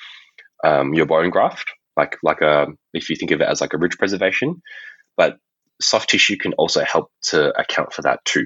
um, 0.64 0.94
your 0.94 1.06
bone 1.06 1.30
graft, 1.30 1.70
like 1.98 2.18
like 2.24 2.42
a 2.42 2.68
if 2.94 3.10
you 3.10 3.18
think 3.18 3.32
of 3.32 3.42
it 3.42 3.50
as 3.50 3.60
like 3.60 3.74
a 3.74 3.78
ridge 3.78 3.98
preservation 3.98 4.62
but 5.18 5.38
soft 5.82 6.10
tissue 6.10 6.38
can 6.38 6.54
also 6.54 6.84
help 6.84 7.12
to 7.24 7.58
account 7.60 7.94
for 7.94 8.04
that 8.04 8.24
too. 8.26 8.46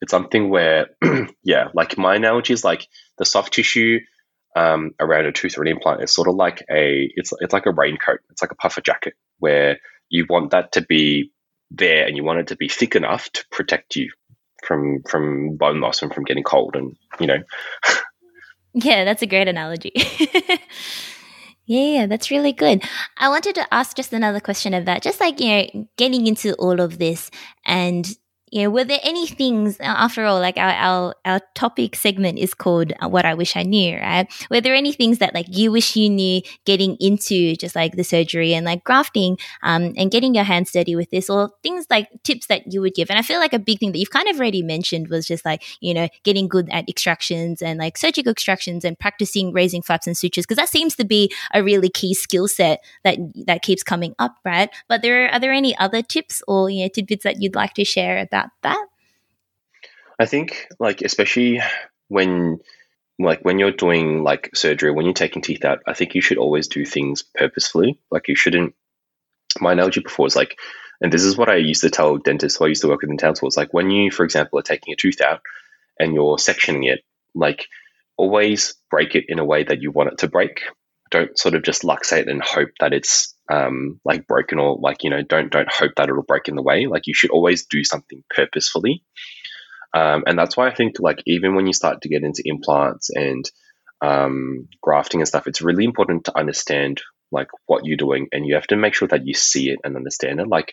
It's 0.00 0.10
something 0.10 0.50
where, 0.50 0.88
yeah, 1.44 1.68
like 1.74 1.96
my 1.96 2.16
analogy 2.16 2.52
is 2.52 2.64
like 2.64 2.88
the 3.18 3.24
soft 3.24 3.52
tissue 3.52 4.00
um, 4.56 4.92
around 4.98 5.26
a 5.26 5.32
tooth 5.32 5.56
or 5.56 5.62
an 5.62 5.68
implant 5.68 6.02
is 6.02 6.12
sort 6.12 6.28
of 6.28 6.34
like 6.34 6.64
a 6.70 7.10
it's 7.14 7.32
it's 7.40 7.52
like 7.52 7.66
a 7.66 7.72
raincoat. 7.72 8.20
It's 8.30 8.42
like 8.42 8.50
a 8.50 8.56
puffer 8.56 8.80
jacket 8.80 9.14
where 9.38 9.78
you 10.08 10.26
want 10.28 10.50
that 10.50 10.72
to 10.72 10.82
be 10.82 11.32
there 11.70 12.06
and 12.06 12.16
you 12.16 12.24
want 12.24 12.40
it 12.40 12.48
to 12.48 12.56
be 12.56 12.68
thick 12.68 12.96
enough 12.96 13.30
to 13.32 13.44
protect 13.50 13.96
you 13.96 14.10
from 14.62 15.02
from 15.08 15.56
bone 15.56 15.80
loss 15.80 16.02
and 16.02 16.12
from 16.12 16.24
getting 16.24 16.44
cold 16.44 16.76
and 16.76 16.96
you 17.20 17.26
know. 17.26 17.38
yeah, 18.74 19.04
that's 19.04 19.22
a 19.22 19.26
great 19.26 19.48
analogy. 19.48 19.92
Yeah, 21.66 22.06
that's 22.06 22.30
really 22.30 22.52
good. 22.52 22.82
I 23.18 23.28
wanted 23.28 23.54
to 23.54 23.72
ask 23.72 23.96
just 23.96 24.12
another 24.12 24.40
question 24.40 24.74
about 24.74 25.02
just 25.02 25.20
like, 25.20 25.40
you 25.40 25.48
know, 25.48 25.88
getting 25.96 26.26
into 26.26 26.54
all 26.54 26.80
of 26.80 26.98
this 26.98 27.30
and 27.64 28.06
you 28.52 28.64
know, 28.64 28.70
were 28.70 28.84
there 28.84 29.00
any 29.02 29.26
things, 29.26 29.78
after 29.80 30.26
all, 30.26 30.38
like 30.38 30.58
our, 30.58 30.72
our, 30.72 31.14
our 31.24 31.40
topic 31.54 31.96
segment 31.96 32.38
is 32.38 32.52
called 32.52 32.92
uh, 33.02 33.08
What 33.08 33.24
I 33.24 33.32
Wish 33.32 33.56
I 33.56 33.62
Knew, 33.62 33.96
right? 33.96 34.30
Were 34.50 34.60
there 34.60 34.74
any 34.74 34.92
things 34.92 35.18
that 35.18 35.32
like 35.32 35.46
you 35.48 35.72
wish 35.72 35.96
you 35.96 36.10
knew 36.10 36.42
getting 36.66 36.98
into 37.00 37.56
just 37.56 37.74
like 37.74 37.96
the 37.96 38.04
surgery 38.04 38.52
and 38.52 38.66
like 38.66 38.84
grafting 38.84 39.38
um, 39.62 39.94
and 39.96 40.10
getting 40.10 40.34
your 40.34 40.44
hands 40.44 40.70
dirty 40.70 40.94
with 40.94 41.08
this 41.08 41.30
or 41.30 41.50
things 41.62 41.86
like 41.88 42.10
tips 42.24 42.46
that 42.48 42.70
you 42.70 42.82
would 42.82 42.92
give? 42.92 43.08
And 43.08 43.18
I 43.18 43.22
feel 43.22 43.40
like 43.40 43.54
a 43.54 43.58
big 43.58 43.78
thing 43.78 43.92
that 43.92 43.98
you've 43.98 44.10
kind 44.10 44.28
of 44.28 44.36
already 44.36 44.62
mentioned 44.62 45.08
was 45.08 45.26
just 45.26 45.46
like, 45.46 45.64
you 45.80 45.94
know, 45.94 46.08
getting 46.22 46.46
good 46.46 46.68
at 46.70 46.86
extractions 46.90 47.62
and 47.62 47.78
like 47.78 47.96
surgical 47.96 48.32
extractions 48.32 48.84
and 48.84 48.98
practicing 48.98 49.54
raising 49.54 49.80
flaps 49.80 50.06
and 50.06 50.16
sutures 50.16 50.44
because 50.44 50.58
that 50.58 50.68
seems 50.68 50.94
to 50.96 51.06
be 51.06 51.32
a 51.54 51.62
really 51.62 51.88
key 51.88 52.12
skill 52.12 52.46
set 52.48 52.84
that 53.02 53.16
that 53.46 53.62
keeps 53.62 53.82
coming 53.82 54.14
up, 54.18 54.36
right? 54.44 54.68
But 54.88 55.00
there 55.00 55.24
are, 55.24 55.28
are 55.30 55.40
there 55.40 55.52
any 55.54 55.74
other 55.78 56.02
tips 56.02 56.42
or, 56.46 56.68
you 56.68 56.84
know, 56.84 56.88
tidbits 56.88 57.24
that 57.24 57.40
you'd 57.40 57.54
like 57.54 57.72
to 57.74 57.84
share 57.84 58.18
about 58.18 58.41
about 58.44 58.62
that? 58.62 58.86
I 60.18 60.26
think, 60.26 60.68
like, 60.78 61.02
especially 61.02 61.60
when 62.08 62.60
like 63.18 63.42
when 63.42 63.58
you're 63.58 63.72
doing 63.72 64.22
like 64.24 64.50
surgery, 64.54 64.90
when 64.90 65.04
you're 65.04 65.14
taking 65.14 65.42
teeth 65.42 65.64
out, 65.64 65.80
I 65.86 65.94
think 65.94 66.14
you 66.14 66.20
should 66.20 66.38
always 66.38 66.68
do 66.68 66.84
things 66.84 67.22
purposefully. 67.22 67.98
Like 68.10 68.28
you 68.28 68.34
shouldn't. 68.34 68.74
My 69.60 69.72
analogy 69.72 70.00
before 70.00 70.26
is 70.26 70.36
like, 70.36 70.58
and 71.00 71.12
this 71.12 71.24
is 71.24 71.36
what 71.36 71.48
I 71.48 71.56
used 71.56 71.82
to 71.82 71.90
tell 71.90 72.16
dentists 72.18 72.58
who 72.58 72.64
I 72.64 72.68
used 72.68 72.82
to 72.82 72.88
work 72.88 73.02
with 73.02 73.10
in 73.10 73.16
dental 73.16 73.46
was 73.46 73.56
like 73.56 73.74
when 73.74 73.90
you, 73.90 74.10
for 74.10 74.24
example, 74.24 74.58
are 74.58 74.62
taking 74.62 74.92
a 74.92 74.96
tooth 74.96 75.20
out 75.20 75.40
and 75.98 76.14
you're 76.14 76.36
sectioning 76.36 76.90
it, 76.90 77.00
like 77.34 77.66
always 78.16 78.74
break 78.90 79.14
it 79.14 79.26
in 79.28 79.38
a 79.38 79.44
way 79.44 79.64
that 79.64 79.82
you 79.82 79.90
want 79.90 80.12
it 80.12 80.18
to 80.18 80.28
break. 80.28 80.62
Don't 81.12 81.38
sort 81.38 81.54
of 81.54 81.62
just 81.62 81.82
luxate 81.82 82.28
and 82.28 82.42
hope 82.42 82.70
that 82.80 82.92
it's 82.92 83.36
um, 83.50 84.00
like 84.04 84.26
broken 84.26 84.58
or 84.58 84.78
like 84.80 85.04
you 85.04 85.10
know 85.10 85.22
don't 85.22 85.52
don't 85.52 85.70
hope 85.70 85.92
that 85.96 86.08
it'll 86.08 86.22
break 86.22 86.48
in 86.48 86.56
the 86.56 86.62
way. 86.62 86.86
Like 86.86 87.06
you 87.06 87.14
should 87.14 87.30
always 87.30 87.66
do 87.66 87.84
something 87.84 88.24
purposefully, 88.30 89.04
um, 89.94 90.24
and 90.26 90.38
that's 90.38 90.56
why 90.56 90.68
I 90.68 90.74
think 90.74 90.96
like 90.98 91.22
even 91.26 91.54
when 91.54 91.66
you 91.66 91.72
start 91.72 92.02
to 92.02 92.08
get 92.08 92.24
into 92.24 92.42
implants 92.44 93.10
and 93.10 93.44
um, 94.00 94.68
grafting 94.80 95.20
and 95.20 95.28
stuff, 95.28 95.46
it's 95.46 95.62
really 95.62 95.84
important 95.84 96.24
to 96.24 96.36
understand 96.36 97.02
like 97.30 97.48
what 97.66 97.84
you're 97.84 97.96
doing, 97.96 98.28
and 98.32 98.46
you 98.46 98.54
have 98.54 98.66
to 98.68 98.76
make 98.76 98.94
sure 98.94 99.08
that 99.08 99.26
you 99.26 99.34
see 99.34 99.70
it 99.70 99.80
and 99.84 99.96
understand 99.96 100.40
it. 100.40 100.48
Like 100.48 100.72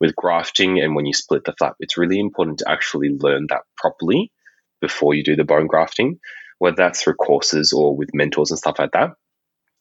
with 0.00 0.16
grafting 0.16 0.80
and 0.80 0.94
when 0.94 1.06
you 1.06 1.12
split 1.12 1.44
the 1.44 1.54
flap, 1.56 1.74
it's 1.78 1.98
really 1.98 2.18
important 2.18 2.58
to 2.58 2.70
actually 2.70 3.10
learn 3.10 3.46
that 3.50 3.62
properly 3.76 4.32
before 4.80 5.14
you 5.14 5.22
do 5.22 5.36
the 5.36 5.44
bone 5.44 5.66
grafting, 5.66 6.18
whether 6.58 6.76
that's 6.76 7.02
through 7.02 7.14
courses 7.14 7.72
or 7.72 7.96
with 7.96 8.10
mentors 8.14 8.50
and 8.50 8.58
stuff 8.58 8.78
like 8.78 8.92
that. 8.92 9.10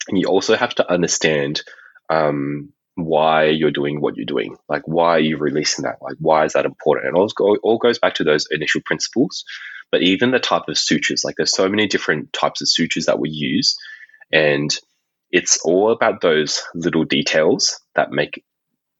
And 0.07 0.17
you 0.17 0.27
also 0.27 0.55
have 0.55 0.75
to 0.75 0.91
understand 0.91 1.61
um, 2.09 2.73
why 2.95 3.45
you're 3.45 3.71
doing 3.71 4.01
what 4.01 4.15
you're 4.17 4.25
doing. 4.25 4.57
Like, 4.67 4.83
why 4.85 5.11
are 5.11 5.19
you 5.19 5.37
releasing 5.37 5.83
that? 5.83 6.01
Like, 6.01 6.17
why 6.19 6.45
is 6.45 6.53
that 6.53 6.65
important? 6.65 7.07
And 7.07 7.17
all, 7.17 7.27
go, 7.35 7.55
all 7.63 7.77
goes 7.77 7.99
back 7.99 8.15
to 8.15 8.23
those 8.23 8.47
initial 8.51 8.81
principles. 8.85 9.43
But 9.91 10.01
even 10.01 10.31
the 10.31 10.39
type 10.39 10.63
of 10.67 10.77
sutures, 10.77 11.23
like, 11.23 11.35
there's 11.37 11.55
so 11.55 11.69
many 11.69 11.87
different 11.87 12.33
types 12.33 12.61
of 12.61 12.69
sutures 12.69 13.05
that 13.05 13.19
we 13.19 13.29
use. 13.29 13.77
And 14.31 14.75
it's 15.31 15.59
all 15.63 15.91
about 15.91 16.21
those 16.21 16.63
little 16.75 17.05
details 17.05 17.79
that 17.95 18.11
make 18.11 18.43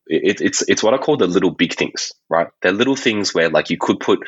it, 0.08 0.42
it's 0.42 0.63
it's 0.68 0.84
what 0.84 0.94
I 0.94 0.98
call 0.98 1.18
the 1.18 1.28
little 1.28 1.52
big 1.52 1.74
things, 1.74 2.12
right? 2.30 2.48
They're 2.62 2.72
little 2.72 2.96
things 2.96 3.34
where 3.34 3.50
like 3.50 3.70
you 3.70 3.78
could 3.78 4.00
put 4.00 4.20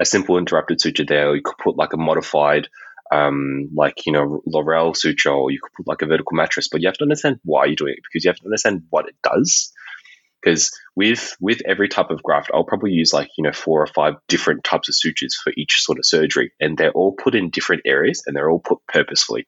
a 0.00 0.04
simple 0.04 0.38
interrupted 0.38 0.80
suture 0.80 1.04
there, 1.04 1.28
or 1.28 1.36
you 1.36 1.42
could 1.42 1.58
put 1.58 1.76
like 1.76 1.92
a 1.92 1.98
modified 1.98 2.68
um, 3.10 3.68
like 3.74 4.06
you 4.06 4.12
know 4.12 4.42
Laurell 4.46 4.94
suture, 4.96 5.30
or 5.30 5.50
you 5.50 5.58
could 5.62 5.72
put 5.76 5.88
like 5.88 6.02
a 6.02 6.06
vertical 6.06 6.36
mattress. 6.36 6.68
But 6.68 6.80
you 6.80 6.88
have 6.88 6.96
to 6.98 7.04
understand 7.04 7.40
why 7.44 7.66
you're 7.66 7.76
doing 7.76 7.94
it 7.96 8.02
because 8.04 8.24
you 8.24 8.30
have 8.30 8.38
to 8.38 8.46
understand 8.46 8.82
what 8.90 9.08
it 9.08 9.16
does. 9.22 9.72
Because 10.42 10.70
with 10.96 11.36
with 11.40 11.60
every 11.66 11.88
type 11.88 12.10
of 12.10 12.22
graft, 12.22 12.50
I'll 12.54 12.64
probably 12.64 12.92
use 12.92 13.12
like 13.12 13.28
you 13.36 13.44
know 13.44 13.52
four 13.52 13.82
or 13.82 13.86
five 13.86 14.14
different 14.28 14.64
types 14.64 14.88
of 14.88 14.94
sutures 14.94 15.36
for 15.36 15.52
each 15.56 15.82
sort 15.82 15.98
of 15.98 16.06
surgery, 16.06 16.52
and 16.60 16.76
they're 16.76 16.92
all 16.92 17.12
put 17.12 17.34
in 17.34 17.50
different 17.50 17.82
areas, 17.84 18.22
and 18.26 18.34
they're 18.34 18.50
all 18.50 18.60
put 18.60 18.78
purposefully. 18.88 19.46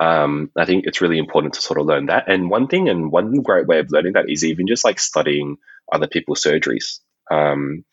Um, 0.00 0.50
I 0.56 0.64
think 0.64 0.84
it's 0.86 1.00
really 1.00 1.18
important 1.18 1.54
to 1.54 1.60
sort 1.60 1.80
of 1.80 1.86
learn 1.86 2.06
that. 2.06 2.30
And 2.30 2.50
one 2.50 2.68
thing, 2.68 2.88
and 2.88 3.10
one 3.10 3.32
great 3.42 3.66
way 3.66 3.80
of 3.80 3.90
learning 3.90 4.12
that 4.12 4.30
is 4.30 4.44
even 4.44 4.66
just 4.66 4.84
like 4.84 5.00
studying 5.00 5.56
other 5.92 6.06
people's 6.06 6.42
surgeries. 6.42 7.00
Um, 7.30 7.84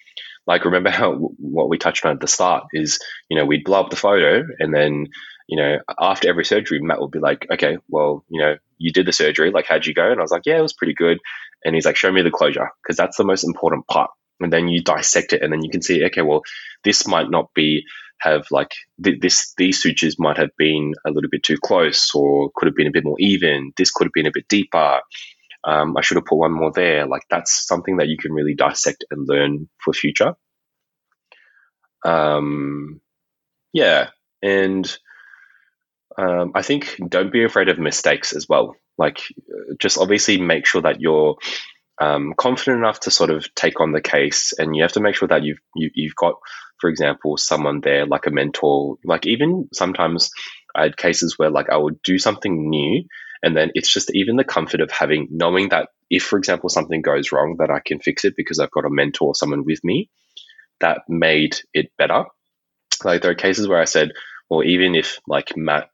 like 0.47 0.65
remember 0.65 0.89
how 0.89 1.13
what 1.15 1.69
we 1.69 1.77
touched 1.77 2.05
on 2.05 2.13
at 2.13 2.21
the 2.21 2.27
start 2.27 2.65
is 2.73 2.99
you 3.29 3.37
know 3.37 3.45
we'd 3.45 3.63
blow 3.63 3.81
up 3.81 3.89
the 3.89 3.95
photo 3.95 4.43
and 4.59 4.73
then 4.73 5.07
you 5.47 5.57
know 5.57 5.77
after 5.99 6.27
every 6.27 6.45
surgery 6.45 6.79
matt 6.81 6.99
would 6.99 7.11
be 7.11 7.19
like 7.19 7.45
okay 7.51 7.77
well 7.89 8.23
you 8.29 8.41
know 8.41 8.55
you 8.77 8.91
did 8.91 9.05
the 9.05 9.13
surgery. 9.13 9.51
Like 9.51 9.67
how'd 9.67 9.85
you 9.85 9.93
go? 9.93 10.09
And 10.09 10.19
i 10.19 10.23
was 10.23 10.31
like 10.31 10.45
yeah 10.45 10.57
it 10.57 10.61
was 10.61 10.73
pretty 10.73 10.93
good. 10.93 11.19
And 11.63 11.75
he's 11.75 11.85
like 11.85 11.95
show 11.95 12.11
me 12.11 12.21
the 12.21 12.31
closure 12.31 12.69
because 12.83 12.97
that's 12.97 13.17
the 13.17 13.23
most 13.23 13.43
important 13.43 13.87
part. 13.87 14.11
And 14.39 14.51
then 14.51 14.67
you 14.67 14.83
dissect 14.83 15.33
it 15.33 15.41
and 15.41 15.51
then 15.51 15.63
you 15.63 15.69
can 15.69 15.81
see 15.81 16.03
okay 16.05 16.21
well 16.21 16.41
this 16.83 17.07
might 17.07 17.29
not 17.29 17.53
be 17.53 17.83
have 18.19 18.45
like 18.51 18.71
th- 19.03 19.19
this 19.21 19.53
these 19.57 19.81
sutures 19.81 20.17
might 20.19 20.37
have 20.37 20.51
been 20.57 20.93
a 21.05 21.11
little 21.11 21.29
bit 21.29 21.43
too 21.43 21.57
close 21.57 22.11
or 22.13 22.49
could 22.55 22.67
have 22.67 22.75
been 22.75 22.87
a 22.87 22.91
bit 22.91 23.03
more 23.03 23.17
even. 23.19 23.71
This 23.77 23.91
could 23.91 24.05
have 24.05 24.13
been 24.13 24.27
a 24.27 24.31
bit 24.33 24.47
deeper 24.47 25.01
um, 25.65 25.97
I 25.97 26.01
should 26.01 26.17
have 26.17 26.25
put 26.25 26.37
one 26.37 26.53
more 26.53 26.71
there. 26.71 27.07
Like 27.07 27.23
that's 27.29 27.65
something 27.67 27.97
that 27.97 28.07
you 28.07 28.17
can 28.17 28.31
really 28.31 28.55
dissect 28.55 29.03
and 29.09 29.27
learn 29.27 29.67
for 29.83 29.93
future. 29.93 30.35
Um, 32.05 33.01
yeah, 33.73 34.09
and 34.43 34.97
um, 36.17 36.51
I 36.53 36.61
think 36.61 36.95
don't 37.09 37.33
be 37.33 37.43
afraid 37.43 37.67
of 37.69 37.79
mistakes 37.79 38.33
as 38.33 38.47
well. 38.47 38.75
Like, 38.97 39.21
just 39.79 39.97
obviously 39.97 40.39
make 40.39 40.65
sure 40.65 40.83
that 40.83 41.01
you're 41.01 41.35
um, 41.99 42.33
confident 42.37 42.77
enough 42.77 43.01
to 43.01 43.11
sort 43.11 43.31
of 43.31 43.53
take 43.55 43.81
on 43.81 43.91
the 43.91 44.01
case, 44.01 44.53
and 44.57 44.75
you 44.75 44.83
have 44.83 44.93
to 44.93 45.01
make 45.01 45.15
sure 45.15 45.27
that 45.27 45.43
you've 45.43 45.59
you, 45.75 45.87
have 45.87 45.91
you 45.95 46.09
have 46.09 46.15
got, 46.15 46.35
for 46.79 46.89
example, 46.89 47.37
someone 47.37 47.81
there 47.81 48.05
like 48.05 48.27
a 48.27 48.31
mentor. 48.31 48.97
Like 49.03 49.25
even 49.25 49.67
sometimes 49.73 50.29
I 50.75 50.83
had 50.83 50.97
cases 50.97 51.37
where 51.37 51.49
like 51.49 51.69
I 51.69 51.77
would 51.77 52.01
do 52.01 52.17
something 52.17 52.69
new, 52.69 53.03
and 53.41 53.55
then 53.55 53.71
it's 53.73 53.91
just 53.91 54.13
even 54.13 54.35
the 54.35 54.43
comfort 54.43 54.81
of 54.81 54.91
having 54.91 55.27
knowing 55.31 55.69
that 55.69 55.89
if, 56.09 56.23
for 56.23 56.37
example, 56.37 56.69
something 56.69 57.01
goes 57.01 57.31
wrong, 57.31 57.55
that 57.59 57.71
I 57.71 57.79
can 57.79 57.99
fix 57.99 58.25
it 58.25 58.35
because 58.37 58.59
I've 58.59 58.71
got 58.71 58.85
a 58.85 58.89
mentor 58.89 59.29
or 59.29 59.35
someone 59.35 59.65
with 59.65 59.83
me. 59.83 60.09
That 60.81 61.01
made 61.07 61.57
it 61.73 61.91
better. 61.97 62.25
Like 63.03 63.21
there 63.21 63.31
are 63.31 63.35
cases 63.35 63.67
where 63.67 63.81
I 63.81 63.85
said, 63.85 64.11
well, 64.49 64.63
even 64.63 64.95
if 64.95 65.19
like 65.27 65.55
Matt 65.55 65.89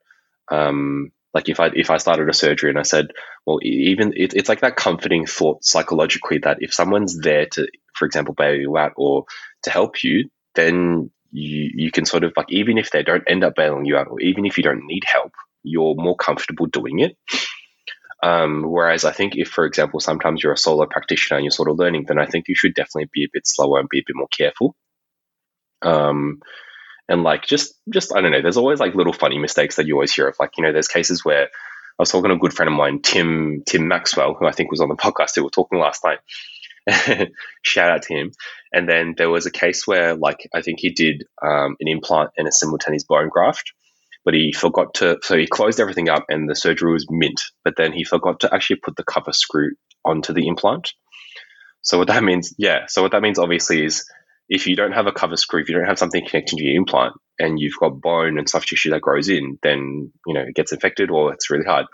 um, 0.52 1.12
like 1.34 1.48
if 1.48 1.60
I 1.60 1.72
if 1.74 1.90
I 1.90 1.98
started 1.98 2.30
a 2.30 2.34
surgery 2.34 2.70
and 2.70 2.80
I 2.80 2.84
said, 2.84 3.08
well, 3.46 3.60
even 3.64 4.14
it, 4.16 4.34
it's 4.34 4.50
like 4.50 4.62
that 4.62 4.76
comforting 4.76 5.26
thought 5.26 5.64
psychologically 5.64 6.40
that 6.40 6.58
if 6.60 6.74
someone's 6.74 7.18
there 7.18 7.46
to, 7.54 7.68
for 7.96 8.06
example, 8.06 8.34
bail 8.34 8.56
you 8.56 8.78
out 8.78 8.94
or 8.98 9.26
to 9.64 9.70
help 9.70 10.04
you, 10.04 10.30
then 10.56 11.10
you 11.32 11.70
you 11.74 11.92
can 11.92 12.06
sort 12.06 12.24
of 12.24 12.34
like 12.36 12.48
even 12.50 12.78
if 12.78 12.92
they 12.92 13.04
don't 13.04 13.24
end 13.28 13.44
up 13.44 13.56
bailing 13.56 13.86
you 13.86 13.98
out 13.98 14.08
or 14.10 14.20
even 14.20 14.46
if 14.46 14.58
you 14.58 14.64
don't 14.64 14.86
need 14.86 15.04
help, 15.06 15.32
you're 15.64 15.96
more 15.96 16.16
comfortable 16.16 16.66
doing 16.66 17.00
it. 17.00 17.18
Um, 18.24 18.64
whereas 18.68 19.04
I 19.04 19.12
think 19.12 19.34
if, 19.36 19.48
for 19.48 19.66
example, 19.66 20.00
sometimes 20.00 20.44
you're 20.44 20.54
a 20.54 20.58
solo 20.58 20.86
practitioner 20.86 21.38
and 21.38 21.44
you're 21.44 21.52
sort 21.52 21.70
of 21.70 21.80
learning, 21.80 22.06
then 22.08 22.20
I 22.20 22.28
think 22.28 22.48
you 22.48 22.56
should 22.56 22.76
definitely 22.76 23.10
be 23.12 23.24
a 23.24 23.30
bit 23.34 23.48
slower 23.48 23.80
and 23.80 23.90
be 23.90 24.00
a 24.00 24.04
bit 24.06 24.16
more 24.16 24.28
careful. 24.28 24.76
Um, 25.82 26.42
and 27.10 27.24
like 27.24 27.46
just 27.46 27.74
just 27.90 28.16
I 28.16 28.22
don't 28.22 28.32
know. 28.32 28.42
There's 28.42 28.58
always 28.58 28.80
like 28.80 28.96
little 28.96 29.14
funny 29.14 29.38
mistakes 29.40 29.76
that 29.76 29.88
you 29.88 29.96
always 29.96 30.14
hear 30.14 30.28
of. 30.28 30.36
Like 30.40 30.52
you 30.58 30.64
know, 30.64 30.72
there's 30.72 30.88
cases 30.88 31.26
where 31.26 31.46
I 31.46 31.50
was 32.00 32.12
talking 32.12 32.30
to 32.30 32.36
a 32.36 32.40
good 32.40 32.54
friend 32.54 32.72
of 32.72 32.78
mine, 32.78 33.02
Tim 33.02 33.64
Tim 33.66 33.88
Maxwell, 33.88 34.36
who 34.36 34.46
I 34.46 34.52
think 34.52 34.72
was 34.72 34.82
on 34.82 34.90
the 34.90 34.96
podcast. 34.96 35.36
We 35.36 35.44
were 35.44 35.50
talking 35.50 35.80
last 35.80 36.04
night. 36.04 36.20
Shout 37.64 37.92
out 37.92 38.04
to 38.04 38.14
him. 38.14 38.32
And 38.74 38.88
then 38.88 39.16
there 39.18 39.30
was 39.30 39.46
a 39.46 39.52
case 39.52 39.86
where 39.86 40.16
like 40.16 40.48
I 40.56 40.62
think 40.62 40.80
he 40.80 40.92
did 40.92 41.24
um, 41.46 41.76
an 41.80 41.88
implant 41.88 42.32
and 42.38 42.48
a 42.48 42.52
simultaneous 42.52 43.04
bone 43.04 43.30
graft, 43.30 43.72
but 44.24 44.34
he 44.34 44.54
forgot 44.54 44.94
to. 44.96 45.18
So 45.22 45.38
he 45.38 45.48
closed 45.48 45.80
everything 45.80 46.10
up 46.10 46.26
and 46.30 46.50
the 46.50 46.56
surgery 46.56 46.94
was 46.94 47.06
mint. 47.10 47.42
But 47.64 47.76
then 47.78 47.92
he 47.92 48.04
forgot 48.04 48.42
to 48.42 48.54
actually 48.54 48.78
put 48.78 48.96
the 48.96 49.04
cover 49.04 49.34
screw 49.34 49.72
onto 50.06 50.34
the 50.34 50.48
implant. 50.48 50.94
So 51.82 51.98
what 51.98 52.08
that 52.08 52.24
means, 52.24 52.54
yeah. 52.58 52.86
So 52.88 53.02
what 53.02 53.12
that 53.12 53.22
means 53.22 53.40
obviously 53.40 53.84
is 53.84 54.06
if 54.50 54.68
you 54.68 54.76
don't 54.76 54.92
have 54.92 55.08
a 55.08 55.12
cover 55.12 55.38
screw, 55.38 55.62
if 55.62 55.70
you 55.70 55.76
don't 55.76 55.88
have 55.88 56.00
something 56.00 56.26
connecting 56.28 56.60
to 56.60 56.64
your 56.64 56.76
implant 56.76 57.14
and 57.40 57.60
you've 57.60 57.80
got 57.80 58.02
bone 58.02 58.38
and 58.38 58.48
soft 58.48 58.68
tissue 58.68 58.92
that 58.92 59.02
grows 59.02 59.30
in, 59.30 59.58
then, 59.64 60.12
you 60.28 60.34
know, 60.34 60.42
it 60.42 60.56
gets 60.56 60.72
infected 60.72 61.10
or 61.10 61.34
it's 61.34 61.50
really 61.50 61.66
hard. 61.66 61.86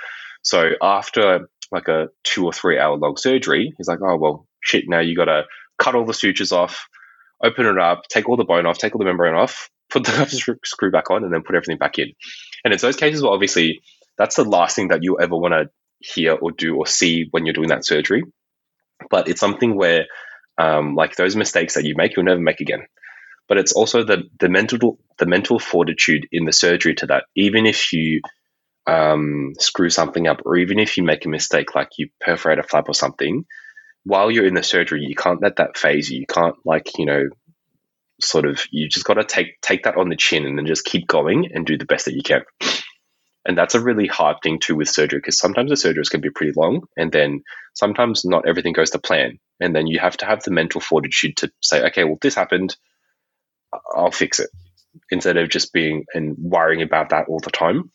So 0.42 0.72
after 0.82 1.48
like 1.72 1.88
a 1.88 2.08
two 2.24 2.46
or 2.46 2.52
three 2.52 2.80
hour 2.80 2.98
long 2.98 3.18
surgery, 3.18 3.74
he's 3.78 3.88
like, 3.88 4.00
oh, 4.02 4.18
well, 4.18 4.48
shit, 4.62 4.86
now 4.88 5.00
you 5.00 5.16
got 5.16 5.26
to 5.26 5.44
cut 5.78 5.96
all 5.96 6.06
the 6.06 6.14
sutures 6.14 6.52
off, 6.52 6.88
open 7.44 7.66
it 7.66 7.78
up, 7.78 8.04
take 8.10 8.30
all 8.30 8.38
the 8.38 8.44
bone 8.44 8.66
off, 8.66 8.78
take 8.78 8.96
all 8.96 9.00
the 9.00 9.06
membrane 9.06 9.36
off, 9.36 9.70
put 9.90 10.04
the 10.04 10.60
screw 10.66 10.92
back 10.92 11.10
on, 11.12 11.24
and 11.24 11.34
then 11.34 11.44
put 11.44 11.56
everything 11.56 11.78
back 11.78 12.00
in. 12.00 12.12
And 12.64 12.74
it's 12.74 12.84
those 12.84 12.96
cases 12.96 13.22
where 13.22 13.32
obviously 13.32 13.82
that's 14.18 14.36
the 14.36 14.44
last 14.44 14.76
thing 14.76 14.90
that 14.90 15.04
you 15.04 15.20
ever 15.20 15.36
want 15.36 15.54
to 15.54 15.70
hear 16.00 16.34
or 16.34 16.52
do 16.52 16.76
or 16.76 16.86
see 16.86 17.28
when 17.32 17.46
you're 17.46 17.54
doing 17.54 17.70
that 17.70 17.86
surgery. 17.86 18.24
But 19.10 19.28
it's 19.28 19.40
something 19.40 19.76
where 19.76 20.06
um, 20.58 20.96
like 20.96 21.16
those 21.16 21.36
mistakes 21.36 21.76
that 21.76 21.86
you 21.86 21.96
make, 21.96 22.16
you'll 22.16 22.26
never 22.26 22.42
make 22.42 22.62
again. 22.62 22.88
But 23.48 23.58
it's 23.58 23.72
also 23.72 24.04
the 24.04 24.24
the 24.40 24.50
mental 24.50 25.00
the 25.20 25.26
mental 25.26 25.60
fortitude 25.60 26.28
in 26.32 26.46
the 26.46 26.52
surgery 26.52 26.96
to 26.96 27.06
that. 27.08 27.26
Even 27.36 27.66
if 27.66 27.94
you 27.94 28.22
um, 28.88 29.54
screw 29.60 29.90
something 29.90 30.28
up, 30.28 30.42
or 30.46 30.58
even 30.58 30.80
if 30.80 30.98
you 30.98 31.04
make 31.04 31.26
a 31.26 31.30
mistake, 31.30 31.76
like 31.76 31.90
you 31.98 32.10
perforate 32.20 32.60
a 32.60 32.64
flap 32.64 32.86
or 32.90 32.94
something, 32.94 33.46
while 34.08 34.32
you're 34.32 34.46
in 34.48 34.54
the 34.54 34.64
surgery, 34.64 35.04
you 35.04 35.16
can't 35.16 35.42
let 35.42 35.58
that 35.58 35.78
faze 35.78 36.10
you. 36.10 36.22
You 36.22 36.26
can't 36.28 36.56
like 36.66 36.98
you 36.98 37.06
know, 37.06 37.26
sort 38.22 38.46
of. 38.46 38.62
You 38.72 38.88
just 38.88 39.06
got 39.06 39.16
to 39.16 39.26
take 39.26 39.60
take 39.62 39.84
that 39.84 39.98
on 39.98 40.10
the 40.10 40.16
chin 40.16 40.46
and 40.46 40.58
then 40.58 40.66
just 40.66 40.86
keep 40.86 41.08
going 41.08 41.50
and 41.54 41.66
do 41.66 41.78
the 41.78 41.86
best 41.86 42.06
that 42.06 42.16
you 42.16 42.24
can. 42.24 42.44
And 43.46 43.58
that's 43.58 43.76
a 43.76 43.82
really 43.82 44.08
hard 44.08 44.38
thing 44.44 44.60
too 44.60 44.76
with 44.76 44.90
surgery 44.90 45.20
because 45.20 45.40
sometimes 45.40 45.70
the 45.70 45.76
surgeries 45.76 46.10
can 46.10 46.22
be 46.22 46.30
pretty 46.30 46.52
long 46.56 46.82
and 46.98 47.12
then 47.12 47.44
sometimes 47.74 48.26
not 48.26 48.48
everything 48.48 48.74
goes 48.74 48.90
to 48.92 49.00
plan. 49.00 49.40
And 49.60 49.76
then 49.76 49.88
you 49.88 50.00
have 50.00 50.18
to 50.18 50.26
have 50.26 50.44
the 50.44 50.52
mental 50.52 50.82
fortitude 50.82 51.38
to 51.38 51.52
say, 51.62 51.86
okay, 51.88 52.04
well, 52.04 52.18
this 52.22 52.36
happened, 52.36 52.76
I'll 53.96 54.12
fix 54.12 54.40
it 54.40 54.50
instead 55.12 55.38
of 55.38 55.50
just 55.50 55.72
being 55.72 56.06
and 56.14 56.36
worrying 56.38 56.82
about 56.82 57.10
that 57.10 57.28
all 57.30 57.40
the 57.40 57.52
time. 57.52 57.92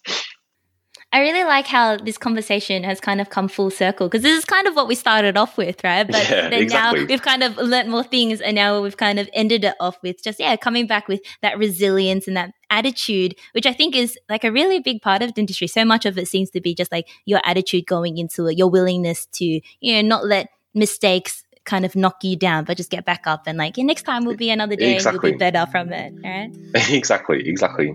I 1.12 1.20
really 1.20 1.44
like 1.44 1.66
how 1.66 1.98
this 1.98 2.16
conversation 2.16 2.84
has 2.84 2.98
kind 2.98 3.20
of 3.20 3.28
come 3.28 3.46
full 3.46 3.70
circle 3.70 4.08
because 4.08 4.22
this 4.22 4.38
is 4.38 4.46
kind 4.46 4.66
of 4.66 4.74
what 4.74 4.88
we 4.88 4.94
started 4.94 5.36
off 5.36 5.58
with, 5.58 5.84
right? 5.84 6.06
But 6.06 6.28
yeah, 6.30 6.48
then 6.48 6.54
exactly. 6.54 7.00
now 7.00 7.06
we've 7.06 7.20
kind 7.20 7.42
of 7.42 7.58
learnt 7.58 7.90
more 7.90 8.02
things 8.02 8.40
and 8.40 8.54
now 8.54 8.80
we've 8.80 8.96
kind 8.96 9.18
of 9.18 9.28
ended 9.34 9.62
it 9.64 9.74
off 9.78 10.02
with 10.02 10.22
just, 10.22 10.40
yeah, 10.40 10.56
coming 10.56 10.86
back 10.86 11.08
with 11.08 11.20
that 11.42 11.58
resilience 11.58 12.26
and 12.26 12.36
that 12.38 12.54
attitude, 12.70 13.34
which 13.52 13.66
I 13.66 13.74
think 13.74 13.94
is 13.94 14.18
like 14.30 14.42
a 14.42 14.50
really 14.50 14.80
big 14.80 15.02
part 15.02 15.20
of 15.20 15.34
dentistry. 15.34 15.66
So 15.66 15.84
much 15.84 16.06
of 16.06 16.16
it 16.16 16.28
seems 16.28 16.48
to 16.50 16.62
be 16.62 16.74
just 16.74 16.90
like 16.90 17.06
your 17.26 17.42
attitude 17.44 17.86
going 17.86 18.16
into 18.16 18.46
it, 18.46 18.56
your 18.56 18.70
willingness 18.70 19.26
to, 19.34 19.44
you 19.80 19.94
know, 20.02 20.08
not 20.08 20.24
let 20.24 20.48
mistakes 20.72 21.44
kind 21.64 21.84
of 21.84 21.94
knock 21.94 22.24
you 22.24 22.36
down, 22.36 22.64
but 22.64 22.78
just 22.78 22.90
get 22.90 23.04
back 23.04 23.26
up 23.26 23.42
and 23.46 23.58
like, 23.58 23.76
yeah, 23.76 23.84
next 23.84 24.04
time 24.04 24.24
will 24.24 24.36
be 24.36 24.48
another 24.48 24.76
day 24.76 24.94
exactly. 24.94 25.32
and 25.32 25.40
you'll 25.40 25.50
be 25.50 25.52
better 25.52 25.70
from 25.70 25.92
it, 25.92 26.14
right? 26.24 26.50
exactly, 26.90 27.46
exactly. 27.46 27.94